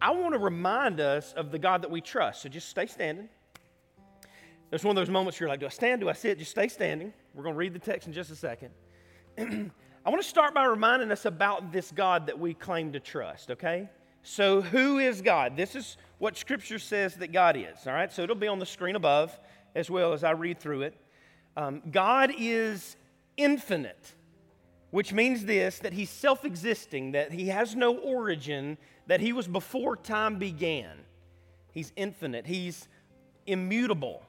I 0.00 0.10
want 0.12 0.34
to 0.34 0.38
remind 0.38 1.00
us 1.00 1.32
of 1.32 1.50
the 1.50 1.58
God 1.58 1.82
that 1.82 1.90
we 1.90 2.00
trust. 2.00 2.42
So 2.42 2.48
just 2.48 2.68
stay 2.68 2.86
standing. 2.86 3.28
It's 4.70 4.84
one 4.84 4.96
of 4.96 5.00
those 5.00 5.10
moments 5.10 5.40
where 5.40 5.46
you're 5.46 5.52
like, 5.52 5.60
do 5.60 5.66
I 5.66 5.70
stand? 5.70 6.00
Do 6.00 6.08
I 6.08 6.12
sit? 6.12 6.38
Just 6.38 6.50
stay 6.50 6.68
standing. 6.68 7.12
We're 7.34 7.42
going 7.42 7.54
to 7.54 7.58
read 7.58 7.72
the 7.72 7.78
text 7.78 8.06
in 8.06 8.12
just 8.12 8.30
a 8.30 8.36
second. 8.36 8.70
I 9.38 10.10
want 10.10 10.22
to 10.22 10.28
start 10.28 10.54
by 10.54 10.64
reminding 10.64 11.10
us 11.10 11.24
about 11.24 11.72
this 11.72 11.90
God 11.90 12.26
that 12.26 12.38
we 12.38 12.54
claim 12.54 12.92
to 12.92 13.00
trust, 13.00 13.50
okay? 13.50 13.88
So, 14.22 14.60
who 14.60 14.98
is 14.98 15.22
God? 15.22 15.56
This 15.56 15.74
is 15.74 15.96
what 16.18 16.36
Scripture 16.36 16.78
says 16.78 17.14
that 17.16 17.32
God 17.32 17.56
is, 17.56 17.86
all 17.86 17.92
right? 17.92 18.12
So, 18.12 18.22
it'll 18.22 18.36
be 18.36 18.48
on 18.48 18.58
the 18.58 18.66
screen 18.66 18.96
above 18.96 19.38
as 19.74 19.90
well 19.90 20.12
as 20.12 20.24
I 20.24 20.32
read 20.32 20.58
through 20.58 20.82
it. 20.82 20.94
Um, 21.56 21.82
God 21.90 22.32
is 22.38 22.96
infinite, 23.36 24.14
which 24.90 25.12
means 25.12 25.44
this 25.44 25.78
that 25.80 25.92
He's 25.92 26.10
self 26.10 26.44
existing, 26.44 27.12
that 27.12 27.32
He 27.32 27.48
has 27.48 27.74
no 27.74 27.96
origin, 27.96 28.78
that 29.06 29.20
He 29.20 29.32
was 29.32 29.46
before 29.46 29.96
time 29.96 30.38
began. 30.38 30.96
He's 31.72 31.92
infinite, 31.96 32.46
He's 32.46 32.88
immutable. 33.46 34.22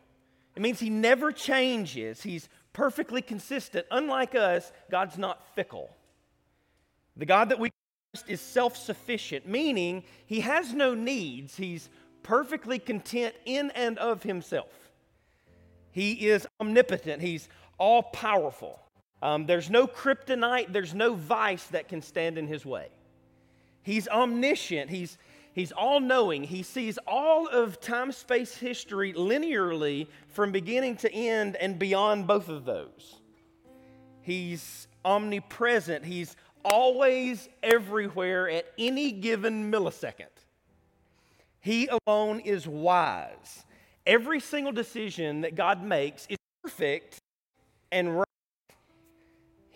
It 0.56 0.62
means 0.62 0.80
He 0.80 0.90
never 0.90 1.32
changes, 1.32 2.22
He's 2.22 2.50
perfectly 2.74 3.22
consistent. 3.22 3.86
Unlike 3.92 4.36
us, 4.36 4.72
God's 4.92 5.18
not 5.18 5.56
fickle. 5.56 5.90
The 7.16 7.26
God 7.26 7.50
that 7.50 7.60
we 7.60 7.72
trust 8.14 8.30
is 8.30 8.42
self 8.42 8.76
sufficient, 8.76 9.48
meaning 9.48 10.04
He 10.26 10.42
has 10.42 10.74
no 10.74 10.94
needs, 10.94 11.56
He's 11.56 11.90
perfectly 12.24 12.80
content 12.80 13.36
in 13.46 13.72
and 13.72 13.98
of 13.98 14.24
Himself. 14.24 14.92
He 15.92 16.28
is 16.28 16.46
omnipotent, 16.60 17.22
He's 17.22 17.48
all 17.78 18.04
powerful. 18.04 18.80
Um, 19.22 19.46
there's 19.46 19.70
no 19.70 19.86
kryptonite, 19.88 20.72
there's 20.72 20.94
no 20.94 21.14
vice 21.14 21.66
that 21.68 21.88
can 21.90 22.02
stand 22.02 22.38
in 22.38 22.48
His 22.48 22.66
way. 22.66 22.88
He's 23.84 24.08
omniscient, 24.08 24.90
He's 24.90 25.18
He's 25.54 25.72
all 25.72 26.00
knowing. 26.00 26.44
He 26.44 26.64
sees 26.64 26.98
all 27.08 27.48
of 27.48 27.82
time 27.82 28.12
space 28.12 28.56
history 28.56 29.14
linearly 29.14 30.08
from 30.30 30.52
beginning 30.52 30.96
to 30.98 31.12
end 31.12 31.56
and 31.58 31.78
beyond 31.78 32.28
both 32.28 32.50
of 32.50 32.66
those. 32.66 33.20
He's 34.22 34.88
omnipresent. 35.04 36.06
He's 36.06 36.36
always 36.64 37.50
everywhere 37.64 38.50
at 38.50 38.68
any 38.78 39.12
given 39.12 39.72
millisecond. 39.72 40.28
He 41.60 41.90
alone 42.06 42.40
is 42.40 42.68
wise. 42.68 43.66
Every 44.06 44.40
single 44.40 44.72
decision 44.72 45.42
that 45.42 45.56
God 45.56 45.84
makes 45.84 46.26
is 46.28 46.38
perfect 46.64 47.20
and 47.92 48.20
right. 48.20 48.29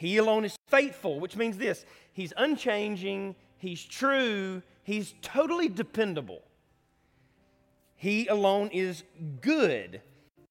He 0.04 0.18
alone 0.18 0.44
is 0.44 0.58
faithful, 0.68 1.22
which 1.22 1.38
means 1.38 1.58
this 1.58 1.86
He's 2.12 2.34
unchanging, 2.36 3.36
He's 3.58 3.82
true, 3.82 4.62
He's 4.84 5.16
totally 5.22 5.70
dependable. 5.70 6.42
He 7.96 8.28
alone 8.28 8.68
is 8.74 9.04
good. 9.40 10.02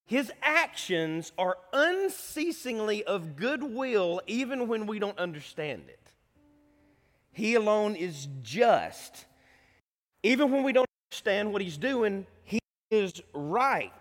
His 0.07 0.33
actions 0.41 1.33
are 1.37 1.59
unceasingly 1.75 3.05
of 3.05 3.37
goodwill, 3.37 4.23
even 4.27 4.69
when 4.69 4.87
we 4.87 4.99
don't 4.99 5.19
understand 5.19 5.83
it. 5.89 6.01
He 7.31 7.55
alone 7.55 7.95
is 7.95 8.29
just. 8.43 9.27
Even 10.23 10.51
when 10.51 10.63
we 10.63 10.73
don't 10.73 10.89
understand 11.11 11.53
what 11.53 11.61
He's 11.61 11.77
doing, 11.77 12.27
He 12.45 12.59
is 12.91 13.21
right. 13.35 13.93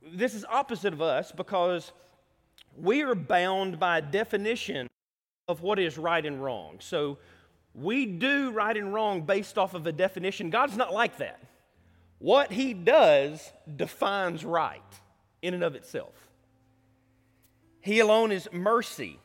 This 0.00 0.34
is 0.34 0.46
opposite 0.48 0.94
of 0.94 1.02
us 1.02 1.30
because 1.30 1.92
we 2.82 3.02
are 3.02 3.14
bound 3.14 3.78
by 3.78 4.00
definition 4.00 4.88
of 5.46 5.62
what 5.62 5.78
is 5.78 5.98
right 5.98 6.24
and 6.24 6.42
wrong. 6.42 6.76
So 6.80 7.18
we 7.74 8.06
do 8.06 8.50
right 8.50 8.76
and 8.76 8.92
wrong 8.92 9.22
based 9.22 9.58
off 9.58 9.74
of 9.74 9.86
a 9.86 9.92
definition. 9.92 10.50
God's 10.50 10.76
not 10.76 10.92
like 10.92 11.18
that. 11.18 11.40
What 12.18 12.52
He 12.52 12.74
does 12.74 13.52
defines 13.76 14.44
right 14.44 14.82
in 15.42 15.54
and 15.54 15.62
of 15.62 15.74
itself. 15.74 16.14
He 17.80 18.00
alone 18.00 18.32
is 18.32 18.48
mercy. 18.52 19.18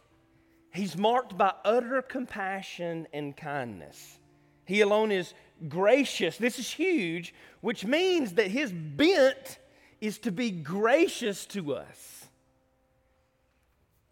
He's 0.73 0.95
marked 0.95 1.37
by 1.37 1.53
utter 1.65 2.01
compassion 2.01 3.07
and 3.13 3.35
kindness. 3.35 4.19
He 4.65 4.81
alone 4.81 5.11
is 5.11 5.33
gracious. 5.67 6.37
This 6.37 6.59
is 6.59 6.69
huge, 6.69 7.33
which 7.61 7.85
means 7.85 8.33
that 8.33 8.47
His 8.47 8.71
bent 8.71 9.59
is 9.99 10.19
to 10.19 10.31
be 10.31 10.51
gracious 10.51 11.45
to 11.47 11.75
us, 11.75 12.22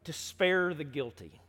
to 0.03 0.13
spare 0.13 0.73
the 0.73 0.83
guilty. 0.83 1.41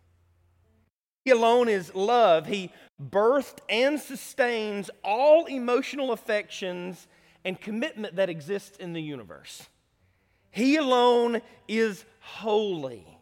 He 1.25 1.31
alone 1.31 1.69
is 1.69 1.95
love. 1.95 2.47
He 2.47 2.73
birthed 3.01 3.59
and 3.69 3.99
sustains 4.01 4.91
all 5.05 5.47
emotional 5.47 6.13
affections 6.13 7.07
and 7.45 7.61
commitment 7.61 8.17
that 8.17 8.29
exists 8.29 8.77
in 8.77 8.93
the 8.93 9.03
universe. 9.03 9.69
He 10.51 10.77
alone 10.77 11.41
is 11.69 12.05
holy. 12.21 13.19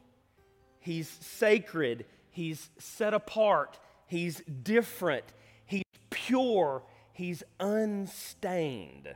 He's 0.81 1.09
sacred. 1.09 2.07
He's 2.31 2.71
set 2.79 3.15
apart. 3.15 3.79
He's 4.07 4.43
different. 4.63 5.25
He's 5.67 5.85
pure. 6.09 6.83
He's 7.13 7.43
unstained. 7.61 9.15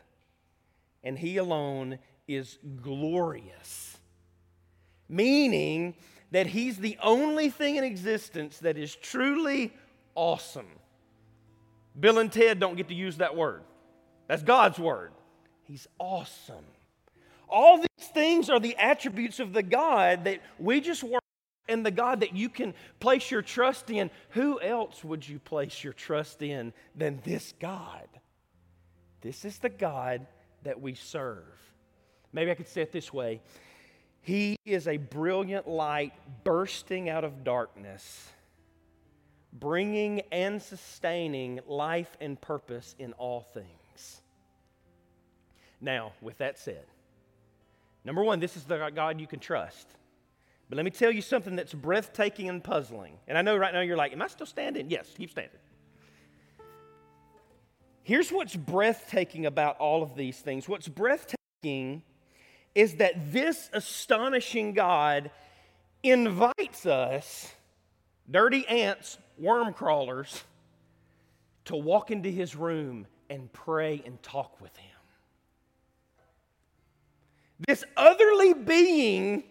And 1.03 1.19
He 1.19 1.39
alone 1.39 1.99
is 2.29 2.59
glorious. 2.83 3.99
Meaning, 5.09 5.95
that 6.31 6.47
He's 6.47 6.79
the 6.79 6.99
only 7.03 7.49
thing 7.49 7.77
in 7.77 7.85
existence 7.85 8.59
that 8.59 8.77
is 8.77 8.95
truly 8.97 9.73
awesome. 10.15 10.67
Bill 11.99 12.19
and 12.19 12.33
Ted 12.33 12.59
don't 12.59 12.77
get 12.77 12.89
to 12.89 12.95
use 12.95 13.19
that 13.19 13.37
word, 13.37 13.63
that's 14.27 14.43
God's 14.43 14.79
word. 14.79 15.13
He's 15.63 15.87
awesome. 15.99 16.65
All 17.49 17.79
these 17.79 18.09
things 18.09 18.51
are 18.51 18.61
the 18.61 18.77
attributes 18.77 19.41
of 19.41 19.53
the 19.53 19.63
God 19.63 20.25
that 20.25 20.41
we 20.59 20.81
just 20.81 21.03
work 21.03 21.23
and 21.69 21.87
the 21.87 21.91
God 21.91 22.21
that 22.21 22.35
you 22.35 22.49
can 22.49 22.75
place 23.01 23.31
your 23.31 23.43
trust 23.43 23.91
in. 23.91 24.11
Who 24.31 24.61
else 24.61 25.03
would 25.05 25.27
you 25.27 25.39
place 25.39 25.83
your 25.83 25.93
trust 25.93 26.43
in 26.43 26.73
than 26.95 27.21
this 27.25 27.55
God? 27.59 28.09
This 29.21 29.45
is 29.45 29.59
the 29.59 29.71
God 29.71 30.27
that 30.65 30.81
we 30.81 30.95
serve. 30.95 31.45
Maybe 32.33 32.51
I 32.51 32.55
could 32.55 32.69
say 32.69 32.83
it 32.83 32.93
this 32.93 33.13
way 33.13 33.41
he 34.25 34.59
is 34.65 34.89
a 34.89 34.97
brilliant 34.97 35.69
light 35.69 36.15
bursting 36.45 37.11
out 37.11 37.25
of 37.25 37.45
darkness, 37.45 38.31
bringing 39.53 40.23
and 40.33 40.63
sustaining 40.63 41.61
life 41.67 42.17
and 42.23 42.41
purpose 42.41 42.97
in 42.99 43.13
all 43.13 43.43
things. 43.43 44.23
Now, 45.79 46.13
with 46.23 46.39
that 46.39 46.59
said, 46.59 46.87
number 48.03 48.25
one, 48.25 48.41
this 48.41 48.57
is 48.57 48.65
the 48.65 48.91
God 48.95 49.21
you 49.21 49.27
can 49.27 49.41
trust. 49.41 49.87
But 50.71 50.77
let 50.77 50.87
me 50.87 50.91
tell 50.91 51.11
you 51.11 51.21
something 51.21 51.55
that's 51.55 51.75
breathtaking 51.75 52.49
and 52.49 52.65
puzzling. 52.65 53.19
And 53.29 53.37
I 53.37 53.43
know 53.43 53.59
right 53.59 53.75
now 53.75 53.81
you're 53.83 53.99
like, 53.99 54.13
Am 54.15 54.23
I 54.23 54.29
still 54.29 54.47
standing? 54.47 54.89
Yes, 54.89 55.13
keep 55.15 55.29
standing. 55.29 55.61
Here's 58.05 58.33
what's 58.33 58.57
breathtaking 58.57 59.45
about 59.45 59.77
all 59.77 60.03
of 60.03 60.15
these 60.15 60.39
things. 60.39 60.67
What's 60.67 60.89
breathtaking 60.89 62.03
is 62.75 62.97
that 62.97 63.33
this 63.33 63.71
astonishing 63.73 64.73
God 64.73 65.31
invites 66.03 66.87
us, 66.87 67.53
dirty 68.31 68.67
ants, 68.67 69.19
worm 69.39 69.73
crawlers, 69.73 70.45
to 71.67 71.77
walk 71.77 72.11
into 72.11 72.29
his 72.29 72.55
room 72.55 73.07
and 73.31 73.53
pray 73.53 74.03
and 74.05 74.23
talk 74.23 74.61
with 74.61 74.77
him. 74.77 74.91
This 77.67 77.85
otherly 77.97 78.53
being, 78.53 79.45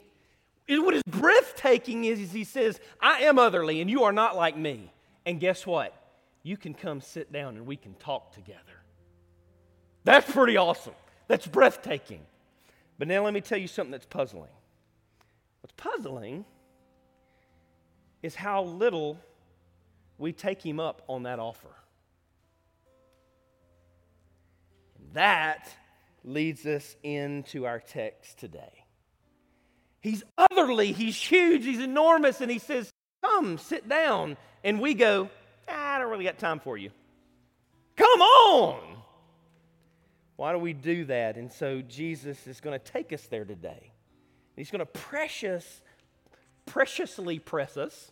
what 0.67 0.93
is 0.93 1.03
breathtaking 1.07 2.05
is, 2.05 2.19
is 2.19 2.31
he 2.31 2.43
says, 2.43 2.79
I 3.01 3.21
am 3.21 3.39
otherly 3.39 3.81
and 3.81 3.89
you 3.89 4.03
are 4.03 4.11
not 4.11 4.35
like 4.35 4.57
me. 4.57 4.91
And 5.25 5.39
guess 5.39 5.65
what? 5.65 5.97
You 6.43 6.57
can 6.57 6.73
come 6.73 6.99
sit 6.99 7.31
down 7.31 7.55
and 7.55 7.65
we 7.65 7.77
can 7.77 7.93
talk 7.95 8.33
together. 8.33 8.59
That's 10.03 10.29
pretty 10.29 10.57
awesome. 10.57 10.93
That's 11.27 11.47
breathtaking. 11.47 12.19
But 13.03 13.09
now 13.09 13.25
let 13.25 13.33
me 13.33 13.41
tell 13.41 13.57
you 13.57 13.67
something 13.67 13.91
that's 13.91 14.05
puzzling. 14.05 14.47
What's 15.59 15.73
puzzling 15.75 16.45
is 18.21 18.33
how 18.33 18.63
little 18.63 19.19
we 20.17 20.31
take 20.31 20.65
him 20.65 20.79
up 20.79 21.01
on 21.09 21.23
that 21.23 21.37
offer. 21.37 21.67
And 24.97 25.15
that 25.15 25.67
leads 26.23 26.65
us 26.65 26.95
into 27.03 27.65
our 27.65 27.81
text 27.81 28.39
today. 28.39 28.85
He's 29.99 30.23
otherly, 30.37 30.93
he's 30.93 31.17
huge, 31.17 31.65
he's 31.65 31.81
enormous, 31.81 32.39
and 32.39 32.49
he 32.49 32.59
says, 32.59 32.89
Come, 33.21 33.57
sit 33.57 33.89
down. 33.89 34.37
And 34.63 34.79
we 34.79 34.93
go, 34.93 35.29
I 35.67 35.99
don't 35.99 36.09
really 36.09 36.23
got 36.23 36.37
time 36.37 36.61
for 36.61 36.77
you. 36.77 36.91
Come 37.97 38.21
on. 38.21 38.92
Why 40.43 40.51
do 40.51 40.57
we 40.57 40.73
do 40.73 41.05
that? 41.05 41.37
And 41.37 41.49
so 41.49 41.81
Jesus 41.81 42.47
is 42.47 42.59
going 42.59 42.77
to 42.77 42.91
take 42.91 43.13
us 43.13 43.25
there 43.27 43.45
today. 43.45 43.93
He's 44.57 44.71
going 44.71 44.81
to 44.81 44.85
precious, 44.85 45.81
preciously 46.65 47.39
press 47.39 47.77
us 47.77 48.11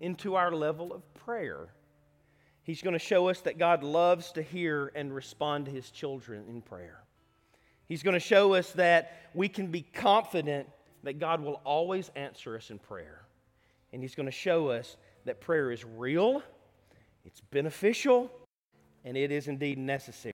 into 0.00 0.36
our 0.36 0.52
level 0.52 0.90
of 0.90 1.02
prayer. 1.12 1.68
He's 2.62 2.80
going 2.80 2.94
to 2.94 2.98
show 2.98 3.28
us 3.28 3.42
that 3.42 3.58
God 3.58 3.84
loves 3.84 4.32
to 4.32 4.42
hear 4.42 4.90
and 4.94 5.14
respond 5.14 5.66
to 5.66 5.70
his 5.70 5.90
children 5.90 6.44
in 6.48 6.62
prayer. 6.62 7.04
He's 7.86 8.02
going 8.02 8.14
to 8.14 8.20
show 8.20 8.54
us 8.54 8.72
that 8.72 9.28
we 9.34 9.46
can 9.50 9.66
be 9.66 9.82
confident 9.82 10.66
that 11.02 11.18
God 11.18 11.42
will 11.42 11.60
always 11.66 12.10
answer 12.16 12.56
us 12.56 12.70
in 12.70 12.78
prayer. 12.78 13.20
And 13.92 14.00
he's 14.00 14.14
going 14.14 14.24
to 14.24 14.32
show 14.32 14.70
us 14.70 14.96
that 15.26 15.42
prayer 15.42 15.70
is 15.70 15.84
real, 15.84 16.42
it's 17.26 17.42
beneficial, 17.42 18.30
and 19.04 19.14
it 19.14 19.30
is 19.30 19.46
indeed 19.46 19.76
necessary 19.76 20.29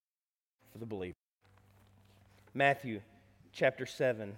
for 0.76 0.81
the 0.81 0.87
believer. 0.87 1.17
Matthew 2.52 3.00
chapter 3.50 3.87
7, 3.87 4.37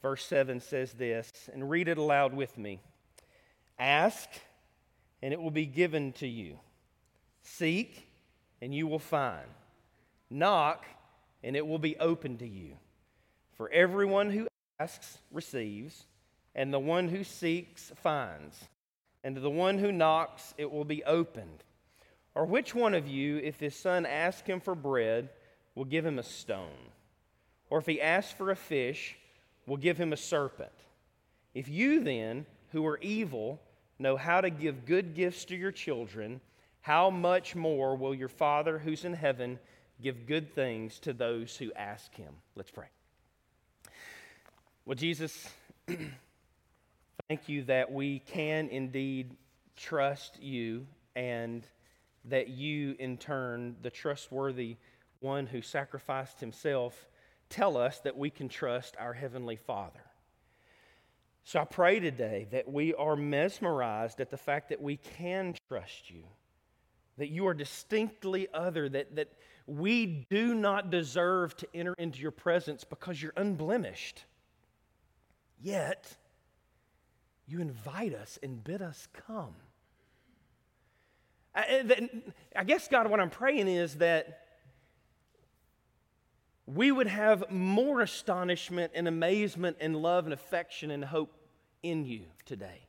verse 0.00 0.24
7 0.24 0.60
says 0.60 0.94
this, 0.94 1.30
and 1.52 1.68
read 1.68 1.86
it 1.86 1.98
aloud 1.98 2.32
with 2.32 2.56
me 2.56 2.80
Ask, 3.78 4.30
and 5.20 5.34
it 5.34 5.40
will 5.40 5.50
be 5.50 5.66
given 5.66 6.12
to 6.12 6.26
you. 6.26 6.58
Seek, 7.42 8.08
and 8.62 8.74
you 8.74 8.86
will 8.86 8.98
find. 8.98 9.46
Knock, 10.30 10.86
and 11.44 11.54
it 11.54 11.66
will 11.66 11.78
be 11.78 11.98
open 11.98 12.38
to 12.38 12.48
you. 12.48 12.78
For 13.52 13.70
everyone 13.70 14.30
who 14.30 14.48
asks 14.80 15.18
receives, 15.30 16.06
and 16.54 16.72
the 16.72 16.78
one 16.78 17.08
who 17.08 17.22
seeks 17.22 17.92
finds, 17.96 18.64
and 19.22 19.34
to 19.34 19.42
the 19.42 19.50
one 19.50 19.76
who 19.76 19.92
knocks 19.92 20.54
it 20.56 20.72
will 20.72 20.86
be 20.86 21.04
opened. 21.04 21.64
Or 22.38 22.44
which 22.44 22.72
one 22.72 22.94
of 22.94 23.08
you, 23.08 23.38
if 23.38 23.58
his 23.58 23.74
son 23.74 24.06
asks 24.06 24.46
him 24.46 24.60
for 24.60 24.76
bread, 24.76 25.30
will 25.74 25.84
give 25.84 26.06
him 26.06 26.20
a 26.20 26.22
stone? 26.22 26.92
Or 27.68 27.80
if 27.80 27.86
he 27.86 28.00
asks 28.00 28.30
for 28.30 28.52
a 28.52 28.56
fish, 28.56 29.16
will 29.66 29.76
give 29.76 29.98
him 29.98 30.12
a 30.12 30.16
serpent? 30.16 30.70
If 31.52 31.68
you 31.68 31.98
then, 31.98 32.46
who 32.70 32.86
are 32.86 32.98
evil, 32.98 33.60
know 33.98 34.16
how 34.16 34.40
to 34.40 34.50
give 34.50 34.86
good 34.86 35.16
gifts 35.16 35.46
to 35.46 35.56
your 35.56 35.72
children, 35.72 36.40
how 36.80 37.10
much 37.10 37.56
more 37.56 37.96
will 37.96 38.14
your 38.14 38.28
Father 38.28 38.78
who's 38.78 39.04
in 39.04 39.14
heaven 39.14 39.58
give 40.00 40.28
good 40.28 40.54
things 40.54 41.00
to 41.00 41.12
those 41.12 41.56
who 41.56 41.72
ask 41.72 42.14
him? 42.14 42.34
Let's 42.54 42.70
pray. 42.70 42.86
Well, 44.86 44.94
Jesus, 44.94 45.48
thank 47.28 47.48
you 47.48 47.64
that 47.64 47.90
we 47.90 48.20
can 48.20 48.68
indeed 48.68 49.36
trust 49.74 50.40
you 50.40 50.86
and 51.16 51.64
that 52.26 52.48
you, 52.48 52.96
in 52.98 53.16
turn, 53.16 53.76
the 53.82 53.90
trustworthy 53.90 54.76
one 55.20 55.46
who 55.46 55.62
sacrificed 55.62 56.40
himself, 56.40 57.08
tell 57.48 57.76
us 57.76 58.00
that 58.00 58.16
we 58.16 58.30
can 58.30 58.48
trust 58.48 58.96
our 58.98 59.12
Heavenly 59.12 59.56
Father. 59.56 60.00
So 61.44 61.60
I 61.60 61.64
pray 61.64 61.98
today 61.98 62.46
that 62.50 62.70
we 62.70 62.94
are 62.94 63.16
mesmerized 63.16 64.20
at 64.20 64.30
the 64.30 64.36
fact 64.36 64.68
that 64.68 64.82
we 64.82 64.98
can 64.98 65.54
trust 65.68 66.10
you, 66.10 66.24
that 67.16 67.30
you 67.30 67.46
are 67.46 67.54
distinctly 67.54 68.48
other, 68.52 68.88
that, 68.90 69.16
that 69.16 69.32
we 69.66 70.26
do 70.30 70.54
not 70.54 70.90
deserve 70.90 71.56
to 71.56 71.68
enter 71.74 71.94
into 71.98 72.20
your 72.20 72.30
presence 72.32 72.84
because 72.84 73.20
you're 73.22 73.32
unblemished. 73.36 74.24
Yet, 75.60 76.16
you 77.46 77.60
invite 77.60 78.14
us 78.14 78.38
and 78.42 78.62
bid 78.62 78.82
us 78.82 79.08
come. 79.26 79.54
I, 81.58 82.08
I 82.54 82.64
guess, 82.64 82.88
God, 82.88 83.10
what 83.10 83.20
I'm 83.20 83.30
praying 83.30 83.68
is 83.68 83.96
that 83.96 84.42
we 86.66 86.92
would 86.92 87.06
have 87.06 87.50
more 87.50 88.00
astonishment 88.00 88.92
and 88.94 89.08
amazement 89.08 89.78
and 89.80 89.96
love 89.96 90.24
and 90.24 90.34
affection 90.34 90.90
and 90.90 91.04
hope 91.04 91.34
in 91.82 92.04
you 92.04 92.26
today 92.44 92.86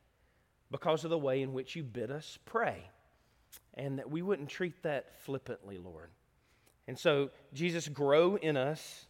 because 0.70 1.04
of 1.04 1.10
the 1.10 1.18
way 1.18 1.42
in 1.42 1.52
which 1.52 1.74
you 1.74 1.82
bid 1.82 2.10
us 2.10 2.38
pray. 2.44 2.88
And 3.74 3.98
that 3.98 4.10
we 4.10 4.22
wouldn't 4.22 4.48
treat 4.48 4.82
that 4.82 5.18
flippantly, 5.20 5.78
Lord. 5.78 6.10
And 6.86 6.98
so, 6.98 7.30
Jesus, 7.54 7.88
grow 7.88 8.36
in 8.36 8.56
us 8.56 9.06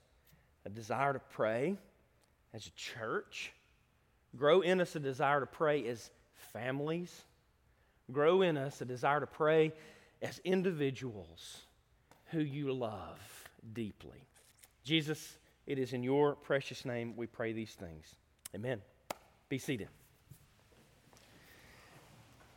a 0.65 0.69
desire 0.71 1.15
to 1.15 1.19
pray 1.19 1.77
as 2.55 2.67
a 2.67 2.71
church, 2.73 3.53
grow 4.37 4.61
in 4.61 4.81
us 4.81 4.95
a 4.97 5.01
desire 5.01 5.41
to 5.41 5.47
pray 5.47 5.87
as 5.89 6.11
families, 6.53 7.25
grow 8.12 8.43
in 8.43 8.57
us 8.57 8.81
a 8.81 8.85
desire 8.85 9.21
to 9.21 9.27
pray 9.27 9.73
as 10.23 10.41
individuals 10.45 11.62
who 12.31 12.41
you 12.41 12.73
love 12.73 13.19
deeply. 13.73 14.27
Jesus, 14.85 15.37
it 15.67 15.79
is 15.79 15.93
in 15.93 16.03
your 16.03 16.35
precious 16.35 16.85
name 16.85 17.15
we 17.17 17.27
pray 17.27 17.53
these 17.53 17.73
things. 17.73 18.15
Amen. 18.55 18.81
Be 19.49 19.59
seated. 19.59 19.89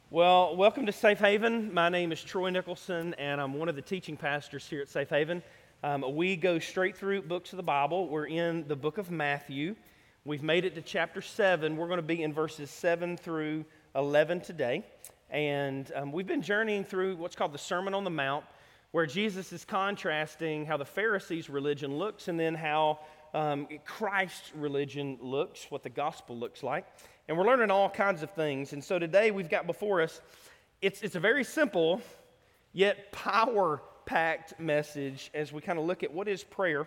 Well, 0.10 0.56
welcome 0.56 0.86
to 0.86 0.92
Safe 0.92 1.20
Haven. 1.20 1.74
My 1.74 1.90
name 1.90 2.12
is 2.12 2.24
Troy 2.24 2.52
Nicholson, 2.52 3.16
and 3.16 3.42
I'm 3.42 3.56
one 3.56 3.68
of 3.68 3.76
the 3.76 3.82
teaching 3.82 4.16
pastors 4.16 4.68
here 4.68 4.82
at 4.82 4.90
Safe 4.90 5.10
Haven. 5.10 5.42
Um, 5.84 6.06
we 6.16 6.36
go 6.36 6.60
straight 6.60 6.96
through 6.96 7.24
books 7.24 7.52
of 7.52 7.58
the 7.58 7.64
Bible. 7.64 8.08
We're 8.08 8.28
in 8.28 8.68
the 8.68 8.76
book 8.76 8.98
of 8.98 9.10
Matthew. 9.10 9.76
We've 10.24 10.44
made 10.44 10.66
it 10.66 10.76
to 10.76 10.82
chapter 10.82 11.22
7. 11.22 11.76
We're 11.76 11.88
going 11.88 11.98
to 11.98 12.04
be 12.04 12.22
in 12.24 12.32
verses 12.32 12.70
7 12.70 13.18
through 13.18 13.66
11 13.96 14.42
today. 14.42 14.86
And 15.34 15.92
um, 15.96 16.12
we've 16.12 16.28
been 16.28 16.44
journeying 16.44 16.86
through 16.86 17.16
what's 17.16 17.36
called 17.36 17.54
the 17.54 17.58
Sermon 17.58 17.96
on 17.96 18.04
the 18.04 18.12
Mount, 18.12 18.46
where 18.92 19.08
Jesus 19.08 19.52
is 19.52 19.66
contrasting 19.66 20.64
how 20.64 20.78
the 20.78 20.86
Pharisees' 20.86 21.50
religion 21.50 21.98
looks 21.98 22.28
and 22.28 22.40
then 22.40 22.54
how 22.54 23.00
um, 23.34 23.68
Christ's 23.84 24.52
religion 24.56 25.18
looks, 25.20 25.66
what 25.72 25.82
the 25.82 25.90
gospel 25.90 26.38
looks 26.38 26.62
like. 26.62 26.86
And 27.28 27.36
we're 27.36 27.48
learning 27.48 27.72
all 27.72 27.90
kinds 27.90 28.22
of 28.22 28.30
things. 28.30 28.74
And 28.74 28.84
so 28.84 29.00
today 29.00 29.32
we've 29.32 29.50
got 29.50 29.66
before 29.66 30.04
us, 30.04 30.22
it's, 30.84 31.02
it's 31.02 31.16
a 31.16 31.20
very 31.20 31.44
simple 31.44 32.00
yet 32.72 33.12
power 33.12 33.82
packed 34.06 34.60
message 34.60 35.32
as 35.34 35.52
we 35.52 35.62
kind 35.62 35.80
of 35.80 35.86
look 35.86 36.04
at 36.04 36.14
what 36.14 36.28
is 36.28 36.44
prayer. 36.44 36.86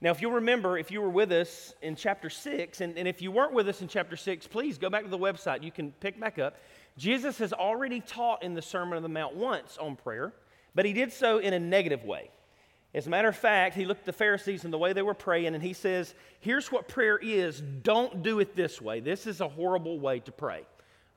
Now, 0.00 0.10
if 0.10 0.22
you'll 0.22 0.32
remember, 0.32 0.78
if 0.78 0.90
you 0.90 1.02
were 1.02 1.10
with 1.10 1.30
us 1.30 1.74
in 1.82 1.94
chapter 1.94 2.30
6, 2.30 2.80
and, 2.80 2.96
and 2.96 3.06
if 3.06 3.20
you 3.20 3.30
weren't 3.30 3.52
with 3.52 3.68
us 3.68 3.82
in 3.82 3.88
chapter 3.88 4.16
6, 4.16 4.46
please 4.46 4.78
go 4.78 4.88
back 4.88 5.04
to 5.04 5.10
the 5.10 5.18
website. 5.18 5.62
You 5.62 5.70
can 5.70 5.92
pick 6.00 6.18
back 6.18 6.38
up. 6.38 6.56
Jesus 7.00 7.38
has 7.38 7.54
already 7.54 8.00
taught 8.00 8.42
in 8.42 8.52
the 8.52 8.60
Sermon 8.60 8.98
on 8.98 9.02
the 9.02 9.08
Mount 9.08 9.34
once 9.34 9.78
on 9.78 9.96
prayer, 9.96 10.34
but 10.74 10.84
he 10.84 10.92
did 10.92 11.10
so 11.10 11.38
in 11.38 11.54
a 11.54 11.58
negative 11.58 12.04
way. 12.04 12.28
As 12.92 13.06
a 13.06 13.10
matter 13.10 13.28
of 13.28 13.36
fact, 13.36 13.74
he 13.74 13.86
looked 13.86 14.00
at 14.00 14.06
the 14.06 14.12
Pharisees 14.12 14.64
and 14.64 14.72
the 14.72 14.76
way 14.76 14.92
they 14.92 15.00
were 15.00 15.14
praying, 15.14 15.54
and 15.54 15.62
he 15.62 15.72
says, 15.72 16.14
Here's 16.40 16.70
what 16.70 16.88
prayer 16.88 17.16
is. 17.16 17.62
Don't 17.62 18.22
do 18.22 18.38
it 18.40 18.54
this 18.54 18.82
way. 18.82 19.00
This 19.00 19.26
is 19.26 19.40
a 19.40 19.48
horrible 19.48 19.98
way 19.98 20.20
to 20.20 20.30
pray. 20.30 20.66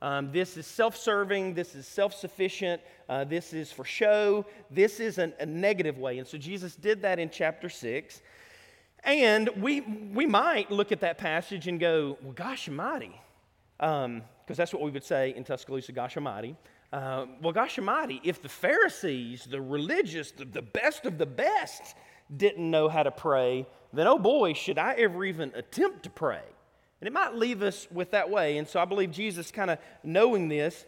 Um, 0.00 0.32
this 0.32 0.56
is 0.56 0.66
self 0.66 0.96
serving. 0.96 1.52
This 1.52 1.74
is 1.74 1.86
self 1.86 2.14
sufficient. 2.14 2.80
Uh, 3.06 3.24
this 3.24 3.52
is 3.52 3.70
for 3.70 3.84
show. 3.84 4.46
This 4.70 5.00
is 5.00 5.18
an, 5.18 5.34
a 5.38 5.44
negative 5.44 5.98
way. 5.98 6.16
And 6.16 6.26
so 6.26 6.38
Jesus 6.38 6.76
did 6.76 7.02
that 7.02 7.18
in 7.18 7.28
chapter 7.28 7.68
6. 7.68 8.22
And 9.02 9.50
we, 9.60 9.82
we 9.82 10.24
might 10.24 10.70
look 10.70 10.92
at 10.92 11.00
that 11.00 11.18
passage 11.18 11.68
and 11.68 11.78
go, 11.78 12.16
Well, 12.22 12.32
gosh 12.32 12.70
almighty. 12.70 13.20
Because 14.44 14.56
that's 14.56 14.72
what 14.72 14.82
we 14.82 14.90
would 14.90 15.04
say 15.04 15.34
in 15.34 15.44
Tuscaloosa, 15.44 15.92
gosh. 15.92 16.16
Uh, 16.16 17.26
well, 17.40 17.52
gosh 17.52 17.78
if 17.78 18.42
the 18.42 18.48
Pharisees, 18.48 19.46
the 19.50 19.60
religious, 19.60 20.32
the, 20.32 20.44
the 20.44 20.62
best 20.62 21.06
of 21.06 21.18
the 21.18 21.26
best, 21.26 21.94
didn't 22.34 22.70
know 22.70 22.88
how 22.88 23.02
to 23.02 23.10
pray, 23.10 23.66
then 23.92 24.06
oh 24.06 24.18
boy, 24.18 24.52
should 24.52 24.78
I 24.78 24.94
ever 24.94 25.24
even 25.24 25.52
attempt 25.54 26.04
to 26.04 26.10
pray. 26.10 26.42
And 27.00 27.06
it 27.06 27.12
might 27.12 27.34
leave 27.34 27.62
us 27.62 27.86
with 27.90 28.12
that 28.12 28.30
way. 28.30 28.58
And 28.58 28.66
so 28.66 28.80
I 28.80 28.84
believe 28.84 29.10
Jesus, 29.10 29.50
kind 29.50 29.70
of 29.70 29.78
knowing 30.02 30.48
this, 30.48 30.86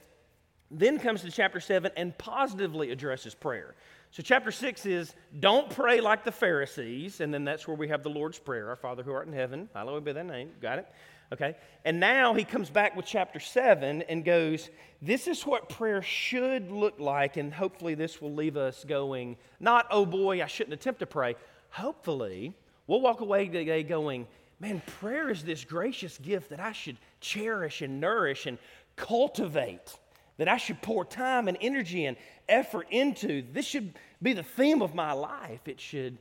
then 0.70 0.98
comes 0.98 1.22
to 1.22 1.30
chapter 1.30 1.60
7 1.60 1.92
and 1.96 2.16
positively 2.18 2.90
addresses 2.90 3.34
prayer. 3.34 3.74
So, 4.10 4.22
chapter 4.22 4.50
6 4.50 4.86
is 4.86 5.14
don't 5.40 5.68
pray 5.68 6.00
like 6.00 6.24
the 6.24 6.32
Pharisees. 6.32 7.20
And 7.20 7.32
then 7.32 7.44
that's 7.44 7.68
where 7.68 7.76
we 7.76 7.88
have 7.88 8.02
the 8.02 8.08
Lord's 8.10 8.38
Prayer 8.38 8.68
Our 8.68 8.76
Father 8.76 9.02
who 9.02 9.12
art 9.12 9.26
in 9.26 9.32
heaven, 9.32 9.68
hallowed 9.74 10.04
be 10.04 10.12
thy 10.12 10.22
name. 10.22 10.50
Got 10.60 10.78
it? 10.78 10.88
Okay? 11.32 11.56
And 11.84 11.98
now 11.98 12.34
he 12.34 12.44
comes 12.44 12.70
back 12.70 12.96
with 12.96 13.06
chapter 13.06 13.40
7 13.40 14.02
and 14.02 14.24
goes, 14.24 14.70
This 15.02 15.26
is 15.26 15.42
what 15.42 15.68
prayer 15.68 16.02
should 16.02 16.70
look 16.70 16.98
like. 16.98 17.36
And 17.36 17.52
hopefully, 17.52 17.94
this 17.94 18.20
will 18.20 18.34
leave 18.34 18.56
us 18.56 18.84
going, 18.84 19.36
not, 19.58 19.86
oh 19.90 20.06
boy, 20.06 20.42
I 20.42 20.46
shouldn't 20.46 20.74
attempt 20.74 21.00
to 21.00 21.06
pray. 21.06 21.34
Hopefully, 21.70 22.54
we'll 22.86 23.00
walk 23.00 23.20
away 23.20 23.48
today 23.48 23.82
going, 23.82 24.26
Man, 24.60 24.82
prayer 25.00 25.30
is 25.30 25.42
this 25.42 25.64
gracious 25.64 26.16
gift 26.18 26.50
that 26.50 26.60
I 26.60 26.72
should 26.72 26.96
cherish 27.20 27.82
and 27.82 28.00
nourish 28.00 28.46
and 28.46 28.56
cultivate, 28.94 29.94
that 30.38 30.48
I 30.48 30.56
should 30.56 30.80
pour 30.80 31.04
time 31.04 31.48
and 31.48 31.58
energy 31.60 32.06
and 32.06 32.16
effort 32.48 32.86
into. 32.90 33.42
This 33.52 33.66
should 33.66 33.94
be 34.22 34.32
the 34.32 34.42
theme 34.42 34.80
of 34.80 34.94
my 34.94 35.12
life. 35.12 35.66
It 35.66 35.80
should 35.80 36.16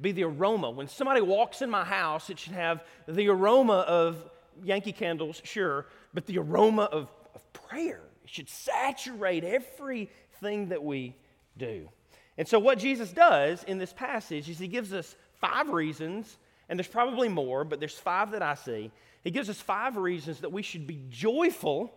be 0.00 0.12
the 0.12 0.24
aroma. 0.24 0.70
When 0.70 0.88
somebody 0.88 1.20
walks 1.20 1.62
in 1.62 1.70
my 1.70 1.84
house, 1.84 2.28
it 2.28 2.38
should 2.38 2.52
have 2.52 2.84
the 3.06 3.28
aroma 3.28 3.78
of 3.88 4.16
Yankee 4.64 4.92
candles, 4.92 5.40
sure, 5.44 5.86
but 6.14 6.26
the 6.26 6.38
aroma 6.38 6.84
of, 6.84 7.08
of 7.34 7.52
prayer. 7.52 8.00
Should 8.24 8.50
saturate 8.50 9.42
everything 9.42 10.68
that 10.68 10.84
we 10.84 11.16
do. 11.56 11.88
And 12.36 12.46
so, 12.46 12.58
what 12.58 12.78
Jesus 12.78 13.10
does 13.10 13.64
in 13.64 13.78
this 13.78 13.92
passage 13.94 14.50
is 14.50 14.58
he 14.58 14.68
gives 14.68 14.92
us 14.92 15.16
five 15.40 15.70
reasons, 15.70 16.36
and 16.68 16.78
there's 16.78 16.88
probably 16.88 17.28
more, 17.28 17.64
but 17.64 17.80
there's 17.80 17.98
five 17.98 18.32
that 18.32 18.42
I 18.42 18.54
see. 18.54 18.90
He 19.24 19.30
gives 19.30 19.48
us 19.48 19.60
five 19.60 19.96
reasons 19.96 20.40
that 20.40 20.52
we 20.52 20.62
should 20.62 20.86
be 20.86 21.02
joyful 21.08 21.92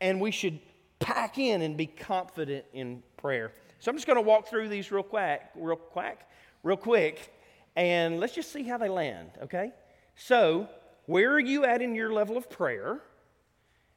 and 0.00 0.20
we 0.20 0.30
should 0.30 0.60
pack 0.98 1.38
in 1.38 1.62
and 1.62 1.76
be 1.76 1.86
confident 1.86 2.64
in 2.72 3.02
prayer. 3.16 3.52
So 3.78 3.90
I'm 3.90 3.96
just 3.96 4.06
going 4.06 4.16
to 4.16 4.22
walk 4.22 4.48
through 4.48 4.68
these 4.68 4.90
real 4.90 5.02
quick, 5.02 5.42
real 5.54 5.76
quick, 5.76 6.20
real 6.62 6.76
quick, 6.76 7.32
and 7.76 8.20
let's 8.20 8.34
just 8.34 8.52
see 8.52 8.62
how 8.62 8.78
they 8.78 8.88
land, 8.88 9.30
okay? 9.42 9.72
So, 10.16 10.68
where 11.06 11.32
are 11.32 11.40
you 11.40 11.64
at 11.64 11.82
in 11.82 11.94
your 11.94 12.12
level 12.12 12.36
of 12.36 12.48
prayer? 12.48 13.00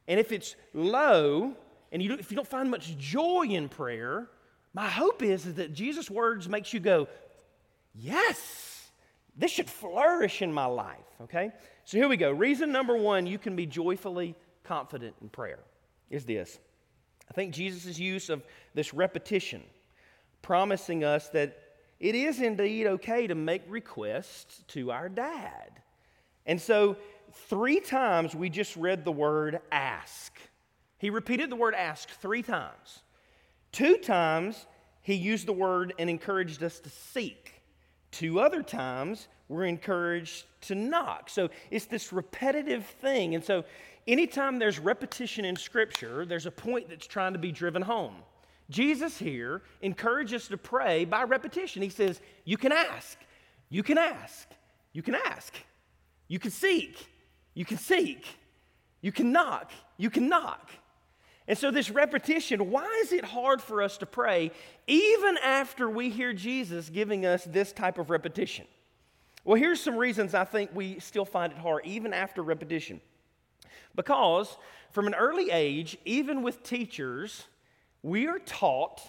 And 0.06 0.18
if 0.18 0.32
it's 0.32 0.56
low, 0.72 1.54
and 1.92 2.02
you, 2.02 2.14
if 2.14 2.30
you 2.30 2.36
don't 2.36 2.48
find 2.48 2.70
much 2.70 2.96
joy 2.98 3.46
in 3.48 3.68
prayer, 3.68 4.28
my 4.74 4.88
hope 4.88 5.22
is, 5.22 5.46
is 5.46 5.54
that 5.54 5.72
Jesus' 5.72 6.10
words 6.10 6.48
makes 6.48 6.72
you 6.72 6.80
go, 6.80 7.08
yes, 7.94 8.90
this 9.36 9.50
should 9.50 9.70
flourish 9.70 10.42
in 10.42 10.52
my 10.52 10.66
life, 10.66 10.96
okay? 11.22 11.52
So 11.84 11.96
here 11.96 12.08
we 12.08 12.16
go. 12.16 12.30
Reason 12.30 12.70
number 12.70 12.96
one 12.96 13.26
you 13.26 13.38
can 13.38 13.56
be 13.56 13.66
joyfully 13.66 14.34
confident 14.64 15.14
in 15.22 15.28
prayer 15.28 15.60
is 16.10 16.24
this. 16.24 16.58
I 17.30 17.34
think 17.34 17.54
Jesus' 17.54 17.98
use 17.98 18.30
of 18.30 18.42
this 18.74 18.94
repetition, 18.94 19.62
promising 20.42 21.04
us 21.04 21.28
that 21.30 21.58
it 22.00 22.14
is 22.14 22.40
indeed 22.40 22.86
okay 22.86 23.26
to 23.26 23.34
make 23.34 23.62
requests 23.68 24.62
to 24.68 24.90
our 24.90 25.08
dad. 25.08 25.80
And 26.48 26.60
so, 26.60 26.96
three 27.48 27.78
times 27.78 28.34
we 28.34 28.48
just 28.48 28.74
read 28.74 29.04
the 29.04 29.12
word 29.12 29.60
ask. 29.70 30.32
He 30.96 31.10
repeated 31.10 31.50
the 31.50 31.56
word 31.56 31.74
ask 31.74 32.08
three 32.08 32.42
times. 32.42 33.02
Two 33.70 33.98
times 33.98 34.66
he 35.02 35.14
used 35.14 35.46
the 35.46 35.52
word 35.52 35.94
and 35.98 36.10
encouraged 36.10 36.62
us 36.62 36.80
to 36.80 36.88
seek. 36.88 37.54
Two 38.10 38.40
other 38.40 38.62
times 38.62 39.28
we're 39.48 39.64
encouraged 39.64 40.46
to 40.62 40.74
knock. 40.74 41.30
So 41.30 41.50
it's 41.70 41.86
this 41.86 42.12
repetitive 42.12 42.84
thing. 42.84 43.34
And 43.34 43.44
so 43.44 43.64
anytime 44.06 44.58
there's 44.58 44.78
repetition 44.78 45.44
in 45.44 45.54
Scripture, 45.54 46.26
there's 46.26 46.46
a 46.46 46.50
point 46.50 46.88
that's 46.88 47.06
trying 47.06 47.34
to 47.34 47.38
be 47.38 47.52
driven 47.52 47.82
home. 47.82 48.16
Jesus 48.70 49.16
here 49.16 49.62
encourages 49.82 50.42
us 50.42 50.48
to 50.48 50.56
pray 50.56 51.04
by 51.04 51.22
repetition. 51.24 51.82
He 51.82 51.88
says, 51.88 52.20
You 52.44 52.56
can 52.56 52.72
ask, 52.72 53.18
you 53.70 53.82
can 53.82 53.98
ask, 53.98 54.48
you 54.92 55.02
can 55.02 55.14
ask, 55.14 55.54
you 56.28 56.38
can 56.38 56.50
seek, 56.50 57.08
you 57.54 57.64
can 57.64 57.78
seek, 57.78 58.24
you 59.00 59.10
can 59.10 59.32
knock, 59.32 59.72
you 59.96 60.10
can 60.10 60.28
knock. 60.28 60.70
And 61.48 61.56
so, 61.56 61.70
this 61.70 61.90
repetition, 61.90 62.70
why 62.70 63.00
is 63.02 63.12
it 63.12 63.24
hard 63.24 63.62
for 63.62 63.82
us 63.82 63.96
to 63.98 64.06
pray 64.06 64.52
even 64.86 65.38
after 65.38 65.88
we 65.88 66.10
hear 66.10 66.34
Jesus 66.34 66.90
giving 66.90 67.24
us 67.24 67.44
this 67.44 67.72
type 67.72 67.98
of 67.98 68.10
repetition? 68.10 68.66
Well, 69.44 69.56
here's 69.56 69.80
some 69.80 69.96
reasons 69.96 70.34
I 70.34 70.44
think 70.44 70.70
we 70.74 71.00
still 71.00 71.24
find 71.24 71.52
it 71.52 71.58
hard, 71.58 71.86
even 71.86 72.12
after 72.12 72.42
repetition. 72.42 73.00
Because 73.96 74.58
from 74.90 75.06
an 75.06 75.14
early 75.14 75.50
age, 75.50 75.96
even 76.04 76.42
with 76.42 76.62
teachers, 76.62 77.46
we 78.02 78.26
are 78.26 78.38
taught 78.38 79.00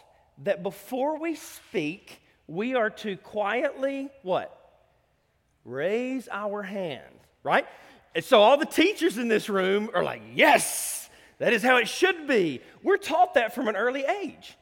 that 0.44 0.64
before 0.64 1.20
we 1.20 1.36
speak, 1.36 2.22
we 2.48 2.74
are 2.74 2.90
to 2.90 3.18
quietly 3.18 4.10
what? 4.24 4.59
Raise 5.66 6.28
our 6.32 6.64
hand, 6.64 7.04
right? 7.44 7.66
And 8.16 8.24
so 8.24 8.42
all 8.42 8.58
the 8.58 8.66
teachers 8.66 9.18
in 9.18 9.28
this 9.28 9.50
room 9.50 9.90
are 9.94 10.04
like, 10.04 10.22
yes, 10.34 11.10
that 11.38 11.54
is 11.54 11.62
how 11.64 11.78
it 11.78 11.88
should 11.88 12.28
be. 12.28 12.62
We're 12.84 12.98
taught 12.98 13.36
that 13.36 13.54
from 13.54 13.68
an 13.68 13.76
early 13.76 14.04
age. 14.04 14.58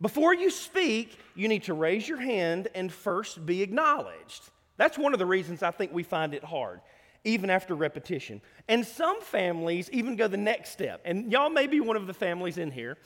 Before 0.00 0.34
you 0.34 0.50
speak, 0.50 1.18
you 1.34 1.48
need 1.48 1.64
to 1.64 1.74
raise 1.74 2.08
your 2.08 2.20
hand 2.20 2.68
and 2.74 2.92
first 2.92 3.44
be 3.44 3.62
acknowledged. 3.62 4.50
That's 4.76 4.96
one 4.96 5.12
of 5.12 5.18
the 5.18 5.26
reasons 5.26 5.62
I 5.62 5.70
think 5.70 5.92
we 5.92 6.02
find 6.02 6.32
it 6.32 6.42
hard, 6.42 6.80
even 7.24 7.50
after 7.50 7.74
repetition. 7.74 8.40
And 8.66 8.86
some 8.86 9.20
families 9.20 9.90
even 9.92 10.16
go 10.16 10.26
the 10.26 10.38
next 10.38 10.70
step. 10.70 11.02
And 11.04 11.30
y'all 11.30 11.50
may 11.50 11.66
be 11.66 11.80
one 11.80 11.96
of 11.96 12.06
the 12.06 12.14
families 12.14 12.56
in 12.56 12.70
here 12.70 12.96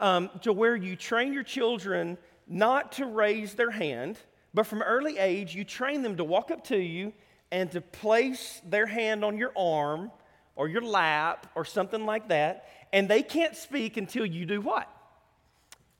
um, 0.00 0.28
to 0.42 0.52
where 0.52 0.74
you 0.74 0.96
train 0.96 1.32
your 1.32 1.44
children 1.44 2.18
not 2.48 2.92
to 2.92 3.06
raise 3.06 3.54
their 3.54 3.70
hand, 3.70 4.18
but 4.52 4.66
from 4.66 4.82
early 4.82 5.18
age, 5.18 5.54
you 5.54 5.64
train 5.64 6.02
them 6.02 6.16
to 6.16 6.24
walk 6.24 6.50
up 6.50 6.64
to 6.64 6.76
you 6.76 7.12
and 7.52 7.70
to 7.72 7.80
place 7.80 8.60
their 8.64 8.86
hand 8.86 9.24
on 9.24 9.36
your 9.36 9.52
arm 9.56 10.10
or 10.56 10.68
your 10.68 10.82
lap 10.82 11.46
or 11.54 11.64
something 11.64 12.04
like 12.04 12.28
that, 12.28 12.68
and 12.92 13.08
they 13.08 13.22
can't 13.22 13.56
speak 13.56 13.96
until 13.96 14.26
you 14.26 14.44
do 14.44 14.60
what? 14.60 14.88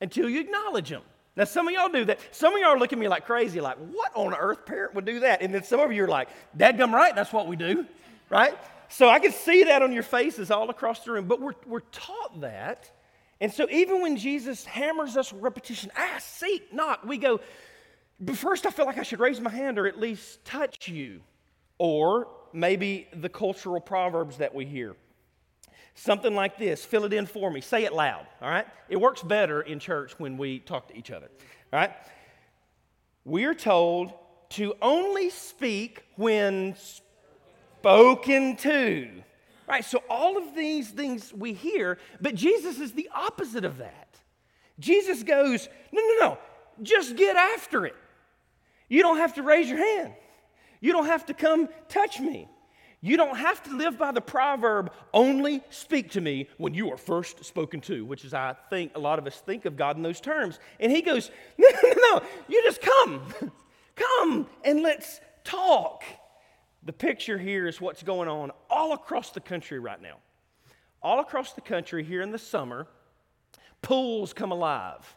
Until 0.01 0.29
you 0.29 0.41
acknowledge 0.41 0.89
them. 0.89 1.03
Now, 1.37 1.45
some 1.45 1.69
of 1.69 1.75
y'all 1.75 1.89
do 1.89 2.05
that. 2.07 2.19
Some 2.33 2.55
of 2.55 2.61
y'all 2.61 2.71
are 2.71 2.79
looking 2.79 2.99
at 2.99 3.01
me 3.01 3.09
like 3.09 3.25
crazy, 3.25 3.61
like, 3.61 3.79
what 3.79 4.11
on 4.15 4.35
earth 4.35 4.67
parent 4.67 4.95
would 4.95 5.05
do 5.05 5.21
that? 5.21 5.43
And 5.43 5.55
then 5.55 5.63
some 5.63 5.81
of 5.81 5.93
you 5.93 6.05
are 6.05 6.09
like, 6.09 6.29
dadgum 6.57 6.93
right, 6.93 7.15
that's 7.15 7.33
what 7.33 7.47
we 7.47 7.57
do, 7.57 7.87
right? 8.29 8.55
So 8.89 9.09
I 9.09 9.21
can 9.21 9.33
see 9.33 9.65
that 9.65 9.83
on 9.83 9.93
your 9.93 10.03
faces 10.03 10.51
all 10.51 10.69
across 10.69 11.05
the 11.05 11.13
room, 11.13 11.27
but 11.27 11.41
we're, 11.41 11.55
we're 11.67 11.81
taught 11.93 12.41
that. 12.41 12.91
And 13.41 13.53
so 13.53 13.69
even 13.71 14.03
when 14.03 14.17
Jesus 14.17 14.65
hammers 14.65 15.17
us 15.17 15.33
with 15.33 15.43
repetition, 15.43 15.91
ask, 15.97 16.27
seek, 16.27 16.75
knock, 16.75 17.05
we 17.05 17.17
go, 17.17 17.41
but 18.21 18.37
first 18.37 18.67
I 18.67 18.71
feel 18.71 18.87
like 18.87 18.99
I 18.99 19.03
should 19.03 19.21
raise 19.21 19.41
my 19.41 19.51
hand 19.51 19.79
or 19.79 19.87
at 19.87 19.99
least 19.99 20.45
touch 20.45 20.89
you. 20.89 21.21
Or 21.79 22.29
maybe 22.53 23.09
the 23.15 23.29
cultural 23.29 23.81
proverbs 23.81 24.37
that 24.39 24.55
we 24.55 24.67
hear. 24.67 24.95
Something 25.95 26.35
like 26.35 26.59
this 26.59 26.85
fill 26.85 27.05
it 27.05 27.13
in 27.13 27.27
for 27.27 27.51
me, 27.51 27.61
say 27.61 27.85
it 27.85 27.93
loud, 27.93 28.27
all 28.41 28.51
right? 28.51 28.67
It 28.89 28.97
works 28.97 29.23
better 29.23 29.63
in 29.63 29.79
church 29.79 30.15
when 30.19 30.37
we 30.37 30.61
talk 30.61 30.89
to 30.89 30.97
each 30.97 31.11
other, 31.11 31.31
all 31.73 31.81
right? 31.81 31.93
We're 33.25 33.55
told 33.55 34.13
to 34.51 34.75
only 34.81 35.31
speak 35.31 36.05
when 36.17 36.75
spoken 36.77 38.57
to. 38.57 39.09
Right, 39.69 39.85
so 39.85 40.03
all 40.11 40.37
of 40.37 40.57
these 40.57 40.91
things 40.91 41.33
we 41.33 41.53
hear, 41.53 41.99
but 42.21 42.35
Jesus 42.35 42.81
is 42.81 42.93
the 42.93 43.09
opposite 43.15 43.65
of 43.65 43.79
that. 43.79 44.19
Jesus 44.81 45.23
goes, 45.23 45.69
no, 45.93 46.03
no, 46.03 46.15
no, 46.19 46.39
just 46.83 47.15
get 47.15 47.37
after 47.37 47.87
it. 47.87 47.95
You 48.91 49.03
don't 49.03 49.17
have 49.17 49.35
to 49.35 49.43
raise 49.43 49.71
your 49.71 49.79
hand. 49.79 50.13
You 50.81 50.93
don't 50.93 51.07
have 51.07 51.25
to 51.27 51.35
come 51.35 51.69
touch 51.89 52.21
me. 52.21 52.49
You 53.01 53.17
don't 53.17 53.37
have 53.37 53.63
to 53.63 53.75
live 53.75 53.97
by 53.97 54.13
the 54.13 54.21
proverb, 54.21 54.93
only 55.15 55.63
speak 55.71 56.11
to 56.11 56.21
me 56.21 56.49
when 56.59 56.75
you 56.75 56.93
are 56.93 56.99
first 56.99 57.47
spoken 57.47 57.81
to, 57.83 58.05
which 58.05 58.27
is, 58.27 58.35
I 58.35 58.55
think, 58.69 58.93
a 58.95 58.99
lot 58.99 59.19
of 59.19 59.27
us 59.27 59.41
think 59.41 59.65
of 59.65 59.77
God 59.77 59.97
in 59.97 60.03
those 60.03 60.21
terms. 60.21 60.59
And 60.79 60.93
he 60.93 61.01
goes, 61.01 61.31
No, 61.59 61.69
no, 61.83 61.93
no, 61.97 62.23
you 62.49 62.63
just 62.63 62.83
come. 62.83 63.23
come 63.97 64.47
and 64.65 64.83
let's 64.83 65.21
talk. 65.45 66.05
The 66.83 66.93
picture 66.93 67.39
here 67.39 67.69
is 67.69 67.81
what's 67.81 68.03
going 68.03 68.29
on 68.29 68.51
all 68.69 68.93
across 68.93 69.31
the 69.31 69.41
country 69.41 69.79
right 69.79 70.01
now. 70.01 70.17
All 71.03 71.21
across 71.21 71.53
the 71.55 71.61
country 71.63 72.05
here 72.05 72.21
in 72.21 72.33
the 72.33 72.39
summer, 72.39 72.87
pools 73.81 74.35
come 74.35 74.53
alive 74.53 75.17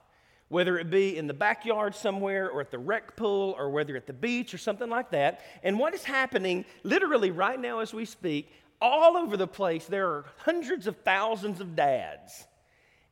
whether 0.53 0.77
it 0.77 0.91
be 0.91 1.17
in 1.17 1.25
the 1.25 1.33
backyard 1.33 1.95
somewhere 1.95 2.47
or 2.47 2.61
at 2.61 2.69
the 2.69 2.77
rec 2.77 3.15
pool 3.15 3.55
or 3.57 3.71
whether 3.71 3.97
at 3.97 4.05
the 4.05 4.13
beach 4.13 4.53
or 4.53 4.59
something 4.59 4.87
like 4.87 5.09
that. 5.09 5.41
And 5.63 5.79
what 5.79 5.95
is 5.95 6.03
happening 6.03 6.63
literally 6.83 7.31
right 7.31 7.59
now 7.59 7.79
as 7.79 7.91
we 7.91 8.05
speak, 8.05 8.51
all 8.79 9.17
over 9.17 9.35
the 9.35 9.47
place, 9.47 9.85
there 9.85 10.07
are 10.07 10.25
hundreds 10.37 10.85
of 10.85 10.95
thousands 10.97 11.59
of 11.59 11.75
dads 11.75 12.45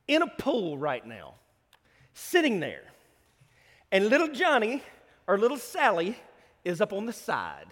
in 0.07 0.21
a 0.21 0.27
pool 0.27 0.77
right 0.77 1.03
now, 1.03 1.33
sitting 2.13 2.59
there. 2.59 2.83
And 3.91 4.07
little 4.07 4.27
Johnny 4.27 4.83
or 5.25 5.39
little 5.39 5.57
Sally 5.57 6.15
is 6.63 6.79
up 6.79 6.93
on 6.93 7.07
the 7.07 7.13
side, 7.13 7.65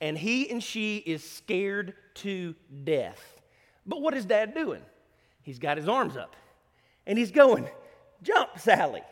and 0.00 0.16
he 0.16 0.48
and 0.48 0.62
she 0.62 0.98
is 0.98 1.28
scared 1.28 1.94
to 2.14 2.54
death. 2.84 3.40
But 3.84 4.00
what 4.00 4.14
is 4.14 4.24
dad 4.24 4.54
doing? 4.54 4.82
He's 5.42 5.58
got 5.58 5.76
his 5.76 5.88
arms 5.88 6.16
up 6.16 6.36
and 7.06 7.18
he's 7.18 7.30
going, 7.30 7.68
Jump, 8.22 8.58
Sally. 8.58 9.02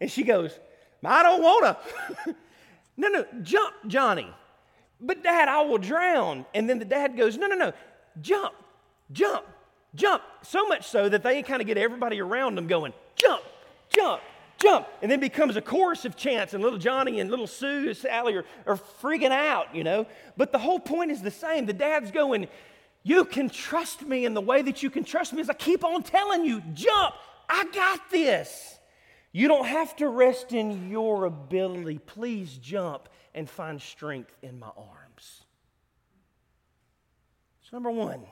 And 0.00 0.10
she 0.10 0.22
goes, 0.22 0.58
I 1.04 1.22
don't 1.22 1.42
want 1.42 1.78
to. 2.26 2.34
no, 2.96 3.08
no, 3.08 3.24
jump, 3.42 3.74
Johnny. 3.86 4.28
But 5.00 5.22
dad, 5.22 5.48
I 5.48 5.62
will 5.62 5.78
drown. 5.78 6.44
And 6.54 6.68
then 6.68 6.78
the 6.78 6.84
dad 6.84 7.16
goes, 7.16 7.36
No, 7.36 7.46
no, 7.46 7.56
no, 7.56 7.72
jump, 8.20 8.54
jump, 9.12 9.44
jump. 9.94 10.22
So 10.42 10.66
much 10.66 10.86
so 10.86 11.08
that 11.08 11.22
they 11.22 11.42
kind 11.42 11.60
of 11.60 11.66
get 11.66 11.78
everybody 11.78 12.20
around 12.20 12.56
them 12.56 12.66
going, 12.66 12.92
Jump, 13.16 13.42
jump, 13.88 14.20
jump. 14.58 14.86
And 15.00 15.10
then 15.10 15.20
becomes 15.20 15.56
a 15.56 15.62
chorus 15.62 16.04
of 16.04 16.16
chants, 16.16 16.52
and 16.52 16.62
little 16.62 16.78
Johnny 16.78 17.20
and 17.20 17.30
little 17.30 17.46
Sue 17.46 17.88
and 17.88 17.96
Sally 17.96 18.34
are, 18.34 18.44
are 18.66 18.76
freaking 19.02 19.32
out, 19.32 19.74
you 19.74 19.84
know. 19.84 20.06
But 20.36 20.52
the 20.52 20.58
whole 20.58 20.80
point 20.80 21.10
is 21.10 21.22
the 21.22 21.30
same. 21.30 21.64
The 21.64 21.72
dad's 21.72 22.10
going, 22.10 22.48
You 23.02 23.24
can 23.24 23.48
trust 23.48 24.02
me 24.02 24.26
in 24.26 24.34
the 24.34 24.42
way 24.42 24.60
that 24.62 24.82
you 24.82 24.90
can 24.90 25.04
trust 25.04 25.32
me 25.32 25.40
as 25.40 25.48
I 25.48 25.54
keep 25.54 25.82
on 25.82 26.02
telling 26.02 26.44
you, 26.44 26.62
jump, 26.74 27.14
I 27.50 27.66
got 27.74 28.10
this. 28.10 28.78
You 29.32 29.48
don't 29.48 29.66
have 29.66 29.94
to 29.96 30.08
rest 30.08 30.52
in 30.52 30.88
your 30.88 31.24
ability. 31.24 31.98
Please 31.98 32.56
jump 32.56 33.08
and 33.34 33.50
find 33.50 33.82
strength 33.82 34.34
in 34.40 34.58
my 34.58 34.70
arms. 34.76 35.44
So, 37.62 37.76
number 37.76 37.90
one, 37.90 38.22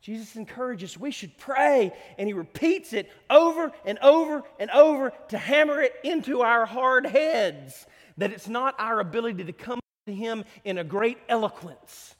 Jesus 0.00 0.36
encourages 0.36 0.98
we 0.98 1.10
should 1.10 1.36
pray, 1.38 1.92
and 2.18 2.28
he 2.28 2.32
repeats 2.32 2.92
it 2.92 3.10
over 3.30 3.72
and 3.84 3.98
over 4.00 4.42
and 4.58 4.70
over 4.70 5.12
to 5.28 5.38
hammer 5.38 5.80
it 5.80 5.94
into 6.02 6.42
our 6.42 6.66
hard 6.66 7.06
heads 7.06 7.86
that 8.16 8.32
it's 8.32 8.48
not 8.48 8.74
our 8.78 8.98
ability 8.98 9.44
to 9.44 9.52
come 9.52 9.80
to 10.06 10.14
him 10.14 10.44
in 10.64 10.78
a 10.78 10.84
great 10.84 11.18
eloquence. 11.28 12.16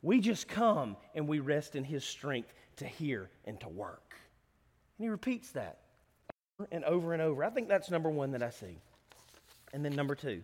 We 0.00 0.20
just 0.20 0.48
come 0.48 0.96
and 1.14 1.28
we 1.28 1.40
rest 1.40 1.76
in 1.76 1.84
his 1.84 2.04
strength 2.04 2.52
to 2.76 2.86
hear 2.86 3.30
and 3.44 3.60
to 3.60 3.68
work. 3.68 4.07
And 4.98 5.04
he 5.04 5.08
repeats 5.08 5.52
that 5.52 5.78
over 6.58 6.68
and 6.72 6.84
over 6.84 7.12
and 7.12 7.22
over. 7.22 7.44
I 7.44 7.50
think 7.50 7.68
that's 7.68 7.90
number 7.90 8.10
one 8.10 8.32
that 8.32 8.42
I 8.42 8.50
see. 8.50 8.78
And 9.72 9.84
then 9.84 9.94
number 9.94 10.14
two, 10.14 10.42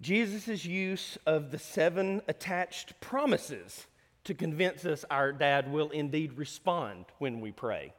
Jesus' 0.00 0.64
use 0.64 1.18
of 1.26 1.50
the 1.50 1.58
seven 1.58 2.22
attached 2.26 3.00
promises 3.00 3.86
to 4.24 4.34
convince 4.34 4.84
us 4.84 5.04
our 5.10 5.32
dad 5.32 5.70
will 5.70 5.90
indeed 5.90 6.38
respond 6.38 7.04
when 7.18 7.40
we 7.40 7.52
pray. 7.52 7.92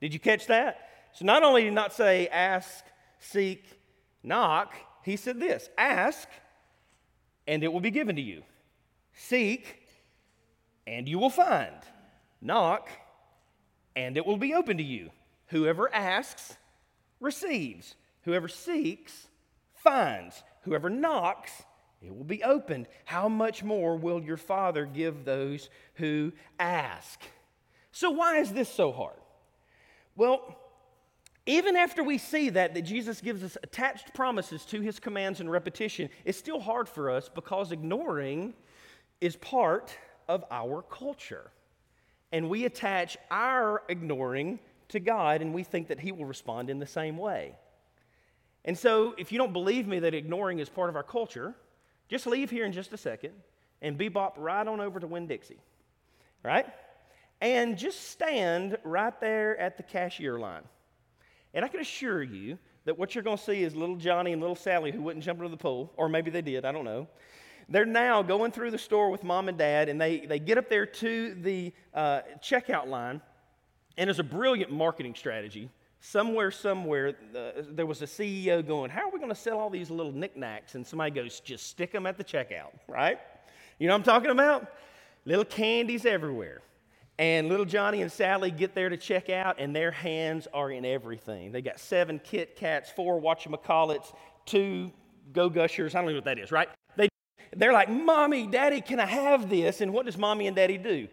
Did 0.00 0.12
you 0.12 0.20
catch 0.20 0.46
that? 0.48 0.88
So 1.12 1.24
not 1.24 1.42
only 1.42 1.62
did 1.62 1.70
he 1.70 1.74
not 1.74 1.92
say 1.92 2.28
ask, 2.28 2.84
seek, 3.18 3.64
knock, 4.22 4.74
he 5.04 5.16
said 5.16 5.40
this 5.40 5.70
ask, 5.78 6.28
and 7.46 7.62
it 7.62 7.72
will 7.72 7.80
be 7.80 7.90
given 7.90 8.16
to 8.16 8.22
you. 8.22 8.42
Seek, 9.14 9.82
and 10.86 11.08
you 11.08 11.18
will 11.18 11.30
find. 11.30 11.76
Knock, 12.42 12.88
and 13.96 14.16
it 14.16 14.26
will 14.26 14.36
be 14.36 14.54
open 14.54 14.76
to 14.76 14.82
you. 14.82 15.10
Whoever 15.46 15.92
asks 15.92 16.56
receives. 17.18 17.96
Whoever 18.22 18.46
seeks 18.46 19.28
finds. 19.72 20.42
Whoever 20.62 20.90
knocks, 20.90 21.62
it 22.02 22.14
will 22.14 22.24
be 22.24 22.44
opened. 22.44 22.86
How 23.06 23.28
much 23.28 23.64
more 23.64 23.96
will 23.96 24.22
your 24.22 24.36
Father 24.36 24.84
give 24.84 25.24
those 25.24 25.70
who 25.94 26.32
ask? 26.58 27.20
So, 27.92 28.10
why 28.10 28.38
is 28.38 28.52
this 28.52 28.68
so 28.68 28.92
hard? 28.92 29.16
Well, 30.14 30.58
even 31.46 31.76
after 31.76 32.02
we 32.02 32.18
see 32.18 32.50
that, 32.50 32.74
that 32.74 32.82
Jesus 32.82 33.20
gives 33.20 33.44
us 33.44 33.56
attached 33.62 34.12
promises 34.12 34.64
to 34.66 34.80
his 34.80 34.98
commands 34.98 35.40
and 35.40 35.50
repetition, 35.50 36.10
it's 36.24 36.36
still 36.36 36.60
hard 36.60 36.88
for 36.88 37.08
us 37.10 37.30
because 37.32 37.70
ignoring 37.70 38.52
is 39.20 39.36
part 39.36 39.96
of 40.28 40.44
our 40.50 40.82
culture. 40.82 41.52
And 42.32 42.50
we 42.50 42.64
attach 42.64 43.16
our 43.30 43.82
ignoring 43.88 44.58
to 44.88 45.00
God 45.00 45.42
and 45.42 45.54
we 45.54 45.62
think 45.62 45.88
that 45.88 46.00
he 46.00 46.12
will 46.12 46.24
respond 46.24 46.70
in 46.70 46.78
the 46.78 46.86
same 46.86 47.16
way. 47.16 47.54
And 48.64 48.76
so, 48.76 49.14
if 49.16 49.30
you 49.30 49.38
don't 49.38 49.52
believe 49.52 49.86
me 49.86 50.00
that 50.00 50.12
ignoring 50.12 50.58
is 50.58 50.68
part 50.68 50.90
of 50.90 50.96
our 50.96 51.04
culture, 51.04 51.54
just 52.08 52.26
leave 52.26 52.50
here 52.50 52.64
in 52.64 52.72
just 52.72 52.92
a 52.92 52.96
second 52.96 53.32
and 53.80 53.98
bebop 53.98 54.32
right 54.36 54.66
on 54.66 54.80
over 54.80 54.98
to 54.98 55.06
Winn 55.06 55.26
Dixie, 55.26 55.60
right? 56.42 56.66
And 57.40 57.78
just 57.78 58.10
stand 58.10 58.76
right 58.82 59.18
there 59.20 59.56
at 59.58 59.76
the 59.76 59.82
cashier 59.82 60.38
line. 60.38 60.62
And 61.54 61.64
I 61.64 61.68
can 61.68 61.80
assure 61.80 62.22
you 62.22 62.58
that 62.86 62.98
what 62.98 63.14
you're 63.14 63.24
going 63.24 63.36
to 63.36 63.42
see 63.42 63.62
is 63.62 63.76
little 63.76 63.96
Johnny 63.96 64.32
and 64.32 64.40
little 64.40 64.56
Sally 64.56 64.90
who 64.90 65.02
wouldn't 65.02 65.24
jump 65.24 65.38
into 65.38 65.50
the 65.50 65.56
pool, 65.56 65.92
or 65.96 66.08
maybe 66.08 66.30
they 66.30 66.42
did, 66.42 66.64
I 66.64 66.72
don't 66.72 66.84
know. 66.84 67.08
They're 67.68 67.84
now 67.84 68.22
going 68.22 68.52
through 68.52 68.70
the 68.70 68.78
store 68.78 69.10
with 69.10 69.24
mom 69.24 69.48
and 69.48 69.58
dad, 69.58 69.88
and 69.88 70.00
they, 70.00 70.20
they 70.20 70.38
get 70.38 70.56
up 70.58 70.68
there 70.68 70.86
to 70.86 71.34
the 71.34 71.72
uh, 71.94 72.20
checkout 72.40 72.86
line, 72.86 73.20
and 73.98 74.08
it's 74.08 74.20
a 74.20 74.24
brilliant 74.24 74.70
marketing 74.70 75.14
strategy 75.14 75.70
somewhere, 76.06 76.50
somewhere, 76.50 77.16
uh, 77.36 77.62
there 77.70 77.86
was 77.86 78.02
a 78.02 78.06
CEO 78.06 78.66
going, 78.66 78.90
How 78.90 79.08
are 79.08 79.10
we 79.10 79.18
going 79.18 79.30
to 79.30 79.34
sell 79.34 79.58
all 79.58 79.70
these 79.70 79.90
little 79.90 80.12
knickknacks? 80.12 80.74
And 80.74 80.86
somebody 80.86 81.10
goes, 81.10 81.40
Just 81.40 81.66
stick 81.66 81.92
them 81.92 82.06
at 82.06 82.16
the 82.16 82.24
checkout, 82.24 82.72
right? 82.88 83.18
You 83.78 83.88
know 83.88 83.94
what 83.94 83.98
I'm 83.98 84.04
talking 84.04 84.30
about? 84.30 84.72
Little 85.24 85.44
candies 85.44 86.06
everywhere. 86.06 86.62
And 87.18 87.48
little 87.48 87.64
Johnny 87.64 88.02
and 88.02 88.12
Sally 88.12 88.50
get 88.50 88.74
there 88.74 88.90
to 88.90 88.96
check 88.96 89.30
out, 89.30 89.56
and 89.58 89.74
their 89.74 89.90
hands 89.90 90.46
are 90.52 90.70
in 90.70 90.84
everything. 90.84 91.50
They 91.50 91.62
got 91.62 91.80
seven 91.80 92.20
Kit 92.22 92.56
Kats, 92.56 92.90
four 92.90 93.20
Whatchamacallits, 93.20 94.12
two 94.44 94.92
Go 95.32 95.48
Gushers. 95.48 95.94
I 95.94 96.00
don't 96.00 96.10
even 96.10 96.16
know 96.16 96.18
what 96.18 96.36
that 96.36 96.38
is, 96.38 96.52
right? 96.52 96.68
They, 97.50 97.58
they're 97.58 97.72
like, 97.72 97.90
Mommy, 97.90 98.46
Daddy, 98.46 98.80
can 98.80 99.00
I 99.00 99.06
have 99.06 99.48
this? 99.48 99.80
And 99.80 99.92
what 99.92 100.06
does 100.06 100.16
Mommy 100.16 100.46
and 100.46 100.56
Daddy 100.56 100.78
do? 100.78 101.08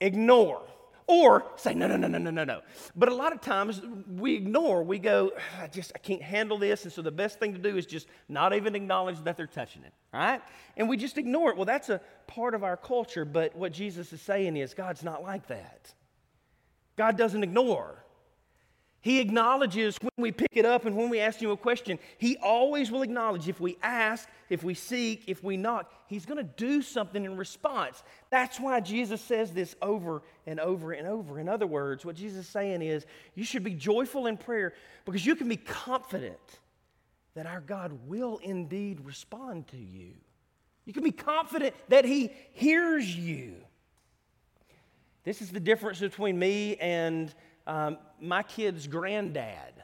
Ignore 0.00 0.62
or 1.08 1.46
say, 1.56 1.72
no, 1.72 1.86
no, 1.86 1.96
no, 1.96 2.06
no, 2.06 2.18
no, 2.18 2.30
no, 2.30 2.44
no. 2.44 2.60
But 2.94 3.08
a 3.08 3.14
lot 3.14 3.32
of 3.32 3.40
times 3.40 3.80
we 4.14 4.34
ignore, 4.34 4.82
we 4.82 4.98
go, 4.98 5.32
I 5.58 5.66
just, 5.66 5.90
I 5.94 5.98
can't 5.98 6.20
handle 6.20 6.58
this. 6.58 6.84
And 6.84 6.92
so 6.92 7.00
the 7.00 7.10
best 7.10 7.40
thing 7.40 7.54
to 7.54 7.58
do 7.58 7.78
is 7.78 7.86
just 7.86 8.06
not 8.28 8.54
even 8.54 8.74
acknowledge 8.74 9.18
that 9.24 9.38
they're 9.38 9.46
touching 9.46 9.84
it, 9.84 9.94
right? 10.12 10.42
And 10.76 10.86
we 10.86 10.98
just 10.98 11.16
ignore 11.16 11.50
it. 11.50 11.56
Well, 11.56 11.64
that's 11.64 11.88
a 11.88 12.02
part 12.26 12.54
of 12.54 12.62
our 12.62 12.76
culture. 12.76 13.24
But 13.24 13.56
what 13.56 13.72
Jesus 13.72 14.12
is 14.12 14.20
saying 14.20 14.58
is, 14.58 14.74
God's 14.74 15.02
not 15.02 15.22
like 15.22 15.46
that. 15.46 15.94
God 16.96 17.16
doesn't 17.16 17.42
ignore. 17.42 18.04
He 19.00 19.20
acknowledges 19.20 19.96
when 20.00 20.10
we 20.16 20.32
pick 20.32 20.50
it 20.52 20.64
up 20.64 20.84
and 20.84 20.96
when 20.96 21.08
we 21.08 21.20
ask 21.20 21.40
him 21.40 21.50
a 21.50 21.56
question. 21.56 22.00
He 22.18 22.36
always 22.38 22.90
will 22.90 23.02
acknowledge 23.02 23.48
if 23.48 23.60
we 23.60 23.78
ask, 23.80 24.28
if 24.50 24.64
we 24.64 24.74
seek, 24.74 25.24
if 25.28 25.44
we 25.44 25.56
knock, 25.56 25.92
he's 26.08 26.26
going 26.26 26.38
to 26.38 26.50
do 26.56 26.82
something 26.82 27.24
in 27.24 27.36
response. 27.36 28.02
That's 28.30 28.58
why 28.58 28.80
Jesus 28.80 29.20
says 29.20 29.52
this 29.52 29.76
over 29.80 30.22
and 30.46 30.58
over 30.58 30.92
and 30.92 31.06
over. 31.06 31.38
In 31.38 31.48
other 31.48 31.66
words, 31.66 32.04
what 32.04 32.16
Jesus 32.16 32.40
is 32.40 32.48
saying 32.48 32.82
is 32.82 33.06
you 33.34 33.44
should 33.44 33.62
be 33.62 33.74
joyful 33.74 34.26
in 34.26 34.36
prayer 34.36 34.74
because 35.04 35.24
you 35.24 35.36
can 35.36 35.48
be 35.48 35.56
confident 35.56 36.58
that 37.34 37.46
our 37.46 37.60
God 37.60 37.92
will 38.08 38.38
indeed 38.42 39.00
respond 39.04 39.68
to 39.68 39.76
you. 39.76 40.10
You 40.86 40.92
can 40.92 41.04
be 41.04 41.12
confident 41.12 41.74
that 41.88 42.04
he 42.04 42.32
hears 42.50 43.14
you. 43.14 43.54
This 45.22 45.40
is 45.40 45.50
the 45.50 45.60
difference 45.60 46.00
between 46.00 46.38
me 46.38 46.76
and 46.76 47.32
um, 47.68 47.98
my 48.20 48.42
kid's 48.42 48.86
granddad. 48.86 49.74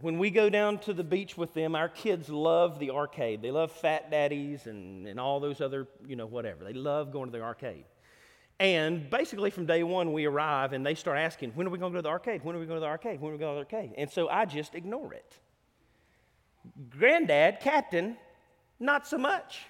When 0.00 0.18
we 0.18 0.30
go 0.30 0.48
down 0.48 0.78
to 0.80 0.92
the 0.92 1.04
beach 1.04 1.36
with 1.36 1.52
them, 1.54 1.74
our 1.74 1.88
kids 1.88 2.28
love 2.28 2.78
the 2.78 2.90
arcade. 2.90 3.42
They 3.42 3.50
love 3.50 3.72
Fat 3.72 4.10
Daddies 4.10 4.66
and, 4.66 5.06
and 5.06 5.18
all 5.18 5.40
those 5.40 5.60
other, 5.60 5.88
you 6.06 6.16
know, 6.16 6.26
whatever. 6.26 6.64
They 6.64 6.74
love 6.74 7.12
going 7.12 7.30
to 7.32 7.38
the 7.38 7.42
arcade. 7.42 7.84
And 8.58 9.10
basically, 9.10 9.50
from 9.50 9.66
day 9.66 9.82
one, 9.82 10.12
we 10.12 10.26
arrive 10.26 10.72
and 10.72 10.84
they 10.84 10.94
start 10.94 11.18
asking, 11.18 11.52
When 11.52 11.66
are 11.66 11.70
we 11.70 11.78
going 11.78 11.92
to 11.92 11.96
go 11.96 11.98
to 11.98 12.02
the 12.02 12.08
arcade? 12.08 12.44
When 12.44 12.54
are 12.54 12.58
we 12.58 12.66
going 12.66 12.76
to 12.76 12.80
the 12.80 12.86
arcade? 12.86 13.20
When 13.20 13.30
are 13.30 13.34
we 13.34 13.38
going 13.38 13.58
to 13.58 13.68
the 13.68 13.76
arcade? 13.76 13.94
And 13.98 14.10
so 14.10 14.28
I 14.28 14.44
just 14.44 14.74
ignore 14.74 15.12
it. 15.12 15.38
Granddad, 16.90 17.60
Captain, 17.60 18.16
not 18.78 19.06
so 19.06 19.18
much. 19.18 19.60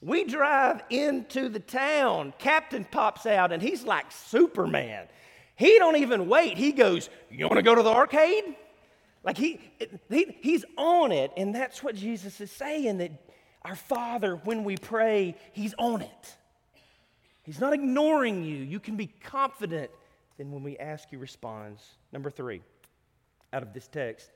We 0.00 0.24
drive 0.24 0.82
into 0.90 1.48
the 1.48 1.60
town. 1.60 2.34
Captain 2.38 2.84
pops 2.84 3.26
out 3.26 3.52
and 3.52 3.62
he's 3.62 3.84
like 3.84 4.12
Superman. 4.12 5.08
He 5.56 5.78
don't 5.78 5.96
even 5.96 6.28
wait. 6.28 6.56
He 6.56 6.72
goes, 6.72 7.10
"You 7.30 7.46
want 7.46 7.56
to 7.56 7.62
go 7.62 7.74
to 7.74 7.82
the 7.82 7.90
arcade?" 7.90 8.56
Like 9.24 9.36
he, 9.36 9.60
he 10.08 10.36
he's 10.40 10.64
on 10.76 11.10
it, 11.10 11.32
and 11.36 11.54
that's 11.54 11.82
what 11.82 11.96
Jesus 11.96 12.40
is 12.40 12.52
saying 12.52 12.98
that 12.98 13.10
our 13.66 13.74
Father, 13.74 14.36
when 14.44 14.62
we 14.62 14.76
pray, 14.76 15.34
He's 15.52 15.74
on 15.76 16.00
it. 16.00 16.36
He's 17.42 17.58
not 17.58 17.72
ignoring 17.72 18.44
you. 18.44 18.58
You 18.58 18.78
can 18.78 18.96
be 18.96 19.08
confident. 19.08 19.90
Then 20.38 20.52
when 20.52 20.62
we 20.62 20.78
ask, 20.78 21.08
He 21.10 21.16
responds. 21.16 21.82
Number 22.12 22.30
three, 22.30 22.62
out 23.52 23.64
of 23.64 23.72
this 23.72 23.88
text, 23.88 24.30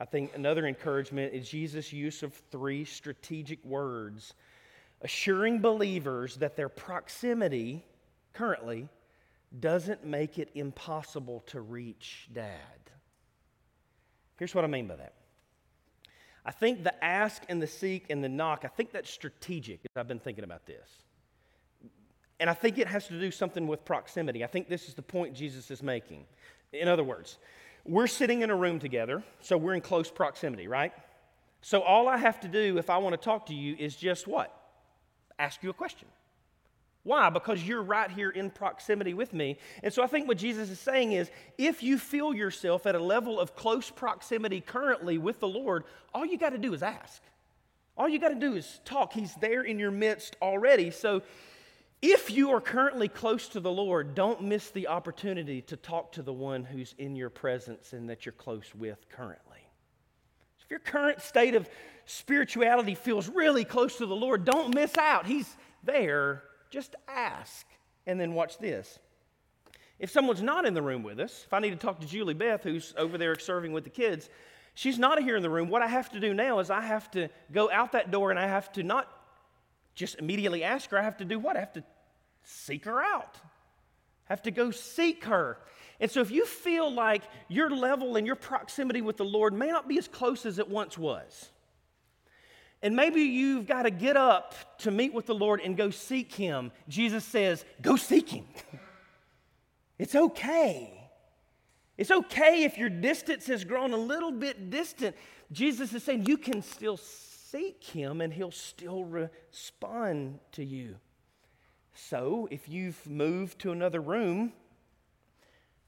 I 0.00 0.04
think 0.04 0.32
another 0.34 0.66
encouragement 0.66 1.34
is 1.34 1.48
Jesus' 1.48 1.92
use 1.92 2.24
of 2.24 2.34
three 2.50 2.84
strategic 2.84 3.64
words, 3.64 4.34
assuring 5.02 5.60
believers 5.60 6.34
that 6.38 6.56
their 6.56 6.68
proximity 6.68 7.84
currently 8.32 8.88
doesn't 9.60 10.04
make 10.04 10.38
it 10.38 10.50
impossible 10.54 11.40
to 11.46 11.60
reach 11.60 12.28
dad. 12.32 12.50
Here's 14.38 14.54
what 14.54 14.64
I 14.64 14.68
mean 14.68 14.86
by 14.86 14.96
that. 14.96 15.14
I 16.44 16.50
think 16.50 16.84
the 16.84 17.04
ask 17.04 17.42
and 17.48 17.62
the 17.62 17.66
seek 17.66 18.06
and 18.10 18.22
the 18.22 18.28
knock, 18.28 18.62
I 18.64 18.68
think 18.68 18.92
that's 18.92 19.10
strategic 19.10 19.80
I've 19.96 20.08
been 20.08 20.18
thinking 20.18 20.44
about 20.44 20.66
this. 20.66 20.88
And 22.40 22.50
I 22.50 22.54
think 22.54 22.78
it 22.78 22.88
has 22.88 23.06
to 23.08 23.18
do 23.18 23.30
something 23.30 23.66
with 23.66 23.84
proximity. 23.84 24.44
I 24.44 24.48
think 24.48 24.68
this 24.68 24.88
is 24.88 24.94
the 24.94 25.02
point 25.02 25.34
Jesus 25.34 25.70
is 25.70 25.82
making. 25.82 26.26
In 26.72 26.88
other 26.88 27.04
words, 27.04 27.38
we're 27.84 28.08
sitting 28.08 28.42
in 28.42 28.50
a 28.50 28.56
room 28.56 28.78
together, 28.78 29.22
so 29.40 29.56
we're 29.56 29.74
in 29.74 29.80
close 29.80 30.10
proximity, 30.10 30.66
right? 30.66 30.92
So 31.62 31.80
all 31.80 32.08
I 32.08 32.16
have 32.16 32.40
to 32.40 32.48
do 32.48 32.76
if 32.76 32.90
I 32.90 32.98
want 32.98 33.14
to 33.14 33.24
talk 33.24 33.46
to 33.46 33.54
you 33.54 33.76
is 33.78 33.96
just 33.96 34.26
what? 34.26 34.54
Ask 35.38 35.62
you 35.62 35.70
a 35.70 35.74
question. 35.74 36.08
Why? 37.04 37.28
Because 37.28 37.62
you're 37.62 37.82
right 37.82 38.10
here 38.10 38.30
in 38.30 38.50
proximity 38.50 39.12
with 39.12 39.34
me. 39.34 39.58
And 39.82 39.92
so 39.92 40.02
I 40.02 40.06
think 40.06 40.26
what 40.26 40.38
Jesus 40.38 40.70
is 40.70 40.80
saying 40.80 41.12
is 41.12 41.30
if 41.58 41.82
you 41.82 41.98
feel 41.98 42.34
yourself 42.34 42.86
at 42.86 42.94
a 42.94 42.98
level 42.98 43.38
of 43.38 43.54
close 43.54 43.90
proximity 43.90 44.62
currently 44.62 45.18
with 45.18 45.38
the 45.38 45.48
Lord, 45.48 45.84
all 46.14 46.24
you 46.24 46.38
got 46.38 46.50
to 46.50 46.58
do 46.58 46.72
is 46.72 46.82
ask. 46.82 47.22
All 47.96 48.08
you 48.08 48.18
got 48.18 48.30
to 48.30 48.34
do 48.34 48.54
is 48.54 48.80
talk. 48.86 49.12
He's 49.12 49.34
there 49.34 49.62
in 49.62 49.78
your 49.78 49.90
midst 49.90 50.36
already. 50.40 50.90
So 50.90 51.22
if 52.00 52.30
you 52.30 52.50
are 52.50 52.60
currently 52.60 53.08
close 53.08 53.48
to 53.48 53.60
the 53.60 53.70
Lord, 53.70 54.14
don't 54.14 54.42
miss 54.42 54.70
the 54.70 54.88
opportunity 54.88 55.60
to 55.62 55.76
talk 55.76 56.12
to 56.12 56.22
the 56.22 56.32
one 56.32 56.64
who's 56.64 56.94
in 56.96 57.16
your 57.16 57.30
presence 57.30 57.92
and 57.92 58.08
that 58.08 58.24
you're 58.24 58.32
close 58.32 58.74
with 58.74 59.08
currently. 59.10 59.58
If 60.64 60.70
your 60.70 60.80
current 60.80 61.20
state 61.20 61.54
of 61.54 61.68
spirituality 62.06 62.94
feels 62.94 63.28
really 63.28 63.64
close 63.64 63.98
to 63.98 64.06
the 64.06 64.16
Lord, 64.16 64.46
don't 64.46 64.74
miss 64.74 64.96
out. 64.96 65.26
He's 65.26 65.54
there 65.82 66.42
just 66.74 66.96
ask. 67.08 67.66
And 68.06 68.20
then 68.20 68.34
watch 68.34 68.58
this. 68.58 68.98
If 69.98 70.10
someone's 70.10 70.42
not 70.42 70.66
in 70.66 70.74
the 70.74 70.82
room 70.82 71.02
with 71.02 71.20
us, 71.20 71.44
if 71.46 71.52
I 71.54 71.60
need 71.60 71.70
to 71.70 71.76
talk 71.76 72.00
to 72.00 72.06
Julie 72.06 72.34
Beth, 72.34 72.64
who's 72.64 72.92
over 72.98 73.16
there 73.16 73.38
serving 73.38 73.72
with 73.72 73.84
the 73.84 73.90
kids, 73.90 74.28
she's 74.74 74.98
not 74.98 75.22
here 75.22 75.36
in 75.36 75.42
the 75.42 75.48
room. 75.48 75.70
What 75.70 75.80
I 75.80 75.86
have 75.86 76.10
to 76.10 76.20
do 76.20 76.34
now 76.34 76.58
is 76.58 76.68
I 76.68 76.82
have 76.82 77.10
to 77.12 77.28
go 77.52 77.70
out 77.70 77.92
that 77.92 78.10
door 78.10 78.30
and 78.30 78.38
I 78.38 78.48
have 78.48 78.70
to 78.72 78.82
not 78.82 79.08
just 79.94 80.18
immediately 80.18 80.64
ask 80.64 80.90
her. 80.90 80.98
I 80.98 81.02
have 81.02 81.18
to 81.18 81.24
do 81.24 81.38
what? 81.38 81.56
I 81.56 81.60
have 81.60 81.72
to 81.74 81.84
seek 82.42 82.84
her 82.84 83.00
out. 83.00 83.36
I 84.28 84.32
have 84.32 84.42
to 84.42 84.50
go 84.50 84.70
seek 84.72 85.24
her. 85.24 85.56
And 86.00 86.10
so 86.10 86.20
if 86.20 86.30
you 86.30 86.44
feel 86.44 86.92
like 86.92 87.22
your 87.48 87.70
level 87.70 88.16
and 88.16 88.26
your 88.26 88.36
proximity 88.36 89.00
with 89.00 89.16
the 89.16 89.24
Lord 89.24 89.54
may 89.54 89.68
not 89.68 89.88
be 89.88 89.96
as 89.96 90.08
close 90.08 90.44
as 90.44 90.58
it 90.58 90.68
once 90.68 90.98
was, 90.98 91.50
and 92.84 92.94
maybe 92.94 93.22
you've 93.22 93.66
got 93.66 93.84
to 93.84 93.90
get 93.90 94.14
up 94.14 94.54
to 94.80 94.90
meet 94.90 95.14
with 95.14 95.24
the 95.24 95.34
Lord 95.34 95.62
and 95.62 95.74
go 95.74 95.88
seek 95.88 96.34
Him, 96.34 96.70
Jesus 96.86 97.24
says, 97.24 97.64
go 97.80 97.96
seek 97.96 98.28
Him. 98.28 98.44
it's 99.98 100.14
okay. 100.14 101.08
It's 101.96 102.10
okay 102.10 102.64
if 102.64 102.76
your 102.76 102.90
distance 102.90 103.46
has 103.46 103.64
grown 103.64 103.94
a 103.94 103.96
little 103.96 104.32
bit 104.32 104.68
distant. 104.68 105.16
Jesus 105.50 105.94
is 105.94 106.02
saying 106.02 106.26
you 106.26 106.36
can 106.36 106.60
still 106.60 106.98
seek 106.98 107.82
Him 107.82 108.20
and 108.20 108.30
He'll 108.30 108.50
still 108.50 109.02
respond 109.02 110.40
to 110.52 110.62
you. 110.62 110.96
So 111.94 112.48
if 112.50 112.68
you've 112.68 113.08
moved 113.08 113.60
to 113.60 113.72
another 113.72 114.00
room, 114.02 114.52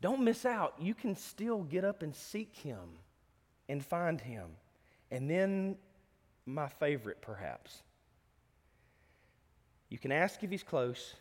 don't 0.01 0.25
miss 0.25 0.47
out. 0.47 0.77
You 0.81 0.95
can 0.95 1.15
still 1.15 1.63
get 1.63 1.85
up 1.85 2.03
and 2.03 2.17
seek 2.17 2.57
Him 2.57 3.01
and 3.69 3.85
find 3.85 4.19
Him. 4.19 4.47
And 5.11 5.29
then, 5.29 5.77
my 6.47 6.69
favorite 6.69 7.21
perhaps, 7.21 7.83
you 9.89 9.99
can 9.99 10.13
ask 10.13 10.43
if 10.43 10.51
He's 10.51 10.63
close, 10.63 11.15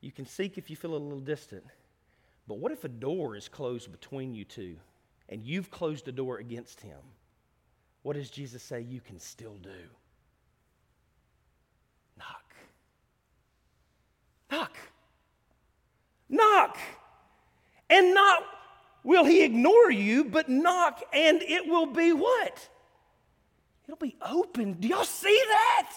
you 0.00 0.12
can 0.12 0.26
seek 0.26 0.58
if 0.58 0.70
you 0.70 0.76
feel 0.76 0.94
a 0.94 0.96
little 0.96 1.20
distant. 1.20 1.64
But 2.46 2.58
what 2.58 2.72
if 2.72 2.84
a 2.84 2.88
door 2.88 3.36
is 3.36 3.48
closed 3.48 3.90
between 3.92 4.34
you 4.34 4.44
two 4.44 4.76
and 5.28 5.42
you've 5.42 5.70
closed 5.70 6.04
the 6.04 6.12
door 6.12 6.38
against 6.38 6.80
Him? 6.80 6.98
What 8.02 8.16
does 8.16 8.30
Jesus 8.30 8.62
say 8.62 8.80
you 8.80 9.00
can 9.00 9.18
still 9.20 9.56
do? 9.62 9.70
Knock. 12.18 12.54
Knock. 14.50 14.76
Knock. 16.28 16.78
And 17.88 18.14
not 18.14 18.42
will 19.04 19.24
he 19.24 19.42
ignore 19.42 19.90
you, 19.90 20.24
but 20.24 20.48
knock 20.48 21.02
and 21.12 21.42
it 21.42 21.66
will 21.66 21.86
be 21.86 22.12
what? 22.12 22.68
It'll 23.92 24.06
be 24.06 24.16
open. 24.22 24.72
Do 24.80 24.88
y'all 24.88 25.04
see 25.04 25.38
that? 25.48 25.92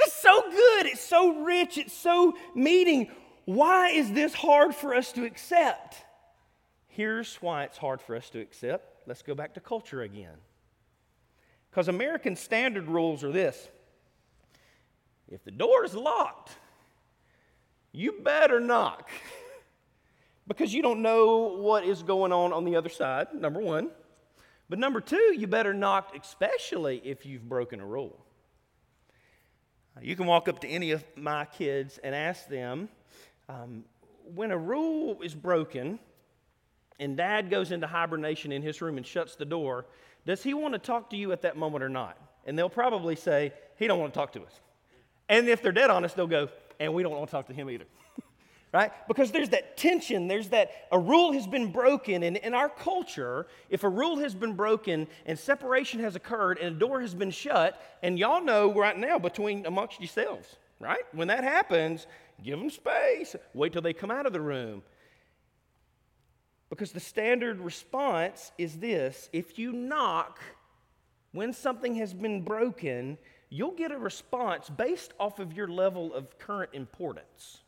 It's 0.00 0.12
so 0.12 0.42
good. 0.50 0.86
It's 0.86 1.00
so 1.00 1.44
rich. 1.44 1.78
It's 1.78 1.92
so 1.92 2.36
meaning. 2.56 3.12
Why 3.44 3.90
is 3.90 4.10
this 4.10 4.34
hard 4.34 4.74
for 4.74 4.92
us 4.96 5.12
to 5.12 5.24
accept? 5.24 5.98
Here's 6.88 7.36
why 7.36 7.62
it's 7.62 7.78
hard 7.78 8.02
for 8.02 8.16
us 8.16 8.28
to 8.30 8.40
accept. 8.40 9.06
Let's 9.06 9.22
go 9.22 9.36
back 9.36 9.54
to 9.54 9.60
culture 9.60 10.02
again. 10.02 10.34
Because 11.70 11.86
American 11.86 12.34
standard 12.34 12.88
rules 12.88 13.22
are 13.22 13.30
this 13.30 13.68
if 15.28 15.44
the 15.44 15.52
door 15.52 15.84
is 15.84 15.94
locked, 15.94 16.50
you 17.92 18.14
better 18.20 18.58
knock. 18.58 19.08
because 20.48 20.74
you 20.74 20.82
don't 20.82 21.02
know 21.02 21.56
what 21.56 21.84
is 21.84 22.02
going 22.02 22.32
on 22.32 22.52
on 22.52 22.64
the 22.64 22.74
other 22.74 22.88
side, 22.88 23.28
number 23.32 23.60
one. 23.60 23.90
But 24.70 24.78
number 24.78 25.00
two, 25.00 25.34
you 25.36 25.48
better 25.48 25.74
knock, 25.74 26.16
especially 26.16 27.02
if 27.04 27.26
you've 27.26 27.46
broken 27.46 27.80
a 27.80 27.86
rule. 27.86 28.16
You 30.00 30.14
can 30.14 30.26
walk 30.26 30.48
up 30.48 30.60
to 30.60 30.68
any 30.68 30.92
of 30.92 31.04
my 31.16 31.44
kids 31.44 31.98
and 31.98 32.14
ask 32.14 32.48
them 32.48 32.88
um, 33.48 33.84
when 34.32 34.52
a 34.52 34.56
rule 34.56 35.20
is 35.22 35.34
broken 35.34 35.98
and 37.00 37.16
dad 37.16 37.50
goes 37.50 37.72
into 37.72 37.88
hibernation 37.88 38.52
in 38.52 38.62
his 38.62 38.80
room 38.80 38.96
and 38.96 39.04
shuts 39.04 39.34
the 39.34 39.44
door, 39.44 39.86
does 40.24 40.40
he 40.40 40.54
want 40.54 40.74
to 40.74 40.78
talk 40.78 41.10
to 41.10 41.16
you 41.16 41.32
at 41.32 41.42
that 41.42 41.56
moment 41.56 41.82
or 41.82 41.88
not? 41.88 42.16
And 42.46 42.56
they'll 42.56 42.70
probably 42.70 43.16
say, 43.16 43.52
he 43.76 43.88
don't 43.88 43.98
want 43.98 44.14
to 44.14 44.18
talk 44.18 44.32
to 44.34 44.42
us. 44.42 44.60
And 45.28 45.48
if 45.48 45.62
they're 45.62 45.72
dead 45.72 45.90
honest, 45.90 46.14
they'll 46.14 46.28
go, 46.28 46.48
and 46.78 46.94
we 46.94 47.02
don't 47.02 47.12
want 47.12 47.26
to 47.26 47.32
talk 47.32 47.48
to 47.48 47.54
him 47.54 47.68
either 47.70 47.86
right? 48.72 48.92
Because 49.08 49.32
there's 49.32 49.48
that 49.50 49.76
tension, 49.76 50.28
there's 50.28 50.48
that 50.50 50.70
a 50.92 50.98
rule 50.98 51.32
has 51.32 51.46
been 51.46 51.72
broken. 51.72 52.22
And 52.22 52.36
in 52.36 52.54
our 52.54 52.68
culture, 52.68 53.46
if 53.68 53.82
a 53.82 53.88
rule 53.88 54.18
has 54.18 54.34
been 54.34 54.54
broken 54.54 55.08
and 55.26 55.38
separation 55.38 56.00
has 56.00 56.14
occurred 56.14 56.58
and 56.58 56.76
a 56.76 56.78
door 56.78 57.00
has 57.00 57.14
been 57.14 57.30
shut, 57.30 57.80
and 58.02 58.18
y'all 58.18 58.42
know 58.42 58.72
right 58.72 58.96
now 58.96 59.18
between 59.18 59.66
amongst 59.66 59.98
yourselves, 59.98 60.56
right? 60.78 61.02
When 61.12 61.28
that 61.28 61.42
happens, 61.42 62.06
give 62.42 62.58
them 62.58 62.70
space, 62.70 63.34
wait 63.54 63.72
till 63.72 63.82
they 63.82 63.92
come 63.92 64.10
out 64.10 64.26
of 64.26 64.32
the 64.32 64.40
room. 64.40 64.82
Because 66.68 66.92
the 66.92 67.00
standard 67.00 67.60
response 67.60 68.52
is 68.56 68.78
this 68.78 69.28
if 69.32 69.58
you 69.58 69.72
knock 69.72 70.38
when 71.32 71.52
something 71.52 71.96
has 71.96 72.14
been 72.14 72.42
broken, 72.42 73.18
you'll 73.50 73.72
get 73.72 73.90
a 73.90 73.98
response 73.98 74.68
based 74.68 75.12
off 75.18 75.40
of 75.40 75.52
your 75.52 75.66
level 75.66 76.14
of 76.14 76.38
current 76.38 76.70
importance. 76.72 77.62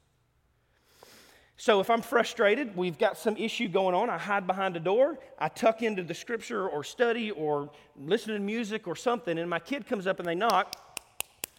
So 1.62 1.78
if 1.78 1.90
I'm 1.90 2.02
frustrated, 2.02 2.76
we've 2.76 2.98
got 2.98 3.16
some 3.16 3.36
issue 3.36 3.68
going 3.68 3.94
on, 3.94 4.10
I 4.10 4.18
hide 4.18 4.48
behind 4.48 4.76
a 4.76 4.80
door, 4.80 5.20
I 5.38 5.46
tuck 5.48 5.80
into 5.80 6.02
the 6.02 6.12
scripture 6.12 6.68
or 6.68 6.82
study 6.82 7.30
or 7.30 7.70
listen 7.96 8.34
to 8.34 8.40
music 8.40 8.88
or 8.88 8.96
something, 8.96 9.38
and 9.38 9.48
my 9.48 9.60
kid 9.60 9.86
comes 9.86 10.08
up 10.08 10.18
and 10.18 10.26
they 10.26 10.34
knock, 10.34 10.74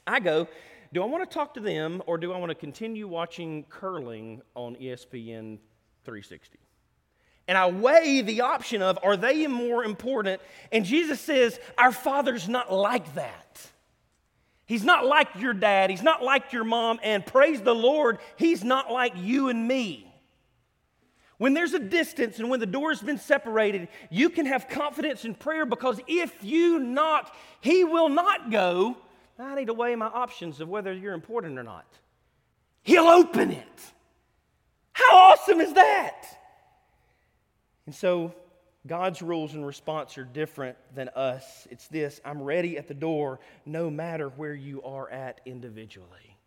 I 0.05 0.19
go, 0.19 0.49
do 0.91 1.01
I 1.01 1.05
want 1.05 1.23
to 1.23 1.33
talk 1.33 1.53
to 1.53 1.61
them 1.61 2.03
or 2.05 2.17
do 2.17 2.33
I 2.33 2.37
want 2.37 2.49
to 2.49 2.55
continue 2.55 3.07
watching 3.07 3.63
curling 3.69 4.41
on 4.55 4.75
ESPN 4.75 5.59
360? 6.03 6.59
And 7.47 7.57
I 7.57 7.67
weigh 7.67 8.23
the 8.23 8.41
option 8.41 8.81
of 8.81 8.99
are 9.03 9.15
they 9.15 9.47
more 9.47 9.85
important? 9.85 10.41
And 10.73 10.83
Jesus 10.83 11.21
says, 11.21 11.61
Our 11.77 11.93
Father's 11.93 12.49
not 12.49 12.73
like 12.73 13.15
that. 13.15 13.71
He's 14.65 14.83
not 14.83 15.05
like 15.05 15.29
your 15.35 15.53
dad. 15.53 15.89
He's 15.89 16.03
not 16.03 16.23
like 16.23 16.53
your 16.53 16.63
mom. 16.63 16.99
And 17.03 17.25
praise 17.25 17.61
the 17.61 17.75
Lord, 17.75 18.19
He's 18.37 18.63
not 18.63 18.91
like 18.91 19.13
you 19.17 19.49
and 19.49 19.67
me. 19.67 20.09
When 21.37 21.53
there's 21.53 21.73
a 21.73 21.79
distance 21.79 22.39
and 22.39 22.49
when 22.49 22.59
the 22.59 22.65
door 22.65 22.91
has 22.91 23.01
been 23.01 23.17
separated, 23.17 23.89
you 24.09 24.29
can 24.29 24.45
have 24.45 24.69
confidence 24.69 25.25
in 25.25 25.35
prayer 25.35 25.65
because 25.65 25.99
if 26.07 26.33
you 26.41 26.79
knock, 26.79 27.35
He 27.59 27.83
will 27.83 28.09
not 28.09 28.51
go. 28.51 28.97
I 29.37 29.55
need 29.55 29.67
to 29.67 29.73
weigh 29.73 29.95
my 29.95 30.07
options 30.07 30.61
of 30.61 30.69
whether 30.69 30.93
you're 30.93 31.13
important 31.13 31.59
or 31.59 31.63
not. 31.63 31.87
He'll 32.83 33.07
open 33.07 33.51
it. 33.51 33.81
How 34.93 35.17
awesome 35.17 35.59
is 35.59 35.73
that? 35.73 36.25
And 37.85 37.95
so 37.95 38.33
God's 38.85 39.21
rules 39.21 39.53
and 39.53 39.65
response 39.65 40.17
are 40.17 40.25
different 40.25 40.77
than 40.93 41.09
us. 41.09 41.67
It's 41.71 41.87
this 41.87 42.19
I'm 42.25 42.41
ready 42.41 42.77
at 42.77 42.87
the 42.87 42.93
door 42.93 43.39
no 43.65 43.89
matter 43.89 44.29
where 44.29 44.53
you 44.53 44.81
are 44.83 45.09
at 45.09 45.39
individually. 45.45 46.37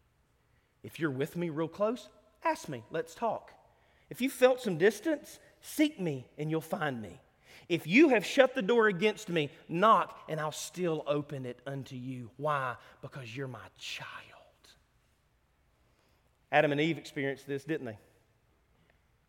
If 0.83 1.01
you're 1.01 1.11
with 1.11 1.37
me 1.37 1.49
real 1.49 1.69
close, 1.69 2.09
ask 2.45 2.69
me, 2.69 2.85
let's 2.91 3.15
talk. 3.15 3.53
If 4.11 4.21
you 4.21 4.31
felt 4.31 4.61
some 4.61 4.77
distance, 4.77 5.39
seek 5.61 5.99
me 5.99 6.27
and 6.39 6.51
you'll 6.51 6.61
find 6.61 7.01
me. 7.01 7.21
If 7.69 7.87
you 7.87 8.11
have 8.11 8.25
shut 8.25 8.55
the 8.55 8.63
door 8.63 8.87
against 8.87 9.29
me, 9.29 9.51
knock 9.69 10.17
and 10.29 10.39
I'll 10.39 10.53
still 10.53 11.03
open 11.07 11.47
it 11.47 11.59
unto 11.67 11.97
you. 11.97 12.31
Why? 12.37 12.77
Because 13.03 13.35
you're 13.35 13.49
my 13.49 13.59
child. 13.79 14.13
Adam 16.53 16.71
and 16.71 16.81
Eve 16.81 16.99
experienced 16.99 17.47
this, 17.47 17.65
didn't 17.65 17.87
they? 17.87 17.99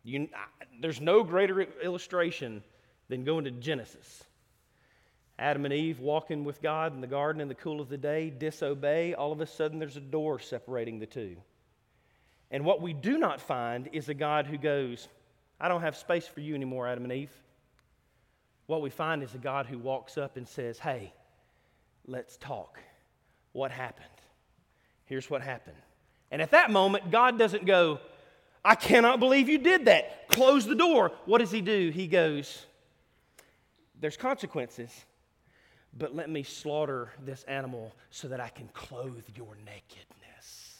You, 0.04 0.28
I, 0.34 0.64
there's 0.80 1.00
no 1.00 1.24
greater 1.24 1.60
illustration 1.82 2.62
than 3.08 3.24
going 3.24 3.44
to 3.44 3.50
Genesis. 3.50 4.24
Adam 5.38 5.64
and 5.64 5.72
Eve 5.72 6.00
walking 6.00 6.44
with 6.44 6.60
God 6.60 6.94
in 6.94 7.00
the 7.00 7.06
garden 7.06 7.40
in 7.40 7.48
the 7.48 7.54
cool 7.54 7.80
of 7.80 7.88
the 7.88 7.96
day, 7.96 8.28
disobey. 8.28 9.14
All 9.14 9.30
of 9.30 9.40
a 9.40 9.46
sudden, 9.46 9.78
there's 9.78 9.96
a 9.96 10.00
door 10.00 10.40
separating 10.40 10.98
the 10.98 11.06
two. 11.06 11.36
And 12.50 12.64
what 12.64 12.82
we 12.82 12.92
do 12.92 13.18
not 13.18 13.40
find 13.40 13.88
is 13.92 14.08
a 14.08 14.14
God 14.14 14.46
who 14.46 14.58
goes, 14.58 15.06
I 15.60 15.68
don't 15.68 15.82
have 15.82 15.96
space 15.96 16.26
for 16.26 16.40
you 16.40 16.54
anymore, 16.54 16.88
Adam 16.88 17.04
and 17.04 17.12
Eve. 17.12 17.32
What 18.66 18.82
we 18.82 18.90
find 18.90 19.22
is 19.22 19.34
a 19.34 19.38
God 19.38 19.66
who 19.66 19.78
walks 19.78 20.18
up 20.18 20.36
and 20.36 20.46
says, 20.46 20.78
Hey, 20.78 21.12
let's 22.06 22.36
talk. 22.36 22.78
What 23.52 23.70
happened? 23.70 24.06
Here's 25.04 25.30
what 25.30 25.40
happened. 25.40 25.76
And 26.30 26.42
at 26.42 26.50
that 26.50 26.70
moment, 26.70 27.10
God 27.10 27.38
doesn't 27.38 27.64
go, 27.64 28.00
I 28.64 28.74
cannot 28.74 29.20
believe 29.20 29.48
you 29.48 29.58
did 29.58 29.86
that. 29.86 30.28
Close 30.28 30.66
the 30.66 30.74
door. 30.74 31.12
What 31.24 31.38
does 31.38 31.50
he 31.50 31.60
do? 31.60 31.90
He 31.90 32.06
goes, 32.06 32.66
there's 34.00 34.16
consequences, 34.16 34.90
but 35.96 36.14
let 36.14 36.30
me 36.30 36.42
slaughter 36.42 37.10
this 37.24 37.44
animal 37.44 37.94
so 38.10 38.28
that 38.28 38.40
I 38.40 38.48
can 38.48 38.68
clothe 38.68 39.24
your 39.34 39.56
nakedness. 39.64 40.76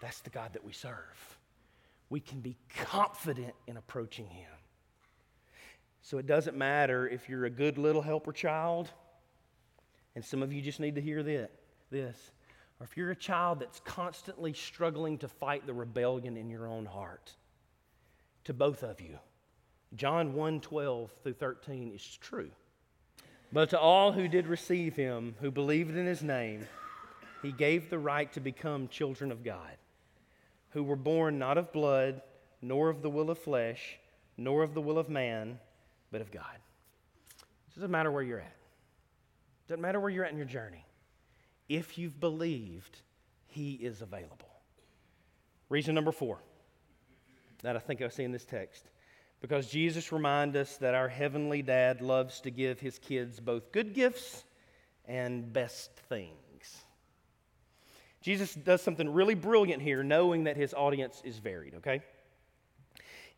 That's 0.00 0.20
the 0.20 0.30
God 0.30 0.54
that 0.54 0.64
we 0.64 0.72
serve. 0.72 1.38
We 2.08 2.20
can 2.20 2.40
be 2.40 2.56
confident 2.74 3.54
in 3.66 3.76
approaching 3.76 4.26
Him. 4.26 4.50
So 6.02 6.18
it 6.18 6.26
doesn't 6.26 6.56
matter 6.56 7.06
if 7.06 7.28
you're 7.28 7.44
a 7.44 7.50
good 7.50 7.78
little 7.78 8.02
helper 8.02 8.32
child, 8.32 8.90
and 10.16 10.24
some 10.24 10.42
of 10.42 10.52
you 10.52 10.62
just 10.62 10.80
need 10.80 10.94
to 10.96 11.00
hear 11.00 11.22
this, 11.22 11.50
this, 11.90 12.32
or 12.80 12.84
if 12.84 12.96
you're 12.96 13.10
a 13.10 13.16
child 13.16 13.60
that's 13.60 13.80
constantly 13.80 14.54
struggling 14.54 15.18
to 15.18 15.28
fight 15.28 15.66
the 15.66 15.74
rebellion 15.74 16.36
in 16.36 16.48
your 16.48 16.66
own 16.66 16.86
heart. 16.86 17.34
To 18.44 18.54
both 18.54 18.82
of 18.82 19.02
you, 19.02 19.18
John 19.94 20.34
1 20.34 20.60
12 20.60 21.10
through 21.22 21.32
13 21.34 21.92
is 21.94 22.18
true. 22.20 22.50
But 23.52 23.70
to 23.70 23.80
all 23.80 24.12
who 24.12 24.28
did 24.28 24.46
receive 24.46 24.94
him, 24.94 25.34
who 25.40 25.50
believed 25.50 25.96
in 25.96 26.06
his 26.06 26.22
name, 26.22 26.66
he 27.42 27.50
gave 27.50 27.90
the 27.90 27.98
right 27.98 28.32
to 28.32 28.40
become 28.40 28.86
children 28.88 29.32
of 29.32 29.42
God, 29.42 29.76
who 30.70 30.84
were 30.84 30.96
born 30.96 31.38
not 31.38 31.58
of 31.58 31.72
blood, 31.72 32.22
nor 32.62 32.90
of 32.90 33.02
the 33.02 33.10
will 33.10 33.30
of 33.30 33.38
flesh, 33.38 33.98
nor 34.36 34.62
of 34.62 34.74
the 34.74 34.80
will 34.80 34.98
of 34.98 35.08
man, 35.08 35.58
but 36.12 36.20
of 36.20 36.30
God. 36.30 36.44
It 37.68 37.74
doesn't 37.74 37.90
matter 37.90 38.12
where 38.12 38.22
you're 38.22 38.40
at. 38.40 38.46
It 38.46 39.68
doesn't 39.68 39.82
matter 39.82 39.98
where 39.98 40.10
you're 40.10 40.24
at 40.24 40.32
in 40.32 40.36
your 40.36 40.46
journey. 40.46 40.84
If 41.68 41.98
you've 41.98 42.20
believed, 42.20 43.00
He 43.46 43.72
is 43.72 44.02
available. 44.02 44.48
Reason 45.68 45.94
number 45.94 46.12
four 46.12 46.38
that 47.62 47.76
I 47.76 47.78
think 47.78 48.00
I 48.00 48.08
see 48.08 48.24
in 48.24 48.32
this 48.32 48.44
text. 48.44 48.90
Because 49.40 49.68
Jesus 49.68 50.12
reminds 50.12 50.56
us 50.56 50.76
that 50.78 50.94
our 50.94 51.08
heavenly 51.08 51.62
dad 51.62 52.02
loves 52.02 52.40
to 52.42 52.50
give 52.50 52.80
his 52.80 52.98
kids 52.98 53.40
both 53.40 53.72
good 53.72 53.94
gifts 53.94 54.44
and 55.06 55.52
best 55.52 55.90
things. 56.08 56.36
Jesus 58.20 58.54
does 58.54 58.82
something 58.82 59.08
really 59.08 59.34
brilliant 59.34 59.82
here, 59.82 60.02
knowing 60.02 60.44
that 60.44 60.56
his 60.56 60.74
audience 60.74 61.22
is 61.24 61.38
varied, 61.38 61.74
okay? 61.76 62.02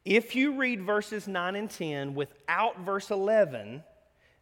If 0.05 0.35
you 0.35 0.59
read 0.59 0.83
verses 0.83 1.29
9 1.29 1.55
and 1.55 1.71
10 1.71 2.15
without 2.15 2.81
verse 2.81 3.11
11, 3.11 3.85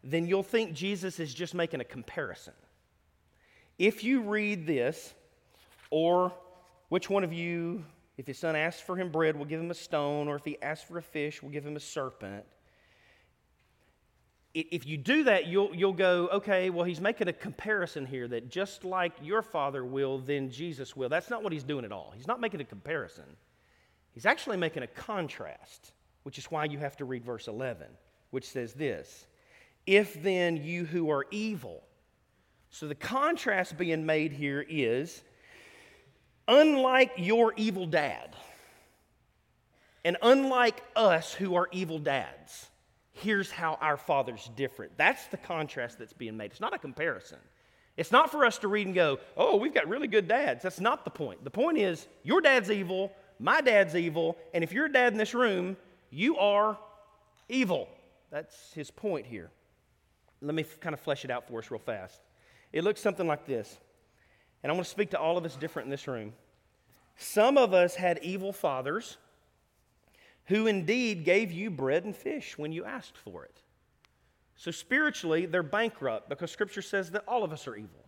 then 0.03 0.27
you'll 0.27 0.42
think 0.42 0.73
Jesus 0.73 1.20
is 1.20 1.35
just 1.35 1.55
making 1.55 1.81
a 1.81 1.85
comparison. 1.85 2.55
If 3.79 4.03
you 4.03 4.23
read 4.23 4.66
this, 4.66 5.12
or 5.90 6.33
which 6.88 7.11
one 7.11 7.25
of 7.25 7.33
you, 7.35 7.85
if 8.20 8.26
his 8.26 8.37
son 8.37 8.54
asks 8.54 8.83
for 8.83 8.96
him 8.96 9.11
bread, 9.11 9.35
we'll 9.35 9.46
give 9.46 9.62
him 9.62 9.70
a 9.70 9.74
stone, 9.74 10.28
or 10.28 10.37
if 10.37 10.44
he 10.44 10.61
asks 10.61 10.87
for 10.87 10.98
a 10.98 11.02
fish, 11.02 11.42
we'll 11.42 11.52
give 11.52 11.64
him 11.64 11.74
a 11.74 11.80
serpent. 11.80 12.44
If 14.52 14.87
you 14.87 14.98
do 14.98 15.24
that, 15.24 15.46
you'll, 15.46 15.74
you'll 15.74 15.94
go, 15.94 16.28
okay, 16.28 16.68
well, 16.68 16.85
he's 16.85 17.00
making 17.00 17.28
a 17.28 17.33
comparison 17.33 18.04
here 18.04 18.28
that 18.28 18.50
just 18.50 18.85
like 18.85 19.12
your 19.22 19.40
father 19.40 19.87
will, 19.87 20.18
then 20.18 20.50
Jesus 20.50 20.94
will. 20.94 21.09
That's 21.09 21.30
not 21.30 21.42
what 21.42 21.50
he's 21.50 21.64
doing 21.64 21.87
at 21.87 21.92
all. 21.92 22.12
He's 22.14 22.26
not 22.26 22.42
making 22.42 22.61
a 22.61 22.64
comparison. 22.64 23.24
He's 24.12 24.26
actually 24.26 24.59
making 24.59 24.83
a 24.83 24.88
contrast, 24.88 25.92
which 26.24 26.37
is 26.37 26.44
why 26.50 26.66
you 26.66 26.76
have 26.76 26.98
to 26.98 27.06
read 27.06 27.24
verse 27.24 27.48
11, 27.48 27.87
which 28.33 28.50
says 28.50 28.74
this 28.74 29.28
If 29.87 30.22
then 30.22 30.59
you 30.59 30.85
who 30.85 31.09
are 31.09 31.24
evil, 31.30 31.83
so 32.68 32.87
the 32.87 32.94
contrast 32.94 33.78
being 33.78 34.04
made 34.04 34.33
here 34.35 34.62
is 34.68 35.22
unlike 36.50 37.12
your 37.16 37.54
evil 37.56 37.86
dad, 37.86 38.34
and 40.04 40.16
unlike 40.20 40.82
us 40.96 41.32
who 41.32 41.54
are 41.54 41.68
evil 41.72 41.98
dads, 41.98 42.68
here's 43.12 43.50
how 43.50 43.78
our 43.80 43.96
father's 43.96 44.50
different. 44.56 44.92
That's 44.98 45.26
the 45.26 45.36
contrast 45.36 45.98
that's 45.98 46.12
being 46.12 46.36
made. 46.36 46.50
It's 46.50 46.60
not 46.60 46.74
a 46.74 46.78
comparison. 46.78 47.38
It's 47.96 48.10
not 48.10 48.30
for 48.30 48.44
us 48.44 48.58
to 48.58 48.68
read 48.68 48.86
and 48.86 48.94
go, 48.94 49.18
oh, 49.36 49.56
we've 49.56 49.74
got 49.74 49.88
really 49.88 50.08
good 50.08 50.26
dads. 50.26 50.62
That's 50.62 50.80
not 50.80 51.04
the 51.04 51.10
point. 51.10 51.44
The 51.44 51.50
point 51.50 51.78
is, 51.78 52.08
your 52.22 52.40
dad's 52.40 52.70
evil, 52.70 53.12
my 53.38 53.60
dad's 53.60 53.94
evil, 53.94 54.36
and 54.52 54.64
if 54.64 54.72
you're 54.72 54.86
a 54.86 54.92
dad 54.92 55.12
in 55.12 55.18
this 55.18 55.34
room, 55.34 55.76
you 56.10 56.36
are 56.38 56.78
evil. 57.48 57.88
That's 58.30 58.72
his 58.72 58.90
point 58.90 59.26
here. 59.26 59.50
Let 60.40 60.54
me 60.54 60.64
kind 60.80 60.94
of 60.94 61.00
flesh 61.00 61.24
it 61.24 61.30
out 61.30 61.46
for 61.46 61.58
us 61.58 61.70
real 61.70 61.78
fast. 61.78 62.20
It 62.72 62.84
looks 62.84 63.00
something 63.00 63.26
like 63.26 63.46
this. 63.46 63.78
And 64.62 64.70
I 64.70 64.75
want 64.75 64.85
to 64.85 64.90
speak 64.90 65.11
to 65.11 65.18
all 65.18 65.38
of 65.38 65.44
us 65.44 65.57
different 65.57 65.87
in 65.87 65.90
this 65.90 66.07
room. 66.07 66.33
Some 67.16 67.59
of 67.59 67.75
us 67.75 67.94
had 67.94 68.18
evil 68.23 68.53
fathers 68.53 69.16
who 70.46 70.66
indeed 70.66 71.25
gave 71.25 71.53
you 71.53 71.70
bread 71.70 72.05
and 72.05 72.16
fish 72.16 72.59
when 72.59 72.73
you 72.73 72.85
asked 72.85 73.16
for 73.16 73.44
it. 73.44 73.62
So 74.57 74.70
spiritually, 74.70 75.46
they're 75.46 75.62
bankrupt 75.62 76.29
because 76.29 76.51
Scripture 76.51 76.83
says 76.83 77.11
that 77.12 77.25
all 77.27 77.44
of 77.44 77.53
us 77.53 77.66
are 77.66 77.77
evil. 77.77 78.05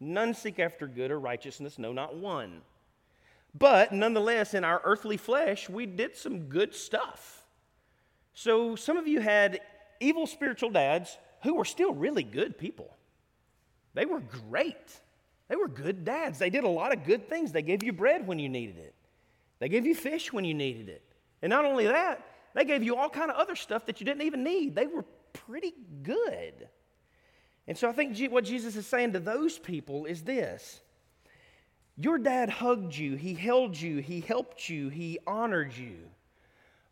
None 0.00 0.34
seek 0.34 0.58
after 0.58 0.86
good 0.86 1.10
or 1.10 1.20
righteousness, 1.20 1.78
no, 1.78 1.92
not 1.92 2.16
one. 2.16 2.62
But 3.54 3.92
nonetheless, 3.92 4.54
in 4.54 4.64
our 4.64 4.80
earthly 4.84 5.16
flesh, 5.16 5.68
we 5.68 5.86
did 5.86 6.16
some 6.16 6.48
good 6.48 6.74
stuff. 6.74 7.44
So 8.32 8.76
some 8.76 8.96
of 8.96 9.06
you 9.06 9.20
had 9.20 9.60
evil 9.98 10.26
spiritual 10.26 10.70
dads 10.70 11.16
who 11.42 11.54
were 11.54 11.64
still 11.64 11.92
really 11.92 12.22
good 12.22 12.58
people. 12.58 12.96
They 13.94 14.06
were 14.06 14.20
great. 14.20 15.00
They 15.50 15.56
were 15.56 15.66
good 15.66 16.04
dads. 16.04 16.38
They 16.38 16.48
did 16.48 16.62
a 16.62 16.68
lot 16.68 16.92
of 16.92 17.04
good 17.04 17.28
things. 17.28 17.50
They 17.50 17.60
gave 17.60 17.82
you 17.82 17.92
bread 17.92 18.24
when 18.24 18.38
you 18.38 18.48
needed 18.48 18.78
it. 18.78 18.94
They 19.58 19.68
gave 19.68 19.84
you 19.84 19.96
fish 19.96 20.32
when 20.32 20.44
you 20.44 20.54
needed 20.54 20.88
it. 20.88 21.02
And 21.42 21.50
not 21.50 21.64
only 21.64 21.86
that, 21.86 22.24
they 22.54 22.64
gave 22.64 22.84
you 22.84 22.94
all 22.94 23.10
kind 23.10 23.32
of 23.32 23.36
other 23.36 23.56
stuff 23.56 23.84
that 23.86 24.00
you 24.00 24.06
didn't 24.06 24.22
even 24.22 24.44
need. 24.44 24.76
They 24.76 24.86
were 24.86 25.04
pretty 25.32 25.74
good. 26.04 26.68
And 27.66 27.76
so 27.76 27.88
I 27.88 27.92
think 27.92 28.16
what 28.30 28.44
Jesus 28.44 28.76
is 28.76 28.86
saying 28.86 29.12
to 29.14 29.20
those 29.20 29.58
people 29.58 30.04
is 30.04 30.22
this 30.22 30.82
your 31.96 32.16
dad 32.16 32.48
hugged 32.48 32.96
you, 32.96 33.16
he 33.16 33.34
held 33.34 33.78
you, 33.78 33.98
he 33.98 34.20
helped 34.20 34.68
you, 34.68 34.88
he 34.88 35.18
honored 35.26 35.76
you. 35.76 35.96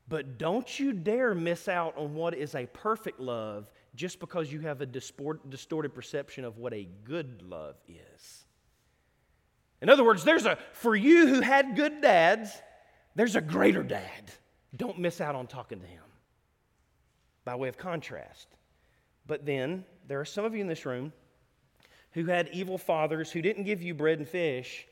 But 0.09 0.37
don't 0.37 0.79
you 0.81 0.93
dare 0.93 1.33
miss 1.33 1.69
out 1.69 1.97
on 1.97 2.15
what 2.15 2.35
is 2.35 2.57
a 2.57 2.67
perfect 2.67 3.21
love 3.21 3.71
just 3.95 4.19
because 4.19 4.53
you 4.53 4.61
have 4.61 4.81
a 4.81 4.87
distorted 4.87 5.95
perception 5.95 6.45
of 6.45 6.59
what 6.59 6.75
a 6.75 6.89
good 7.05 7.43
love 7.43 7.77
is. 7.89 8.47
In 9.81 9.89
other 9.89 10.05
words, 10.05 10.25
there's 10.25 10.47
a 10.47 10.59
for 10.73 10.97
you 10.97 11.27
who 11.27 11.41
had 11.41 11.77
good 11.77 12.01
dads, 12.01 12.51
there's 13.15 13.37
a 13.37 13.41
greater 13.41 13.83
dad. 13.83 14.31
Don't 14.77 14.99
miss 14.99 15.21
out 15.21 15.35
on 15.35 15.47
talking 15.47 15.81
to 15.81 15.87
him. 15.87 16.03
By 17.45 17.55
way 17.55 17.69
of 17.69 17.79
contrast. 17.79 18.49
But 19.27 19.47
then 19.47 19.85
there 20.07 20.21
are 20.21 20.25
some 20.25 20.45
of 20.45 20.55
you 20.55 20.61
in 20.61 20.67
this 20.67 20.85
room 20.85 21.13
who 22.13 22.27
had 22.27 22.49
evil 22.53 22.79
fathers 22.79 23.31
who 23.31 23.43
didn't 23.43 23.65
give 23.65 23.83
you 23.83 23.95
bread 23.95 24.19
and 24.19 24.29
fish, 24.29 24.87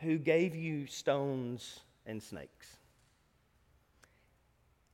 who 0.00 0.18
gave 0.18 0.54
you 0.54 0.86
stones 0.86 1.80
and 2.06 2.22
snakes. 2.22 2.78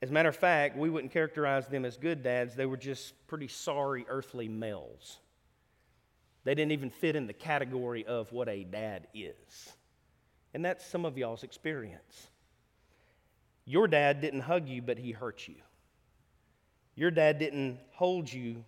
As 0.01 0.09
a 0.09 0.13
matter 0.13 0.29
of 0.29 0.35
fact, 0.35 0.77
we 0.77 0.89
wouldn't 0.89 1.13
characterize 1.13 1.67
them 1.67 1.85
as 1.85 1.97
good 1.97 2.21
dads, 2.21 2.55
they 2.55 2.65
were 2.65 2.77
just 2.77 3.13
pretty 3.27 3.47
sorry 3.47 4.05
earthly 4.07 4.47
males. 4.47 5.19
They 6.45 6.55
didn't 6.55 6.71
even 6.71 6.91
fit 6.91 7.15
in 7.15 7.27
the 7.27 7.33
category 7.33 8.05
of 8.05 8.31
what 8.31 8.47
a 8.47 8.63
dad 8.63 9.07
is. 9.13 9.73
And 10.53 10.63
that's 10.63 10.85
some 10.85 11.03
of 11.03 11.17
y'all's 11.17 11.43
experience. 11.43 12.27
Your 13.65 13.87
dad 13.87 14.21
didn't 14.21 14.41
hug 14.41 14.69
you, 14.69 14.81
but 14.81 14.97
he 14.97 15.11
hurt 15.11 15.47
you. 15.47 15.55
Your 16.95 17.11
dad 17.11 17.39
didn't 17.39 17.79
hold 17.91 18.31
you, 18.31 18.63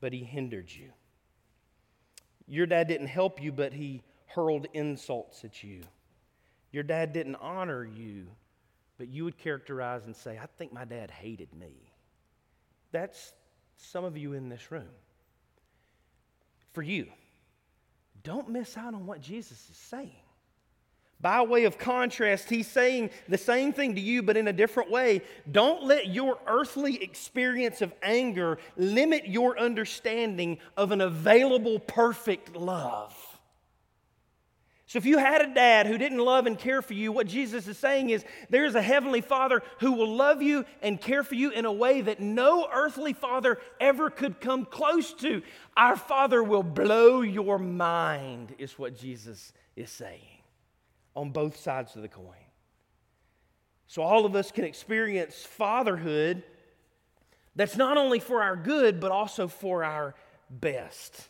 but 0.00 0.12
he 0.12 0.24
hindered 0.24 0.72
you. 0.72 0.90
Your 2.48 2.66
dad 2.66 2.88
didn't 2.88 3.08
help 3.08 3.40
you, 3.40 3.52
but 3.52 3.74
he 3.74 4.02
hurled 4.26 4.66
insults 4.72 5.44
at 5.44 5.62
you. 5.62 5.82
Your 6.72 6.82
dad 6.82 7.12
didn't 7.12 7.36
honor 7.36 7.84
you, 7.84 8.28
but 8.96 9.08
you 9.08 9.24
would 9.24 9.36
characterize 9.36 10.06
and 10.06 10.16
say, 10.16 10.38
I 10.42 10.46
think 10.56 10.72
my 10.72 10.86
dad 10.86 11.10
hated 11.10 11.52
me. 11.52 11.92
That's 12.92 13.34
some 13.76 14.04
of 14.04 14.16
you 14.16 14.32
in 14.32 14.48
this 14.48 14.72
room. 14.72 14.88
For 16.72 16.82
you, 16.82 17.06
don't 18.22 18.50
miss 18.50 18.76
out 18.76 18.94
on 18.94 19.06
what 19.06 19.20
Jesus 19.20 19.58
is 19.70 19.76
saying. 19.76 20.12
By 21.20 21.42
way 21.42 21.64
of 21.64 21.78
contrast, 21.78 22.48
he's 22.48 22.68
saying 22.68 23.10
the 23.28 23.38
same 23.38 23.72
thing 23.72 23.96
to 23.96 24.00
you, 24.00 24.22
but 24.22 24.36
in 24.36 24.46
a 24.46 24.52
different 24.52 24.88
way. 24.88 25.22
Don't 25.50 25.82
let 25.82 26.06
your 26.06 26.38
earthly 26.46 27.02
experience 27.02 27.82
of 27.82 27.92
anger 28.02 28.58
limit 28.76 29.26
your 29.26 29.58
understanding 29.58 30.58
of 30.76 30.92
an 30.92 31.00
available, 31.00 31.80
perfect 31.80 32.54
love. 32.54 33.27
So, 34.88 34.96
if 34.96 35.04
you 35.04 35.18
had 35.18 35.42
a 35.42 35.52
dad 35.52 35.86
who 35.86 35.98
didn't 35.98 36.18
love 36.18 36.46
and 36.46 36.58
care 36.58 36.80
for 36.80 36.94
you, 36.94 37.12
what 37.12 37.26
Jesus 37.26 37.68
is 37.68 37.76
saying 37.76 38.08
is 38.08 38.24
there's 38.48 38.74
a 38.74 38.80
heavenly 38.80 39.20
father 39.20 39.62
who 39.80 39.92
will 39.92 40.16
love 40.16 40.40
you 40.40 40.64
and 40.80 40.98
care 40.98 41.22
for 41.22 41.34
you 41.34 41.50
in 41.50 41.66
a 41.66 41.72
way 41.72 42.00
that 42.00 42.20
no 42.20 42.66
earthly 42.72 43.12
father 43.12 43.58
ever 43.80 44.08
could 44.08 44.40
come 44.40 44.64
close 44.64 45.12
to. 45.14 45.42
Our 45.76 45.94
father 45.94 46.42
will 46.42 46.62
blow 46.62 47.20
your 47.20 47.58
mind, 47.58 48.54
is 48.56 48.78
what 48.78 48.96
Jesus 48.98 49.52
is 49.76 49.90
saying 49.90 50.40
on 51.14 51.32
both 51.32 51.58
sides 51.58 51.94
of 51.94 52.00
the 52.00 52.08
coin. 52.08 52.24
So, 53.88 54.00
all 54.00 54.24
of 54.24 54.34
us 54.34 54.50
can 54.50 54.64
experience 54.64 55.44
fatherhood 55.44 56.42
that's 57.54 57.76
not 57.76 57.98
only 57.98 58.20
for 58.20 58.42
our 58.42 58.56
good, 58.56 59.00
but 59.00 59.10
also 59.10 59.48
for 59.48 59.84
our 59.84 60.14
best. 60.48 61.28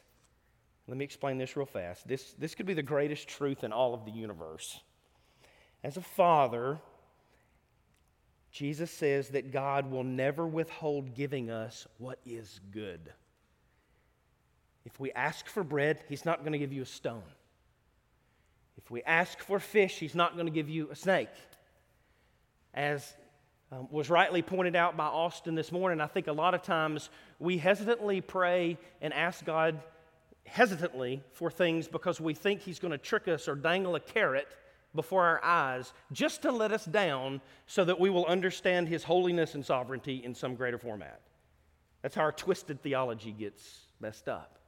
Let 0.89 0.97
me 0.97 1.05
explain 1.05 1.37
this 1.37 1.55
real 1.55 1.67
fast. 1.67 2.09
This, 2.09 2.35
this 2.39 2.55
could 2.55 2.65
be 2.65 2.73
the 2.73 2.83
greatest 2.83 3.29
truth 3.29 3.63
in 3.63 3.73
all 3.73 3.93
of 3.93 4.07
the 4.07 4.11
universe. 4.11 4.81
As 5.85 5.99
a 5.99 6.01
father, 6.01 6.79
Jesus 8.51 8.91
says 8.91 9.29
that 9.29 9.53
God 9.53 9.91
will 9.91 10.03
never 10.03 10.47
withhold 10.47 11.15
giving 11.15 11.51
us 11.51 11.87
what 11.99 12.19
is 12.25 12.59
good. 12.71 13.13
If 14.87 14.99
we 14.99 15.13
ask 15.13 15.47
for 15.47 15.63
bread, 15.63 16.03
He's 16.09 16.25
not 16.25 16.41
going 16.41 16.53
to 16.53 16.59
give 16.59 16.73
you 16.73 16.83
a 16.83 16.87
stone. 16.87 17.23
If 18.79 18.91
we 18.91 19.03
ask 19.03 19.41
for 19.41 19.61
fish, 19.61 19.99
He's 19.99 20.15
not 20.15 20.35
going 20.35 20.47
to 20.47 20.53
give 20.53 20.71
you 20.71 20.89
a 20.91 20.97
snake. 20.97 21.29
As 22.73 23.15
um, 23.71 23.89
was 23.91 24.09
rightly 24.09 24.41
pointed 24.41 24.75
out 24.75 24.97
by 24.97 25.05
Austin 25.05 25.55
this 25.55 25.71
morning, 25.71 26.01
I 26.01 26.07
think 26.07 26.29
a 26.29 26.33
lot 26.33 26.55
of 26.55 26.63
times 26.63 27.11
we 27.39 27.59
hesitantly 27.59 28.23
pray 28.23 28.79
and 29.03 29.13
ask 29.13 29.45
God 29.45 29.83
hesitantly 30.49 31.23
for 31.33 31.51
things 31.51 31.89
because 31.89 32.21
we 32.21 32.35
think 32.35 32.61
he's 32.61 32.79
going 32.79 32.93
to 32.93 32.99
trick 32.99 33.29
us 33.29 33.49
or 33.49 33.55
dangle 33.55 33.95
a 33.95 34.01
carrot 34.01 34.49
before 34.95 35.25
our 35.25 35.45
eyes 35.45 35.93
just 36.13 36.43
to 36.43 36.53
let 36.53 36.73
us 36.73 36.85
down 36.85 37.41
so 37.67 37.85
that 37.85 38.01
we 38.01 38.11
will 38.11 38.27
understand 38.27 38.89
his 38.89 39.05
holiness 39.05 39.55
and 39.55 39.65
sovereignty 39.65 40.23
in 40.25 40.35
some 40.35 40.55
greater 40.55 40.79
format. 40.79 41.21
That's 42.03 42.15
how 42.15 42.23
our 42.23 42.33
twisted 42.33 42.83
theology 42.83 43.33
gets 43.33 43.81
messed 44.01 44.29
up. 44.29 44.59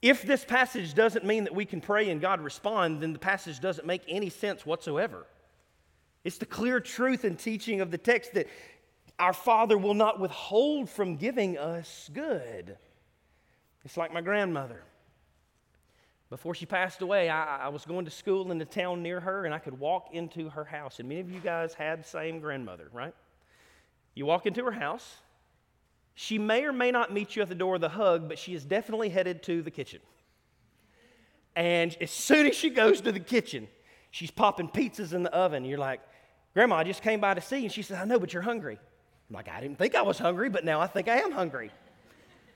If 0.00 0.22
this 0.22 0.44
passage 0.44 0.94
doesn't 0.94 1.24
mean 1.24 1.44
that 1.44 1.54
we 1.54 1.64
can 1.64 1.80
pray 1.80 2.10
and 2.10 2.20
God 2.20 2.40
respond, 2.40 3.00
then 3.00 3.12
the 3.12 3.18
passage 3.18 3.60
doesn't 3.60 3.86
make 3.86 4.02
any 4.06 4.30
sense 4.30 4.64
whatsoever. 4.64 5.26
It's 6.24 6.38
the 6.38 6.46
clear 6.46 6.80
truth 6.80 7.24
and 7.24 7.38
teaching 7.38 7.80
of 7.80 7.90
the 7.90 7.98
text 7.98 8.34
that 8.34 8.48
our 9.18 9.32
Father 9.32 9.76
will 9.76 9.94
not 9.94 10.20
withhold 10.20 10.88
from 10.88 11.16
giving 11.16 11.58
us 11.58 12.08
good. 12.12 12.76
It's 13.84 13.96
like 13.96 14.12
my 14.12 14.20
grandmother. 14.20 14.82
Before 16.30 16.54
she 16.54 16.66
passed 16.66 17.00
away, 17.00 17.30
I, 17.30 17.66
I, 17.66 17.68
was 17.68 17.86
going 17.86 18.04
to 18.04 18.10
school 18.10 18.50
in 18.52 18.58
the 18.58 18.66
town 18.66 19.02
near 19.02 19.18
her, 19.18 19.46
and 19.46 19.54
I 19.54 19.58
could 19.58 19.78
walk 19.78 20.10
into 20.12 20.50
her 20.50 20.64
house. 20.64 20.98
And 20.98 21.08
many 21.08 21.20
of 21.20 21.30
you 21.30 21.40
guys 21.40 21.72
had 21.72 22.00
the 22.00 22.08
same 22.08 22.40
grandmother, 22.40 22.90
right? 22.92 23.14
You 24.14 24.26
walk 24.26 24.44
into 24.44 24.62
her 24.64 24.72
house. 24.72 25.16
She 26.14 26.38
may 26.38 26.64
or 26.64 26.72
may 26.72 26.90
not 26.90 27.12
meet 27.12 27.34
you 27.34 27.42
at 27.42 27.48
the 27.48 27.54
door 27.54 27.74
with 27.74 27.84
a 27.84 27.88
hug, 27.88 28.28
but 28.28 28.38
she 28.38 28.54
is 28.54 28.64
definitely 28.64 29.08
headed 29.08 29.42
to 29.44 29.62
the 29.62 29.70
kitchen. 29.70 30.00
And 31.56 31.96
as 32.00 32.10
soon 32.10 32.46
as 32.46 32.54
she 32.54 32.68
goes 32.68 33.00
to 33.02 33.12
the 33.12 33.20
kitchen, 33.20 33.66
she's 34.10 34.30
popping 34.30 34.68
pizzas 34.68 35.14
in 35.14 35.22
the 35.22 35.32
oven. 35.32 35.64
You're 35.64 35.78
like, 35.78 36.00
Grandma, 36.52 36.76
I 36.76 36.84
just 36.84 37.02
came 37.02 37.20
by 37.20 37.34
to 37.34 37.40
see. 37.40 37.58
you. 37.58 37.62
And 37.64 37.72
she 37.72 37.82
says, 37.82 37.98
I 37.98 38.04
know, 38.04 38.18
but 38.18 38.32
you're 38.32 38.42
hungry. 38.42 38.78
I'm 39.30 39.34
like, 39.34 39.48
I 39.48 39.60
didn't 39.60 39.78
think 39.78 39.94
I 39.94 40.02
was 40.02 40.18
hungry, 40.18 40.50
but 40.50 40.64
now 40.64 40.80
I 40.80 40.88
think 40.88 41.08
I 41.08 41.20
am 41.20 41.32
hungry 41.32 41.70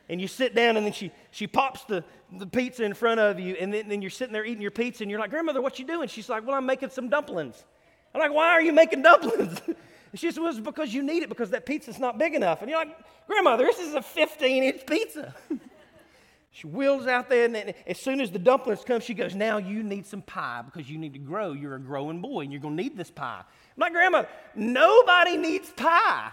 and 0.09 0.21
you 0.21 0.29
sit 0.29 0.55
down 0.55 0.77
and 0.77 0.85
then 0.85 0.93
she, 0.93 1.11
she 1.31 1.47
pops 1.47 1.85
the, 1.85 2.05
the 2.39 2.47
pizza 2.47 2.85
in 2.85 2.95
front 2.95 3.21
of 3.21 3.39
you 3.39 3.55
and 3.61 3.73
then, 3.73 3.89
then 3.89 4.03
you're 4.03 4.11
sitting 4.11 4.33
there 4.33 4.45
eating 4.45 4.63
your 4.63 4.71
pizza 4.71 5.03
and 5.05 5.11
you're 5.11 5.21
like 5.21 5.31
grandmother 5.31 5.61
what 5.61 5.79
you 5.79 5.87
doing? 5.87 6.09
She's 6.09 6.29
like 6.29 6.47
well 6.47 6.57
i'm 6.57 6.67
making 6.67 6.91
some 6.91 7.09
dumplings. 7.09 7.65
I'm 8.15 8.21
like 8.21 8.33
why 8.33 8.49
are 8.49 8.63
you 8.63 8.73
making 8.73 9.03
dumplings? 9.03 9.61
She 10.15 10.31
says 10.31 10.39
well 10.39 10.51
it's 10.51 10.61
because 10.61 10.93
you 10.93 11.03
need 11.03 11.23
it 11.23 11.31
because 11.31 11.49
that 11.51 11.65
pizza's 11.65 11.99
not 11.99 12.19
big 12.19 12.35
enough. 12.35 12.61
And 12.61 12.69
you're 12.69 12.79
like 12.79 12.95
grandmother 13.27 13.65
this 13.65 13.79
is 13.79 13.95
a 13.95 14.03
15 14.03 14.63
inch 14.63 14.87
pizza. 14.87 15.35
She 16.55 16.67
wheels 16.67 17.07
out 17.07 17.31
there 17.31 17.47
and 17.47 17.55
then 17.55 17.73
as 17.87 17.99
soon 17.99 18.21
as 18.21 18.31
the 18.31 18.39
dumplings 18.39 18.85
come 18.85 19.01
she 19.01 19.15
goes 19.15 19.35
now 19.35 19.57
you 19.57 19.83
need 19.83 20.05
some 20.07 20.21
pie 20.21 20.61
because 20.63 20.89
you 20.91 20.99
need 20.99 21.15
to 21.15 21.19
grow. 21.19 21.53
You're 21.53 21.77
a 21.77 21.81
growing 21.81 22.21
boy 22.21 22.43
and 22.43 22.53
you're 22.53 22.61
going 22.61 22.77
to 22.77 22.83
need 22.83 22.95
this 22.95 23.11
pie. 23.11 23.41
Like 23.79 23.93
grandmother 23.93 24.29
nobody 24.55 25.39
needs 25.39 25.71
pie 25.71 26.31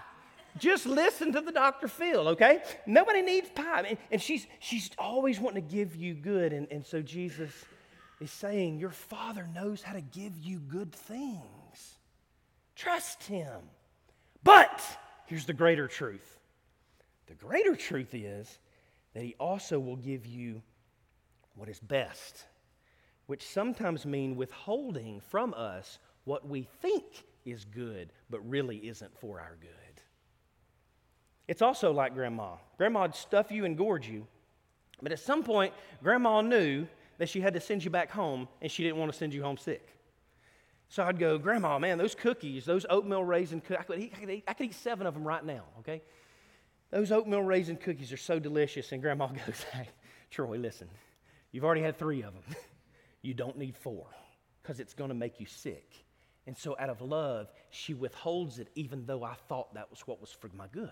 just 0.60 0.86
listen 0.86 1.32
to 1.34 1.42
the 1.42 1.52
Dr. 1.52 1.88
Phil, 1.88 2.28
okay? 2.30 2.62
Nobody 2.86 3.22
needs 3.22 3.50
pie. 3.50 3.86
And, 3.88 3.98
and 4.12 4.22
she's, 4.22 4.48
she's 4.60 4.90
always 4.98 5.40
wanting 5.40 5.68
to 5.68 5.76
give 5.76 5.96
you 5.96 6.14
good. 6.14 6.54
And, 6.54 6.68
and 6.72 6.86
so 6.86 7.02
Jesus 7.02 7.52
is 8.20 8.32
saying, 8.32 8.80
Your 8.80 8.92
Father 8.92 9.48
knows 9.54 9.82
how 9.82 9.94
to 9.94 10.02
give 10.02 10.38
you 10.38 10.60
good 10.60 10.92
things. 10.94 11.98
Trust 12.76 13.24
Him. 13.24 13.60
But 14.44 14.82
here's 15.26 15.46
the 15.46 15.54
greater 15.54 15.88
truth 15.88 16.38
the 17.28 17.36
greater 17.36 17.76
truth 17.76 18.14
is 18.14 18.60
that 19.14 19.24
He 19.24 19.36
also 19.40 19.80
will 19.80 19.98
give 19.98 20.26
you 20.26 20.62
what 21.56 21.70
is 21.70 21.80
best, 21.80 22.46
which 23.28 23.46
sometimes 23.46 24.06
mean 24.06 24.36
withholding 24.36 25.20
from 25.20 25.54
us 25.54 26.00
what 26.24 26.48
we 26.48 26.68
think 26.82 27.26
is 27.46 27.66
good, 27.66 28.12
but 28.30 28.48
really 28.48 28.78
isn't 28.88 29.18
for 29.20 29.40
our 29.40 29.58
good. 29.60 29.89
It's 31.50 31.64
also 31.64 31.92
like 31.92 32.14
grandma. 32.14 32.52
Grandma'd 32.78 33.16
stuff 33.16 33.52
you 33.52 33.66
and 33.66 33.76
gorge 33.76 34.08
you, 34.08 34.28
but 35.02 35.12
at 35.12 35.18
some 35.18 35.44
point, 35.44 35.74
grandma 36.04 36.42
knew 36.42 36.86
that 37.18 37.28
she 37.28 37.42
had 37.42 37.56
to 37.56 37.60
send 37.60 37.84
you 37.84 37.90
back 37.90 38.12
home 38.12 38.48
and 38.62 38.72
she 38.72 38.84
didn't 38.84 38.98
want 38.98 39.12
to 39.12 39.18
send 39.18 39.34
you 39.34 39.42
home 39.42 39.58
sick. 39.58 39.90
So 40.90 41.04
I'd 41.04 41.18
go, 41.18 41.40
Grandma, 41.40 41.80
man, 41.80 41.98
those 41.98 42.14
cookies, 42.14 42.66
those 42.66 42.86
oatmeal 42.88 43.24
raisin 43.24 43.62
cookies, 43.62 43.80
I 43.80 43.84
could, 43.84 44.00
eat, 44.00 44.14
I, 44.16 44.20
could 44.20 44.30
eat, 44.30 44.44
I 44.48 44.54
could 44.54 44.68
eat 44.68 44.76
seven 44.76 45.08
of 45.08 45.16
them 45.16 45.28
right 45.28 45.44
now, 45.44 45.64
okay? 45.80 46.04
Those 46.92 47.12
oatmeal 47.12 47.42
raisin 47.42 47.78
cookies 47.78 48.14
are 48.14 48.18
so 48.18 48.38
delicious. 48.38 48.92
And 48.92 49.02
Grandma 49.02 49.28
goes, 49.46 49.64
Hey, 49.74 49.90
Troy, 50.30 50.58
listen, 50.58 50.88
you've 51.52 51.66
already 51.66 51.82
had 51.82 51.98
three 51.98 52.22
of 52.22 52.34
them. 52.34 52.56
You 53.22 53.34
don't 53.34 53.58
need 53.58 53.76
four 53.76 54.06
because 54.62 54.80
it's 54.80 54.94
going 54.94 55.10
to 55.10 55.16
make 55.16 55.42
you 55.42 55.46
sick. 55.46 56.06
And 56.48 56.58
so, 56.58 56.78
out 56.80 56.90
of 56.90 57.02
love, 57.02 57.52
she 57.70 57.94
withholds 57.94 58.60
it, 58.60 58.70
even 58.76 59.06
though 59.06 59.26
I 59.26 59.34
thought 59.50 59.74
that 59.74 59.90
was 59.90 60.00
what 60.08 60.22
was 60.22 60.32
for 60.32 60.50
my 60.56 60.68
good. 60.72 60.90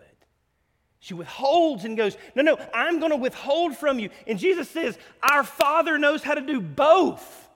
She 0.99 1.13
withholds 1.13 1.85
and 1.85 1.95
goes, 1.95 2.17
No, 2.35 2.43
no, 2.43 2.57
I'm 2.73 2.99
going 2.99 3.11
to 3.11 3.17
withhold 3.17 3.77
from 3.77 3.99
you. 3.99 4.09
And 4.25 4.39
Jesus 4.39 4.69
says, 4.69 4.97
Our 5.21 5.43
Father 5.43 5.97
knows 5.97 6.23
how 6.23 6.33
to 6.33 6.41
do 6.41 6.59
both. 6.59 7.49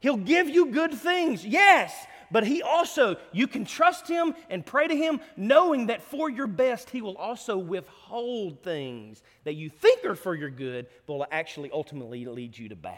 He'll 0.00 0.16
give 0.16 0.48
you 0.48 0.66
good 0.66 0.94
things, 0.94 1.44
yes, 1.44 1.94
but 2.30 2.46
He 2.46 2.62
also, 2.62 3.16
you 3.32 3.46
can 3.46 3.64
trust 3.64 4.08
Him 4.08 4.34
and 4.48 4.64
pray 4.64 4.88
to 4.88 4.96
Him, 4.96 5.20
knowing 5.36 5.86
that 5.86 6.02
for 6.02 6.30
your 6.30 6.46
best, 6.46 6.90
He 6.90 7.02
will 7.02 7.16
also 7.16 7.58
withhold 7.58 8.62
things 8.62 9.22
that 9.44 9.54
you 9.54 9.68
think 9.68 10.04
are 10.04 10.14
for 10.14 10.34
your 10.34 10.50
good, 10.50 10.86
but 11.06 11.14
will 11.14 11.26
actually 11.30 11.70
ultimately 11.70 12.24
lead 12.24 12.56
you 12.56 12.70
to 12.70 12.76
bad. 12.76 12.96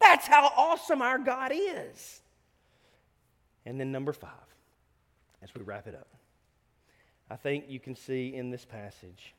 That's 0.00 0.26
how 0.26 0.50
awesome 0.56 1.00
our 1.00 1.18
God 1.18 1.52
is. 1.54 2.20
And 3.64 3.78
then, 3.78 3.92
number 3.92 4.12
five, 4.12 4.30
as 5.40 5.54
we 5.54 5.62
wrap 5.62 5.86
it 5.86 5.94
up. 5.94 6.11
I 7.32 7.36
think 7.36 7.64
you 7.68 7.80
can 7.80 7.96
see 7.96 8.34
in 8.34 8.50
this 8.50 8.66
passage 8.66 9.32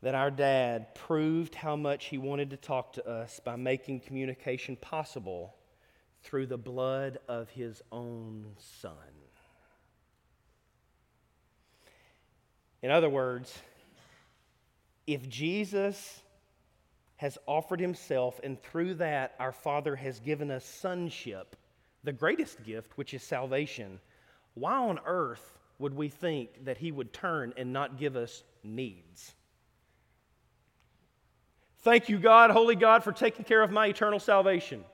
that 0.00 0.14
our 0.14 0.30
dad 0.30 0.94
proved 0.94 1.54
how 1.54 1.76
much 1.76 2.06
he 2.06 2.16
wanted 2.16 2.48
to 2.48 2.56
talk 2.56 2.94
to 2.94 3.06
us 3.06 3.42
by 3.44 3.56
making 3.56 4.00
communication 4.00 4.76
possible 4.76 5.54
through 6.22 6.46
the 6.46 6.56
blood 6.56 7.18
of 7.28 7.50
his 7.50 7.82
own 7.92 8.46
son. 8.80 8.94
In 12.80 12.90
other 12.90 13.10
words, 13.10 13.52
if 15.06 15.28
Jesus 15.28 16.22
has 17.16 17.36
offered 17.46 17.80
himself, 17.80 18.40
and 18.42 18.58
through 18.62 18.94
that 18.94 19.34
our 19.38 19.52
Father 19.52 19.94
has 19.94 20.20
given 20.20 20.50
us 20.50 20.64
sonship, 20.64 21.54
the 22.02 22.12
greatest 22.14 22.64
gift, 22.64 22.96
which 22.96 23.12
is 23.12 23.22
salvation, 23.22 24.00
why 24.54 24.78
on 24.78 24.98
earth 25.04 25.58
would 25.82 25.94
we 25.94 26.08
think 26.08 26.64
that 26.64 26.78
He 26.78 26.90
would 26.90 27.12
turn 27.12 27.52
and 27.56 27.72
not 27.72 27.98
give 27.98 28.16
us 28.16 28.42
needs? 28.62 29.34
Thank 31.80 32.08
you, 32.08 32.18
God, 32.18 32.50
Holy 32.50 32.76
God, 32.76 33.02
for 33.02 33.12
taking 33.12 33.44
care 33.44 33.62
of 33.62 33.72
my 33.72 33.88
eternal 33.88 34.20
salvation. 34.20 34.84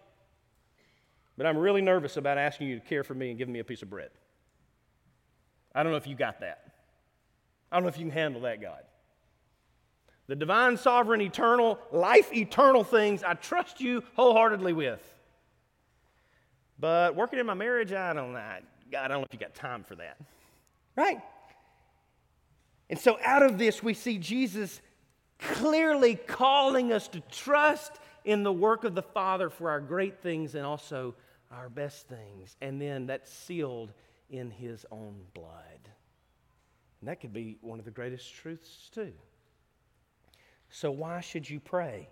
But 1.36 1.46
I'm 1.46 1.58
really 1.58 1.82
nervous 1.82 2.16
about 2.16 2.38
asking 2.38 2.68
you 2.68 2.80
to 2.80 2.84
care 2.84 3.04
for 3.04 3.14
me 3.14 3.28
and 3.28 3.38
give 3.38 3.48
me 3.48 3.58
a 3.58 3.64
piece 3.64 3.82
of 3.82 3.90
bread. 3.90 4.08
I 5.74 5.82
don't 5.82 5.92
know 5.92 5.98
if 5.98 6.06
you 6.06 6.16
got 6.16 6.40
that. 6.40 6.72
I 7.70 7.76
don't 7.76 7.82
know 7.82 7.90
if 7.90 7.98
you 7.98 8.06
can 8.06 8.12
handle 8.12 8.40
that, 8.40 8.60
God. 8.62 8.80
The 10.26 10.36
divine, 10.36 10.78
sovereign, 10.78 11.20
eternal, 11.20 11.78
life 11.92 12.32
eternal 12.32 12.82
things 12.82 13.22
I 13.22 13.34
trust 13.34 13.80
you 13.80 14.02
wholeheartedly 14.16 14.72
with. 14.72 15.02
But 16.80 17.14
working 17.14 17.38
in 17.38 17.46
my 17.46 17.54
marriage, 17.54 17.92
I 17.92 18.14
don't 18.14 18.32
know. 18.32 18.56
God, 18.90 19.04
I 19.04 19.08
don't 19.08 19.18
know 19.18 19.26
if 19.28 19.34
you 19.34 19.38
got 19.38 19.54
time 19.54 19.84
for 19.84 19.96
that. 19.96 20.16
Right? 20.98 21.20
And 22.90 22.98
so, 22.98 23.18
out 23.24 23.44
of 23.44 23.56
this, 23.56 23.84
we 23.84 23.94
see 23.94 24.18
Jesus 24.18 24.80
clearly 25.38 26.16
calling 26.16 26.92
us 26.92 27.06
to 27.08 27.20
trust 27.30 27.92
in 28.24 28.42
the 28.42 28.52
work 28.52 28.82
of 28.82 28.96
the 28.96 29.02
Father 29.02 29.48
for 29.48 29.70
our 29.70 29.80
great 29.80 30.20
things 30.24 30.56
and 30.56 30.66
also 30.66 31.14
our 31.52 31.68
best 31.68 32.08
things. 32.08 32.56
And 32.60 32.82
then 32.82 33.06
that's 33.06 33.32
sealed 33.32 33.92
in 34.28 34.50
His 34.50 34.84
own 34.90 35.20
blood. 35.34 35.88
And 37.00 37.08
that 37.08 37.20
could 37.20 37.32
be 37.32 37.58
one 37.60 37.78
of 37.78 37.84
the 37.84 37.92
greatest 37.92 38.34
truths, 38.34 38.90
too. 38.92 39.12
So, 40.68 40.90
why 40.90 41.20
should 41.20 41.48
you 41.48 41.60
pray? 41.60 42.08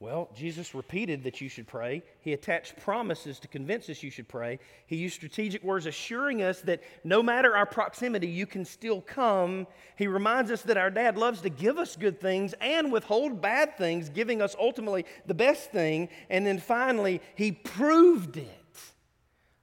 Well, 0.00 0.30
Jesus 0.32 0.76
repeated 0.76 1.24
that 1.24 1.40
you 1.40 1.48
should 1.48 1.66
pray. 1.66 2.04
He 2.20 2.32
attached 2.32 2.76
promises 2.76 3.40
to 3.40 3.48
convince 3.48 3.90
us 3.90 4.00
you 4.00 4.12
should 4.12 4.28
pray. 4.28 4.60
He 4.86 4.94
used 4.94 5.16
strategic 5.16 5.64
words 5.64 5.86
assuring 5.86 6.40
us 6.40 6.60
that 6.62 6.84
no 7.02 7.20
matter 7.20 7.56
our 7.56 7.66
proximity, 7.66 8.28
you 8.28 8.46
can 8.46 8.64
still 8.64 9.00
come. 9.00 9.66
He 9.96 10.06
reminds 10.06 10.52
us 10.52 10.62
that 10.62 10.76
our 10.76 10.90
dad 10.90 11.18
loves 11.18 11.40
to 11.40 11.50
give 11.50 11.78
us 11.78 11.96
good 11.96 12.20
things 12.20 12.54
and 12.60 12.92
withhold 12.92 13.42
bad 13.42 13.76
things, 13.76 14.08
giving 14.08 14.40
us 14.40 14.54
ultimately 14.60 15.04
the 15.26 15.34
best 15.34 15.72
thing. 15.72 16.10
And 16.30 16.46
then 16.46 16.58
finally, 16.58 17.20
he 17.34 17.50
proved 17.50 18.36
it 18.36 18.46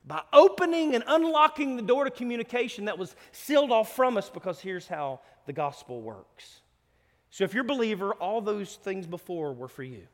by 0.06 0.22
opening 0.34 0.96
and 0.96 1.04
unlocking 1.08 1.78
the 1.78 1.82
door 1.82 2.04
to 2.04 2.12
communication 2.12 2.86
that 2.86 2.98
was 2.98 3.16
sealed 3.32 3.72
off 3.72 3.96
from 3.96 4.18
us 4.18 4.30
because 4.30 4.60
here's 4.60 4.86
how 4.86 5.22
the 5.46 5.54
gospel 5.54 6.02
works. 6.02 6.60
So 7.30 7.46
if 7.46 7.54
you're 7.54 7.64
a 7.64 7.68
believer, 7.68 8.14
all 8.16 8.42
those 8.42 8.76
things 8.76 9.08
before 9.08 9.54
were 9.54 9.70
for 9.70 9.84
you. 9.84 10.08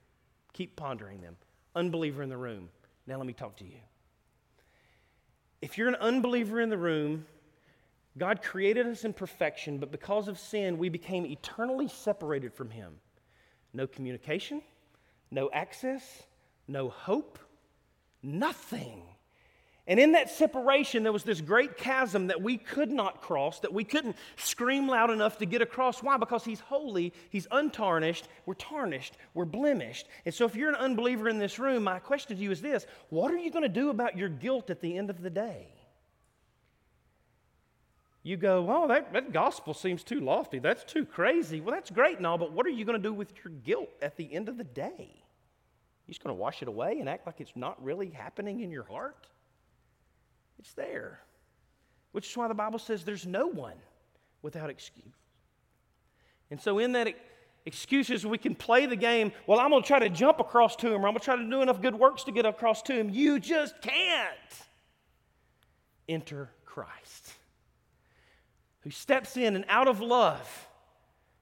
Keep 0.54 0.76
pondering 0.76 1.22
them. 1.22 1.36
Unbeliever 1.76 2.24
in 2.24 2.30
the 2.30 2.38
room. 2.38 2.70
Now 3.08 3.18
let 3.18 3.26
me 3.26 3.34
talk 3.34 3.58
to 3.58 3.66
you. 3.66 3.80
If 5.62 5.78
you're 5.78 5.88
an 5.88 5.96
unbeliever 5.96 6.60
in 6.60 6.70
the 6.70 6.78
room, 6.78 7.26
God 8.18 8.42
created 8.42 8.88
us 8.88 9.06
in 9.06 9.14
perfection, 9.14 9.78
but 9.78 9.92
because 9.92 10.28
of 10.28 10.38
sin, 10.38 10.78
we 10.78 10.90
became 10.90 11.26
eternally 11.26 11.88
separated 11.88 12.54
from 12.54 12.70
Him. 12.70 12.94
No 13.74 13.88
communication, 13.88 14.62
no 15.30 15.50
access, 15.54 16.24
no 16.68 16.90
hope, 16.90 17.40
nothing. 18.22 19.04
And 19.88 20.00
in 20.00 20.12
that 20.12 20.30
separation, 20.30 21.02
there 21.04 21.12
was 21.12 21.24
this 21.24 21.42
great 21.42 21.76
chasm 21.76 22.28
that 22.28 22.42
we 22.42 22.58
could 22.58 22.92
not 22.92 23.22
cross, 23.22 23.60
that 23.62 23.74
we 23.74 23.84
couldn't 23.84 24.16
scream 24.36 24.88
loud 24.88 25.10
enough 25.10 25.40
to 25.40 25.46
get 25.46 25.62
across. 25.62 26.04
Why? 26.04 26.18
Because 26.18 26.46
He's 26.46 26.60
holy, 26.60 27.14
He's 27.30 27.48
untarnished, 27.52 28.28
we're 28.46 28.54
tarnished, 28.54 29.18
we're 29.34 29.46
blemished. 29.46 30.08
And 30.26 30.34
so, 30.34 30.46
if 30.46 30.56
you're 30.56 30.70
an 30.70 30.76
unbeliever 30.76 31.28
in 31.28 31.40
this 31.40 31.58
room, 31.58 31.84
my 31.84 32.00
question 32.00 32.38
to 32.38 32.44
you 32.44 32.52
is 32.52 32.62
this 32.62 32.86
What 33.10 33.32
are 33.32 33.38
you 33.38 33.50
going 33.50 33.64
to 33.64 33.70
do 33.70 33.90
about 33.90 34.18
your 34.18 34.30
guilt 34.30 34.70
at 34.70 34.82
the 34.82 34.98
end 34.98 35.10
of 35.10 35.22
the 35.22 35.32
day? 35.32 35.68
You 38.24 38.38
go, 38.38 38.68
oh, 38.70 38.88
that, 38.88 39.14
that 39.14 39.34
gospel 39.34 39.74
seems 39.74 40.04
too 40.04 40.20
lofty. 40.20 40.60
That's 40.60 40.84
too 40.84 41.06
crazy. 41.06 41.60
Well, 41.60 41.74
that's 41.74 41.90
great 41.90 42.18
and 42.18 42.28
all, 42.28 42.38
but 42.38 42.52
what 42.52 42.68
are 42.68 42.70
you 42.70 42.86
going 42.86 43.02
to 43.02 43.04
do 43.04 43.14
with 43.14 43.34
your 43.44 43.52
guilt 43.64 43.90
at 44.02 44.16
the 44.16 44.32
end 44.32 44.48
of 44.48 44.58
the 44.58 44.64
day? 44.64 45.24
You're 46.06 46.14
just 46.14 46.24
going 46.24 46.36
to 46.36 46.40
wash 46.40 46.62
it 46.62 46.68
away 46.68 47.00
and 47.00 47.10
act 47.10 47.26
like 47.26 47.42
it's 47.42 47.56
not 47.56 47.84
really 47.84 48.12
happening 48.12 48.60
in 48.60 48.70
your 48.70 48.84
heart? 48.84 49.28
It's 50.62 50.74
there. 50.74 51.20
Which 52.14 52.30
is 52.30 52.38
why 52.38 52.48
the 52.48 52.54
Bible 52.54 52.80
says 52.80 53.04
there's 53.04 53.26
no 53.26 53.48
one 53.48 53.76
without 54.42 54.70
excuse. 54.70 55.06
And 56.50 56.62
so, 56.62 56.80
in 56.80 56.94
that 56.94 57.14
excuses, 57.66 58.26
we 58.26 58.38
can 58.38 58.56
play 58.56 58.86
the 58.86 58.96
game. 58.96 59.32
Well, 59.48 59.60
I'm 59.60 59.70
going 59.70 59.82
to 59.82 59.88
try 59.88 60.00
to 60.00 60.10
jump 60.10 60.40
across 60.40 60.76
to 60.78 60.88
him, 60.88 61.04
or 61.04 61.08
I'm 61.08 61.14
going 61.14 61.20
to 61.20 61.26
try 61.26 61.36
to 61.36 61.50
do 61.50 61.62
enough 61.62 61.82
good 61.82 61.96
works 61.96 62.24
to 62.26 62.32
get 62.32 62.46
across 62.46 62.82
to 62.84 62.94
him. 62.94 63.10
You 63.10 63.40
just 63.40 63.82
can't. 63.82 64.30
Enter 66.10 66.50
Christ, 66.66 67.34
who 68.82 68.90
steps 68.90 69.38
in 69.38 69.56
and 69.56 69.66
out 69.70 69.88
of 69.88 70.02
love 70.02 70.68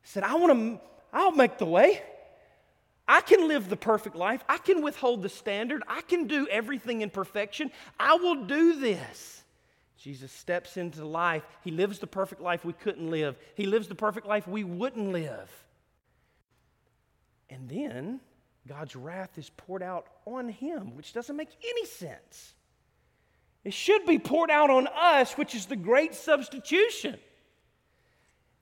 said, 0.04 0.24
I 0.24 0.36
want 0.36 0.54
to, 0.54 0.82
I'll 1.14 1.32
make 1.32 1.58
the 1.58 1.66
way. 1.66 2.02
Can 3.30 3.48
live 3.48 3.70
the 3.70 3.78
perfect 3.78 4.16
life. 4.16 4.44
I 4.50 4.58
can 4.58 4.82
withhold 4.82 5.22
the 5.22 5.30
standard. 5.30 5.84
I 5.88 6.02
can 6.02 6.26
do 6.26 6.48
everything 6.50 7.02
in 7.02 7.12
perfection. 7.12 7.70
I 8.00 8.16
will 8.16 8.46
do 8.46 8.80
this. 8.80 9.44
Jesus 10.00 10.32
steps 10.32 10.78
into 10.78 11.06
life. 11.06 11.44
He 11.64 11.70
lives 11.70 12.00
the 12.00 12.08
perfect 12.08 12.42
life 12.42 12.66
we 12.66 12.74
couldn't 12.74 13.12
live. 13.12 13.38
He 13.54 13.68
lives 13.68 13.88
the 13.88 13.94
perfect 13.94 14.26
life 14.26 14.48
we 14.48 14.64
wouldn't 14.64 15.12
live. 15.12 15.52
And 17.52 17.70
then 17.70 18.20
God's 18.68 18.96
wrath 18.96 19.38
is 19.38 19.52
poured 19.58 19.84
out 19.84 20.08
on 20.26 20.50
him, 20.50 20.96
which 20.96 21.14
doesn't 21.14 21.36
make 21.36 21.50
any 21.64 21.86
sense. 21.86 22.56
It 23.64 23.76
should 23.76 24.08
be 24.08 24.18
poured 24.18 24.50
out 24.50 24.72
on 24.72 24.88
us, 24.88 25.34
which 25.34 25.54
is 25.54 25.68
the 25.68 25.76
great 25.76 26.16
substitution. 26.16 27.20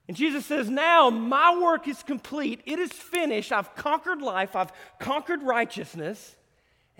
And 0.08 0.16
Jesus 0.16 0.46
says, 0.46 0.70
Now 0.70 1.10
my 1.10 1.56
work 1.60 1.86
is 1.86 2.02
complete. 2.02 2.62
It 2.64 2.78
is 2.78 2.90
finished. 2.90 3.52
I've 3.52 3.74
conquered 3.76 4.22
life, 4.22 4.56
I've 4.56 4.72
conquered 4.98 5.42
righteousness. 5.42 6.34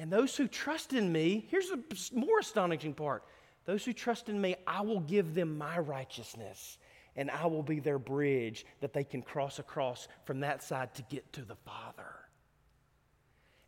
And 0.00 0.12
those 0.12 0.36
who 0.36 0.46
trust 0.46 0.92
in 0.92 1.10
me, 1.10 1.46
here's 1.50 1.70
the 1.70 1.82
more 2.14 2.38
astonishing 2.38 2.94
part 2.94 3.24
those 3.64 3.84
who 3.84 3.92
trust 3.92 4.30
in 4.30 4.40
me, 4.40 4.56
I 4.66 4.80
will 4.80 5.00
give 5.00 5.34
them 5.34 5.58
my 5.58 5.78
righteousness, 5.78 6.78
and 7.16 7.30
I 7.30 7.44
will 7.48 7.62
be 7.62 7.80
their 7.80 7.98
bridge 7.98 8.64
that 8.80 8.94
they 8.94 9.04
can 9.04 9.20
cross 9.20 9.58
across 9.58 10.08
from 10.24 10.40
that 10.40 10.62
side 10.62 10.94
to 10.94 11.02
get 11.02 11.30
to 11.34 11.42
the 11.42 11.56
Father. 11.66 12.14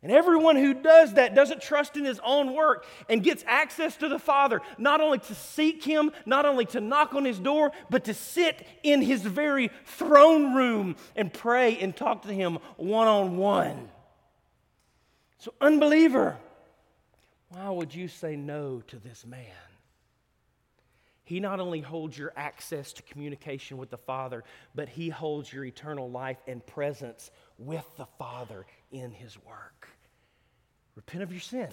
And 0.03 0.11
everyone 0.11 0.55
who 0.55 0.73
does 0.73 1.13
that 1.13 1.35
doesn't 1.35 1.61
trust 1.61 1.95
in 1.95 2.05
his 2.05 2.19
own 2.23 2.53
work 2.53 2.85
and 3.07 3.23
gets 3.23 3.43
access 3.45 3.95
to 3.97 4.09
the 4.09 4.17
Father, 4.17 4.61
not 4.79 4.99
only 4.99 5.19
to 5.19 5.35
seek 5.35 5.83
him, 5.83 6.11
not 6.25 6.45
only 6.45 6.65
to 6.67 6.81
knock 6.81 7.13
on 7.13 7.23
his 7.23 7.37
door, 7.37 7.71
but 7.89 8.05
to 8.05 8.13
sit 8.15 8.65
in 8.81 9.03
his 9.03 9.21
very 9.21 9.69
throne 9.85 10.55
room 10.55 10.95
and 11.15 11.31
pray 11.31 11.77
and 11.77 11.95
talk 11.95 12.23
to 12.23 12.33
him 12.33 12.57
one 12.77 13.07
on 13.07 13.37
one. 13.37 13.89
So, 15.37 15.53
unbeliever, 15.61 16.37
why 17.49 17.69
would 17.69 17.93
you 17.93 18.07
say 18.07 18.35
no 18.35 18.81
to 18.87 18.97
this 18.97 19.25
man? 19.25 19.45
He 21.23 21.39
not 21.39 21.59
only 21.61 21.79
holds 21.79 22.17
your 22.17 22.33
access 22.35 22.91
to 22.93 23.03
communication 23.03 23.77
with 23.77 23.89
the 23.89 23.97
Father, 23.97 24.43
but 24.75 24.89
He 24.89 25.07
holds 25.07 25.53
your 25.53 25.63
eternal 25.63 26.11
life 26.11 26.35
and 26.45 26.65
presence 26.65 27.31
with 27.57 27.85
the 27.95 28.05
Father 28.19 28.65
in 28.91 29.11
His 29.11 29.37
work. 29.45 29.87
Repent 30.95 31.23
of 31.23 31.31
your 31.31 31.41
sin. 31.41 31.69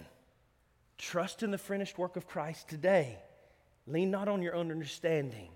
Trust 0.97 1.43
in 1.43 1.51
the 1.51 1.59
finished 1.59 1.99
work 1.99 2.17
of 2.17 2.27
Christ 2.27 2.69
today. 2.69 3.19
Lean 3.87 4.11
not 4.11 4.29
on 4.29 4.43
your 4.43 4.55
own 4.55 4.71
understanding. 4.71 5.51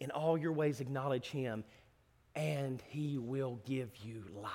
In 0.00 0.10
all 0.10 0.36
your 0.36 0.52
ways, 0.52 0.80
acknowledge 0.80 1.28
Him, 1.28 1.64
and 2.34 2.82
He 2.88 3.18
will 3.18 3.60
give 3.64 3.90
you 4.04 4.24
life. 4.34 4.50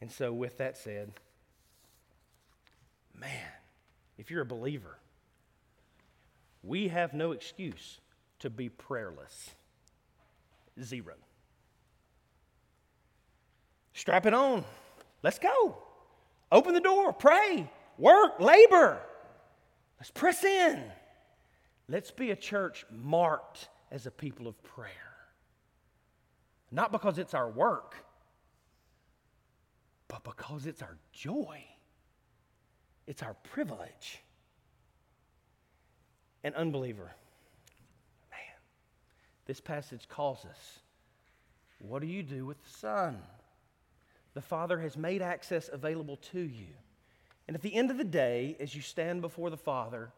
And 0.00 0.10
so, 0.10 0.32
with 0.32 0.58
that 0.58 0.76
said, 0.76 1.12
man, 3.18 3.30
if 4.16 4.30
you're 4.30 4.42
a 4.42 4.46
believer, 4.46 4.96
we 6.62 6.88
have 6.88 7.12
no 7.12 7.32
excuse 7.32 8.00
to 8.38 8.50
be 8.50 8.68
prayerless. 8.68 9.50
Zero. 10.80 11.14
Strap 13.92 14.26
it 14.26 14.34
on. 14.34 14.64
Let's 15.22 15.38
go. 15.38 15.76
Open 16.52 16.74
the 16.74 16.80
door, 16.80 17.12
pray, 17.12 17.70
work, 17.98 18.40
labor. 18.40 19.00
Let's 19.98 20.10
press 20.10 20.42
in. 20.44 20.82
Let's 21.88 22.10
be 22.10 22.30
a 22.30 22.36
church 22.36 22.84
marked 22.90 23.68
as 23.90 24.06
a 24.06 24.10
people 24.10 24.46
of 24.46 24.62
prayer. 24.62 24.90
Not 26.70 26.92
because 26.92 27.18
it's 27.18 27.34
our 27.34 27.50
work, 27.50 27.96
but 30.08 30.24
because 30.24 30.66
it's 30.66 30.82
our 30.82 30.96
joy. 31.12 31.64
It's 33.06 33.22
our 33.22 33.34
privilege. 33.34 34.22
An 36.42 36.54
unbeliever, 36.54 37.10
man, 38.30 38.56
this 39.46 39.60
passage 39.60 40.08
calls 40.08 40.44
us 40.46 40.78
what 41.80 42.02
do 42.02 42.06
you 42.06 42.22
do 42.22 42.46
with 42.46 42.62
the 42.62 42.70
Son? 42.78 43.18
The 44.34 44.40
Father 44.40 44.80
has 44.80 44.96
made 44.96 45.22
access 45.22 45.68
available 45.72 46.16
to 46.32 46.40
you. 46.40 46.68
And 47.46 47.54
at 47.54 47.62
the 47.62 47.74
end 47.74 47.90
of 47.90 47.98
the 47.98 48.04
day, 48.04 48.56
as 48.60 48.74
you 48.74 48.82
stand 48.82 49.22
before 49.22 49.50
the 49.50 49.56
Father, 49.56 50.10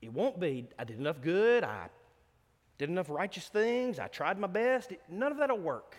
it 0.00 0.12
won't 0.12 0.40
be, 0.40 0.68
I 0.78 0.84
did 0.84 0.98
enough 0.98 1.20
good, 1.20 1.64
I 1.64 1.88
did 2.78 2.88
enough 2.88 3.10
righteous 3.10 3.48
things, 3.48 3.98
I 3.98 4.08
tried 4.08 4.38
my 4.38 4.46
best. 4.46 4.92
None 5.08 5.32
of 5.32 5.38
that 5.38 5.50
will 5.50 5.58
work. 5.58 5.96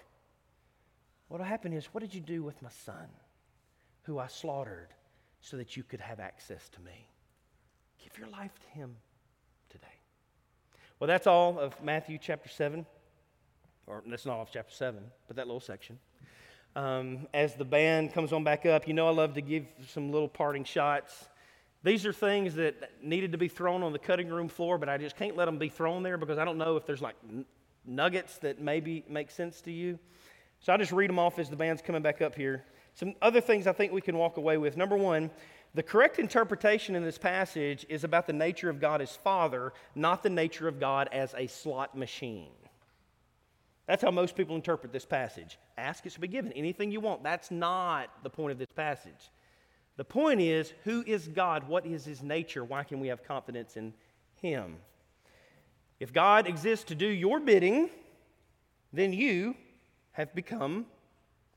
What'll 1.28 1.46
happen 1.46 1.74
is, 1.74 1.86
what 1.88 2.02
did 2.02 2.14
you 2.14 2.22
do 2.22 2.44
with 2.44 2.62
my 2.62 2.70
son, 2.86 3.08
who 4.04 4.20
I 4.20 4.28
slaughtered 4.28 4.90
so 5.42 5.58
that 5.58 5.78
you 5.78 5.84
could 5.84 6.02
have 6.02 6.20
access 6.20 6.70
to 6.70 6.82
me? 6.82 7.08
Give 8.04 8.18
your 8.18 8.30
life 8.30 8.60
to 8.60 8.68
him 8.80 8.96
today. 9.70 9.88
Well, 11.00 11.08
that's 11.08 11.28
all 11.28 11.60
of 11.60 11.82
Matthew 11.84 12.18
chapter 12.20 12.50
7. 12.50 12.86
Or 13.86 14.02
that's 14.08 14.26
not 14.26 14.36
all 14.38 14.44
of 14.44 14.50
chapter 14.52 14.74
7, 14.74 15.04
but 15.28 15.36
that 15.36 15.46
little 15.46 15.60
section. 15.60 16.00
Um, 16.76 17.28
as 17.34 17.54
the 17.54 17.66
band 17.66 18.14
comes 18.14 18.34
on 18.34 18.44
back 18.44 18.66
up, 18.66 18.88
you 18.88 18.94
know 18.94 19.08
I 19.08 19.12
love 19.12 19.36
to 19.36 19.42
give 19.42 19.66
some 19.88 20.12
little 20.12 20.28
parting 20.28 20.64
shots. 20.64 21.26
These 21.84 22.06
are 22.06 22.14
things 22.14 22.56
that 22.56 22.76
needed 23.04 23.34
to 23.34 23.38
be 23.38 23.48
thrown 23.48 23.84
on 23.84 23.94
the 23.94 24.00
cutting 24.00 24.30
room 24.30 24.48
floor, 24.48 24.78
but 24.78 24.90
I 24.90 24.98
just 24.98 25.16
can't 25.16 25.36
let 25.36 25.46
them 25.46 25.58
be 25.58 25.70
thrown 25.70 26.02
there 26.02 26.18
because 26.18 26.38
I 26.38 26.46
don't 26.46 26.58
know 26.58 26.78
if 26.78 26.86
there's 26.86 27.02
like 27.02 27.16
nuggets 27.86 28.38
that 28.40 28.60
maybe 28.60 29.04
make 29.08 29.30
sense 29.30 29.62
to 29.62 29.72
you. 29.72 30.00
So 30.62 30.72
I'll 30.72 30.80
just 30.80 30.94
read 30.94 31.10
them 31.10 31.20
off 31.20 31.38
as 31.40 31.50
the 31.50 31.58
band's 31.58 31.82
coming 31.82 32.02
back 32.02 32.22
up 32.22 32.36
here. 32.36 32.64
Some 32.96 33.16
other 33.22 33.42
things 33.42 33.68
I 33.68 33.74
think 33.74 33.92
we 33.92 34.02
can 34.02 34.18
walk 34.18 34.38
away 34.38 34.58
with. 34.58 34.78
Number 34.78 34.96
one, 34.96 35.30
the 35.76 35.84
correct 35.84 36.20
interpretation 36.20 36.96
in 36.96 37.04
this 37.04 37.18
passage 37.18 37.86
is 37.90 38.04
about 38.04 38.28
the 38.28 38.34
nature 38.34 38.70
of 38.70 38.80
God 38.80 39.02
as 39.02 39.16
Father, 39.16 39.74
not 39.94 40.24
the 40.24 40.30
nature 40.30 40.68
of 40.68 40.80
God 40.80 41.10
as 41.12 41.34
a 41.38 41.48
slot 41.48 41.98
machine. 41.98 42.52
That's 43.86 44.02
how 44.02 44.12
most 44.12 44.36
people 44.36 44.56
interpret 44.56 44.94
this 44.94 45.06
passage. 45.06 45.58
Ask, 45.78 46.06
it 46.06 46.14
shall 46.14 46.22
be 46.22 46.28
given. 46.28 46.52
Anything 46.54 46.92
you 46.92 47.02
want. 47.02 47.24
That's 47.24 47.52
not 47.52 48.10
the 48.24 48.30
point 48.30 48.54
of 48.54 48.58
this 48.58 48.72
passage. 48.74 49.32
The 49.98 50.06
point 50.06 50.42
is, 50.42 50.74
who 50.86 51.04
is 51.06 51.28
God? 51.28 51.68
What 51.68 51.86
is 51.86 52.06
his 52.06 52.24
nature? 52.24 52.64
Why 52.64 52.84
can 52.84 53.00
we 53.00 53.10
have 53.10 53.24
confidence 53.24 53.76
in 53.78 53.94
him? 54.42 54.78
If 56.00 56.14
God 56.14 56.48
exists 56.48 56.86
to 56.86 56.96
do 56.96 57.08
your 57.08 57.40
bidding, 57.40 57.90
then 58.92 59.14
you 59.14 59.56
have 60.14 60.34
become 60.34 60.86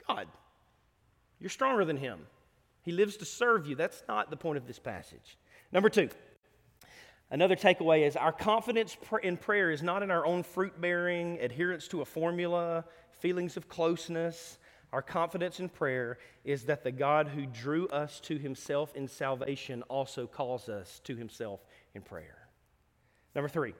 God. 0.07 0.27
You're 1.41 1.51
stronger 1.51 1.85
than 1.85 1.97
him. 1.97 2.27
He 2.83 2.93
lives 2.93 3.17
to 3.19 3.25
serve 3.25 3.67
you. 3.67 3.75
That's 3.75 4.03
not 4.09 4.31
the 4.31 4.37
point 4.37 4.59
of 4.59 4.67
this 4.67 4.79
passage. 4.79 5.37
Number 5.73 5.89
two, 5.89 6.09
Another 7.31 7.57
takeaway 7.57 8.07
is 8.07 8.17
our 8.17 8.33
confidence 8.33 8.97
in 9.23 9.37
prayer 9.37 9.71
is 9.71 9.83
not 9.83 10.03
in 10.03 10.11
our 10.11 10.25
own 10.25 10.45
fruit 10.45 10.81
bearing, 10.81 11.39
adherence 11.41 11.89
to 11.89 12.01
a 12.01 12.05
formula, 12.05 12.85
feelings 13.19 13.57
of 13.57 13.69
closeness. 13.69 14.59
Our 14.93 15.03
confidence 15.03 15.59
in 15.59 15.69
prayer 15.69 16.19
is 16.45 16.65
that 16.65 16.85
the 16.85 16.93
God 16.93 17.27
who 17.27 17.45
drew 17.45 17.89
us 17.89 18.21
to 18.21 18.39
himself 18.39 18.95
in 18.95 19.09
salvation 19.09 19.83
also 19.83 20.29
calls 20.29 20.69
us 20.69 21.01
to 21.05 21.17
himself 21.17 21.61
in 21.95 22.03
prayer. 22.03 22.47
Number 23.35 23.49
three, 23.49 23.75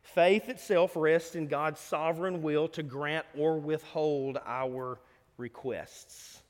faith 0.00 0.48
itself 0.48 0.92
rests 0.94 1.34
in 1.34 1.48
God's 1.48 1.80
sovereign 1.80 2.42
will 2.42 2.68
to 2.68 2.84
grant 2.84 3.26
or 3.36 3.58
withhold 3.58 4.38
our 4.46 5.00
requests. 5.36 6.40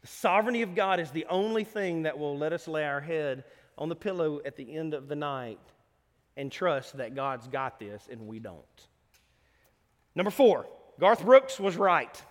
The 0.00 0.06
sovereignty 0.06 0.62
of 0.62 0.74
God 0.74 0.98
is 0.98 1.10
the 1.10 1.26
only 1.28 1.64
thing 1.64 2.04
that 2.04 2.18
will 2.18 2.38
let 2.38 2.54
us 2.54 2.66
lay 2.66 2.84
our 2.84 3.00
head 3.02 3.44
on 3.78 3.88
the 3.88 3.96
pillow 3.96 4.40
at 4.44 4.56
the 4.56 4.76
end 4.76 4.92
of 4.92 5.08
the 5.08 5.16
night 5.16 5.60
and 6.36 6.52
trust 6.52 6.96
that 6.98 7.14
God's 7.14 7.48
got 7.48 7.78
this 7.78 8.08
and 8.10 8.26
we 8.26 8.38
don't. 8.38 8.64
Number 10.14 10.30
four, 10.30 10.66
Garth 11.00 11.24
Brooks 11.24 11.58
was 11.58 11.76
right. 11.76 12.22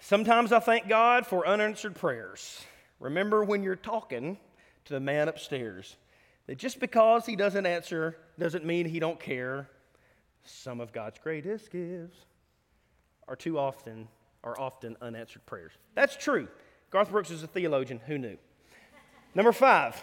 Sometimes 0.00 0.50
I 0.50 0.60
thank 0.60 0.88
God 0.88 1.26
for 1.26 1.46
unanswered 1.46 1.94
prayers. 1.94 2.64
Remember 3.00 3.44
when 3.44 3.62
you're 3.62 3.76
talking 3.76 4.38
to 4.86 4.94
the 4.94 5.00
man 5.00 5.28
upstairs 5.28 5.96
that 6.46 6.58
just 6.58 6.80
because 6.80 7.26
he 7.26 7.36
doesn't 7.36 7.66
answer 7.66 8.16
doesn't 8.38 8.64
mean 8.64 8.86
he 8.86 8.98
don't 8.98 9.20
care. 9.20 9.68
Some 10.44 10.80
of 10.80 10.92
God's 10.92 11.18
greatest 11.18 11.70
gifts 11.70 12.16
are 13.28 13.36
too 13.36 13.58
often 13.58 14.08
are 14.44 14.58
often 14.60 14.96
unanswered 15.02 15.44
prayers. 15.44 15.72
That's 15.94 16.16
true. 16.16 16.46
Garth 16.90 17.10
Brooks 17.10 17.32
is 17.32 17.42
a 17.42 17.48
theologian. 17.48 18.00
Who 18.06 18.16
knew? 18.16 18.38
Number 19.36 19.52
five, 19.52 20.02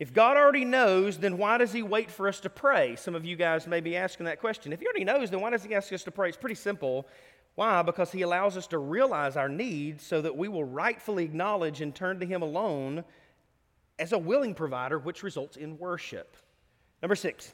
if 0.00 0.12
God 0.12 0.36
already 0.36 0.64
knows, 0.64 1.16
then 1.18 1.38
why 1.38 1.58
does 1.58 1.72
He 1.72 1.84
wait 1.84 2.10
for 2.10 2.26
us 2.26 2.40
to 2.40 2.50
pray? 2.50 2.96
Some 2.96 3.14
of 3.14 3.24
you 3.24 3.36
guys 3.36 3.68
may 3.68 3.80
be 3.80 3.96
asking 3.96 4.26
that 4.26 4.40
question. 4.40 4.72
If 4.72 4.80
He 4.80 4.86
already 4.86 5.04
knows, 5.04 5.30
then 5.30 5.40
why 5.40 5.50
does 5.50 5.62
He 5.62 5.76
ask 5.76 5.92
us 5.92 6.02
to 6.02 6.10
pray? 6.10 6.28
It's 6.28 6.36
pretty 6.36 6.56
simple. 6.56 7.06
Why? 7.54 7.82
Because 7.82 8.10
He 8.10 8.22
allows 8.22 8.56
us 8.56 8.66
to 8.66 8.78
realize 8.78 9.36
our 9.36 9.48
needs 9.48 10.04
so 10.04 10.20
that 10.22 10.36
we 10.36 10.48
will 10.48 10.64
rightfully 10.64 11.22
acknowledge 11.22 11.82
and 11.82 11.94
turn 11.94 12.18
to 12.18 12.26
Him 12.26 12.42
alone 12.42 13.04
as 14.00 14.10
a 14.10 14.18
willing 14.18 14.54
provider, 14.54 14.98
which 14.98 15.22
results 15.22 15.56
in 15.56 15.78
worship. 15.78 16.36
Number 17.00 17.14
six, 17.14 17.52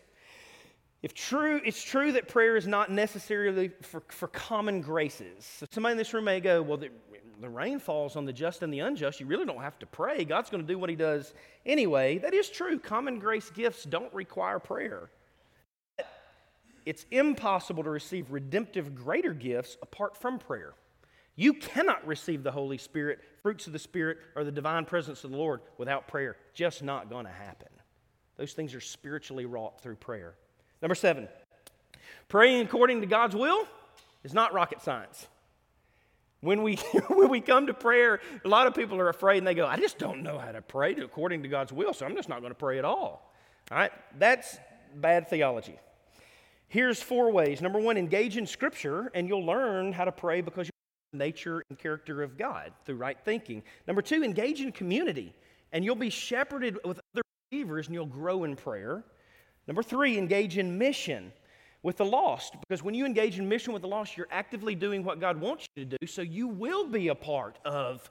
if 1.02 1.12
true, 1.12 1.60
it's 1.62 1.82
true 1.82 2.12
that 2.12 2.28
prayer 2.28 2.56
is 2.56 2.66
not 2.66 2.90
necessarily 2.90 3.72
for, 3.82 4.02
for 4.08 4.28
common 4.28 4.80
graces. 4.80 5.44
So 5.44 5.66
somebody 5.70 5.92
in 5.92 5.98
this 5.98 6.14
room 6.14 6.24
may 6.24 6.40
go, 6.40 6.62
well, 6.62 6.80
the, 7.40 7.48
rain 7.48 7.78
falls 7.78 8.16
on 8.16 8.24
the 8.24 8.32
just 8.32 8.62
and 8.62 8.72
the 8.72 8.80
unjust. 8.80 9.20
You 9.20 9.26
really 9.26 9.46
don't 9.46 9.62
have 9.62 9.78
to 9.80 9.86
pray. 9.86 10.24
God's 10.24 10.50
going 10.50 10.62
to 10.62 10.66
do 10.66 10.78
what 10.78 10.90
he 10.90 10.96
does 10.96 11.34
anyway. 11.64 12.18
That 12.18 12.34
is 12.34 12.48
true. 12.48 12.78
Common 12.78 13.18
grace 13.18 13.50
gifts 13.50 13.84
don't 13.84 14.12
require 14.12 14.58
prayer. 14.58 15.10
It's 16.86 17.06
impossible 17.10 17.82
to 17.84 17.90
receive 17.90 18.30
redemptive 18.30 18.94
greater 18.94 19.34
gifts 19.34 19.76
apart 19.82 20.16
from 20.16 20.38
prayer. 20.38 20.74
You 21.36 21.54
cannot 21.54 22.06
receive 22.06 22.42
the 22.42 22.50
Holy 22.50 22.78
Spirit, 22.78 23.20
fruits 23.42 23.66
of 23.66 23.72
the 23.72 23.78
Spirit, 23.78 24.18
or 24.34 24.44
the 24.44 24.52
divine 24.52 24.84
presence 24.84 25.24
of 25.24 25.30
the 25.30 25.36
Lord 25.36 25.60
without 25.78 26.08
prayer. 26.08 26.36
Just 26.54 26.82
not 26.82 27.08
going 27.08 27.26
to 27.26 27.32
happen. 27.32 27.68
Those 28.36 28.52
things 28.52 28.74
are 28.74 28.80
spiritually 28.80 29.44
wrought 29.44 29.80
through 29.82 29.96
prayer. 29.96 30.34
Number 30.82 30.94
seven, 30.94 31.28
praying 32.28 32.62
according 32.62 33.02
to 33.02 33.06
God's 33.06 33.36
will 33.36 33.66
is 34.24 34.34
not 34.34 34.52
rocket 34.52 34.82
science. 34.82 35.28
When 36.40 36.62
we, 36.62 36.76
when 37.08 37.28
we 37.28 37.40
come 37.40 37.66
to 37.66 37.74
prayer, 37.74 38.20
a 38.44 38.48
lot 38.48 38.66
of 38.66 38.74
people 38.74 38.98
are 38.98 39.08
afraid 39.08 39.38
and 39.38 39.46
they 39.46 39.54
go, 39.54 39.66
I 39.66 39.76
just 39.76 39.98
don't 39.98 40.22
know 40.22 40.38
how 40.38 40.52
to 40.52 40.62
pray 40.62 40.94
according 40.94 41.42
to 41.42 41.48
God's 41.48 41.72
will, 41.72 41.92
so 41.92 42.06
I'm 42.06 42.16
just 42.16 42.28
not 42.28 42.40
going 42.40 42.50
to 42.52 42.58
pray 42.58 42.78
at 42.78 42.84
all. 42.84 43.32
All 43.70 43.78
right? 43.78 43.92
That's 44.18 44.58
bad 44.94 45.28
theology. 45.28 45.78
Here's 46.68 47.02
four 47.02 47.32
ways. 47.32 47.60
Number 47.60 47.80
one, 47.80 47.96
engage 47.96 48.36
in 48.36 48.46
Scripture, 48.46 49.10
and 49.14 49.26
you'll 49.26 49.44
learn 49.44 49.92
how 49.92 50.04
to 50.04 50.12
pray 50.12 50.40
because 50.40 50.66
you 50.66 50.70
know 50.70 51.18
the 51.18 51.24
nature 51.24 51.64
and 51.68 51.78
character 51.78 52.22
of 52.22 52.38
God 52.38 52.72
through 52.84 52.96
right 52.96 53.18
thinking. 53.24 53.62
Number 53.86 54.02
two, 54.02 54.22
engage 54.22 54.60
in 54.60 54.70
community, 54.70 55.34
and 55.72 55.84
you'll 55.84 55.96
be 55.96 56.10
shepherded 56.10 56.78
with 56.84 57.00
other 57.12 57.22
believers, 57.50 57.86
and 57.86 57.94
you'll 57.94 58.06
grow 58.06 58.44
in 58.44 58.54
prayer. 58.54 59.04
Number 59.66 59.82
three, 59.82 60.16
engage 60.16 60.58
in 60.58 60.78
mission 60.78 61.32
with 61.82 61.96
the 61.96 62.04
lost. 62.04 62.54
Because 62.60 62.82
when 62.82 62.94
you 62.94 63.06
engage 63.06 63.38
in 63.38 63.48
mission 63.48 63.72
with 63.72 63.82
the 63.82 63.88
lost, 63.88 64.16
you're 64.16 64.28
actively 64.30 64.74
doing 64.74 65.02
what 65.02 65.20
God 65.20 65.40
wants 65.40 65.66
you 65.74 65.84
to 65.84 65.96
do. 65.98 66.06
So 66.06 66.22
you 66.22 66.48
will 66.48 66.86
be 66.86 67.08
a 67.08 67.14
part 67.14 67.58
of 67.64 68.10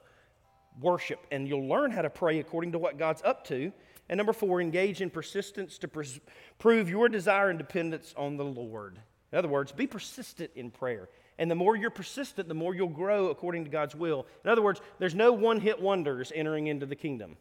worship 0.80 1.20
and 1.30 1.46
you'll 1.48 1.68
learn 1.68 1.90
how 1.90 2.02
to 2.02 2.10
pray 2.10 2.38
according 2.38 2.72
to 2.72 2.78
what 2.78 2.98
God's 2.98 3.22
up 3.22 3.46
to. 3.48 3.72
And 4.08 4.18
number 4.18 4.32
four, 4.32 4.60
engage 4.60 5.00
in 5.00 5.10
persistence 5.10 5.78
to 5.78 5.88
pres- 5.88 6.20
prove 6.58 6.90
your 6.90 7.08
desire 7.08 7.48
and 7.48 7.58
dependence 7.58 8.12
on 8.16 8.36
the 8.36 8.44
Lord. 8.44 8.98
In 9.32 9.38
other 9.38 9.48
words, 9.48 9.70
be 9.70 9.86
persistent 9.86 10.50
in 10.56 10.70
prayer. 10.70 11.08
And 11.38 11.50
the 11.50 11.54
more 11.54 11.76
you're 11.76 11.90
persistent, 11.90 12.48
the 12.48 12.54
more 12.54 12.74
you'll 12.74 12.88
grow 12.88 13.28
according 13.28 13.64
to 13.64 13.70
God's 13.70 13.94
will. 13.94 14.26
In 14.44 14.50
other 14.50 14.62
words, 14.62 14.80
there's 14.98 15.14
no 15.14 15.32
one 15.32 15.60
hit 15.60 15.80
wonders 15.80 16.32
entering 16.34 16.66
into 16.66 16.86
the 16.86 16.96
kingdom. 16.96 17.36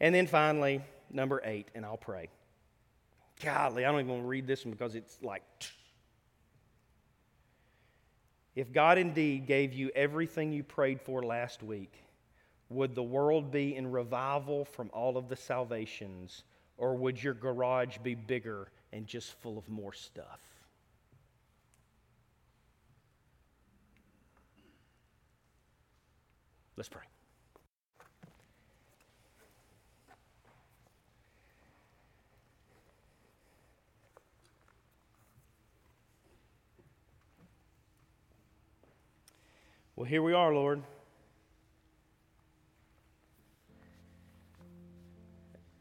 And 0.00 0.14
then 0.14 0.26
finally, 0.26 0.82
number 1.10 1.40
eight, 1.44 1.68
and 1.74 1.84
I'll 1.84 1.98
pray. 1.98 2.28
Golly, 3.42 3.84
I 3.84 3.90
don't 3.90 4.00
even 4.00 4.12
want 4.12 4.22
to 4.22 4.28
read 4.28 4.46
this 4.46 4.64
one 4.64 4.72
because 4.72 4.94
it's 4.94 5.18
like. 5.22 5.42
If 8.54 8.70
God 8.72 8.98
indeed 8.98 9.46
gave 9.46 9.72
you 9.72 9.90
everything 9.94 10.52
you 10.52 10.62
prayed 10.62 11.00
for 11.00 11.22
last 11.22 11.62
week, 11.62 11.94
would 12.68 12.94
the 12.94 13.02
world 13.02 13.50
be 13.50 13.76
in 13.76 13.90
revival 13.90 14.64
from 14.64 14.90
all 14.92 15.16
of 15.16 15.28
the 15.28 15.36
salvations, 15.36 16.44
or 16.76 16.94
would 16.94 17.22
your 17.22 17.34
garage 17.34 17.98
be 17.98 18.14
bigger 18.14 18.68
and 18.92 19.06
just 19.06 19.32
full 19.40 19.56
of 19.56 19.68
more 19.68 19.92
stuff? 19.92 20.40
Let's 26.76 26.88
pray. 26.88 27.11
Well, 40.02 40.08
here 40.08 40.22
we 40.22 40.32
are, 40.32 40.52
Lord. 40.52 40.82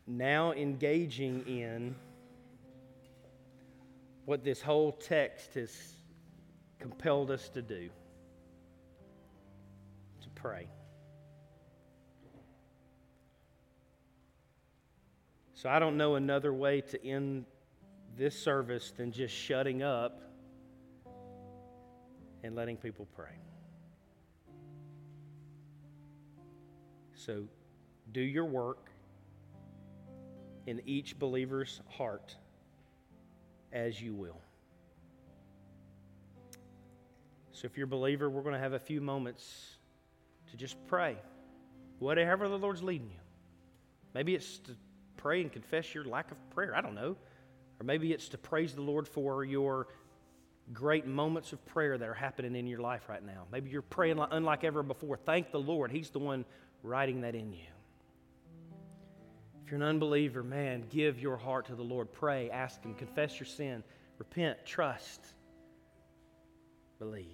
Now 0.05 0.51
engaging 0.51 1.43
in 1.47 1.95
what 4.25 4.43
this 4.43 4.61
whole 4.61 4.91
text 4.91 5.55
has 5.55 5.75
compelled 6.77 7.31
us 7.31 7.49
to 7.49 7.63
do 7.63 7.89
to 10.21 10.29
pray. 10.35 10.67
So 15.55 15.67
I 15.67 15.79
don't 15.79 15.97
know 15.97 16.13
another 16.13 16.53
way 16.53 16.81
to 16.81 17.03
end 17.03 17.45
this 18.15 18.39
service 18.39 18.91
than 18.95 19.11
just 19.11 19.33
shutting 19.33 19.81
up 19.81 20.21
and 22.43 22.55
letting 22.55 22.77
people 22.77 23.07
pray. 23.15 23.39
So 27.25 27.43
do 28.11 28.21
your 28.21 28.45
work 28.45 28.89
in 30.65 30.81
each 30.87 31.19
believer's 31.19 31.81
heart 31.87 32.35
as 33.71 34.01
you 34.01 34.15
will. 34.15 34.41
So 37.51 37.67
if 37.67 37.77
you're 37.77 37.85
a 37.85 37.87
believer, 37.87 38.27
we're 38.27 38.41
going 38.41 38.55
to 38.55 38.59
have 38.59 38.73
a 38.73 38.79
few 38.79 39.01
moments 39.01 39.75
to 40.49 40.57
just 40.57 40.75
pray, 40.87 41.15
whatever 41.99 42.49
the 42.49 42.57
Lord's 42.57 42.81
leading 42.81 43.11
you. 43.11 43.19
Maybe 44.15 44.33
it's 44.33 44.57
to 44.59 44.75
pray 45.17 45.41
and 45.41 45.51
confess 45.51 45.93
your 45.93 46.05
lack 46.05 46.31
of 46.31 46.49
prayer. 46.49 46.75
I 46.75 46.81
don't 46.81 46.95
know. 46.95 47.15
Or 47.79 47.83
maybe 47.83 48.13
it's 48.13 48.29
to 48.29 48.39
praise 48.39 48.73
the 48.73 48.81
Lord 48.81 49.07
for 49.07 49.45
your 49.45 49.89
great 50.73 51.05
moments 51.05 51.53
of 51.53 51.63
prayer 51.67 51.99
that 51.99 52.07
are 52.07 52.15
happening 52.15 52.55
in 52.55 52.65
your 52.65 52.79
life 52.79 53.09
right 53.09 53.23
now. 53.23 53.45
Maybe 53.51 53.69
you're 53.69 53.83
praying 53.83 54.19
unlike 54.31 54.63
ever 54.63 54.81
before. 54.81 55.17
Thank 55.17 55.51
the 55.51 55.59
Lord. 55.59 55.91
He's 55.91 56.09
the 56.09 56.19
one 56.19 56.45
writing 56.83 57.21
that 57.21 57.35
in 57.35 57.51
you. 57.51 57.59
If 59.63 59.71
you're 59.71 59.81
an 59.81 59.87
unbeliever, 59.87 60.43
man, 60.43 60.83
give 60.89 61.19
your 61.19 61.37
heart 61.37 61.67
to 61.67 61.75
the 61.75 61.83
Lord. 61.83 62.11
Pray, 62.11 62.49
ask 62.49 62.83
Him, 62.83 62.93
confess 62.95 63.39
your 63.39 63.47
sin, 63.47 63.83
repent, 64.17 64.65
trust, 64.65 65.21
believe. 66.99 67.27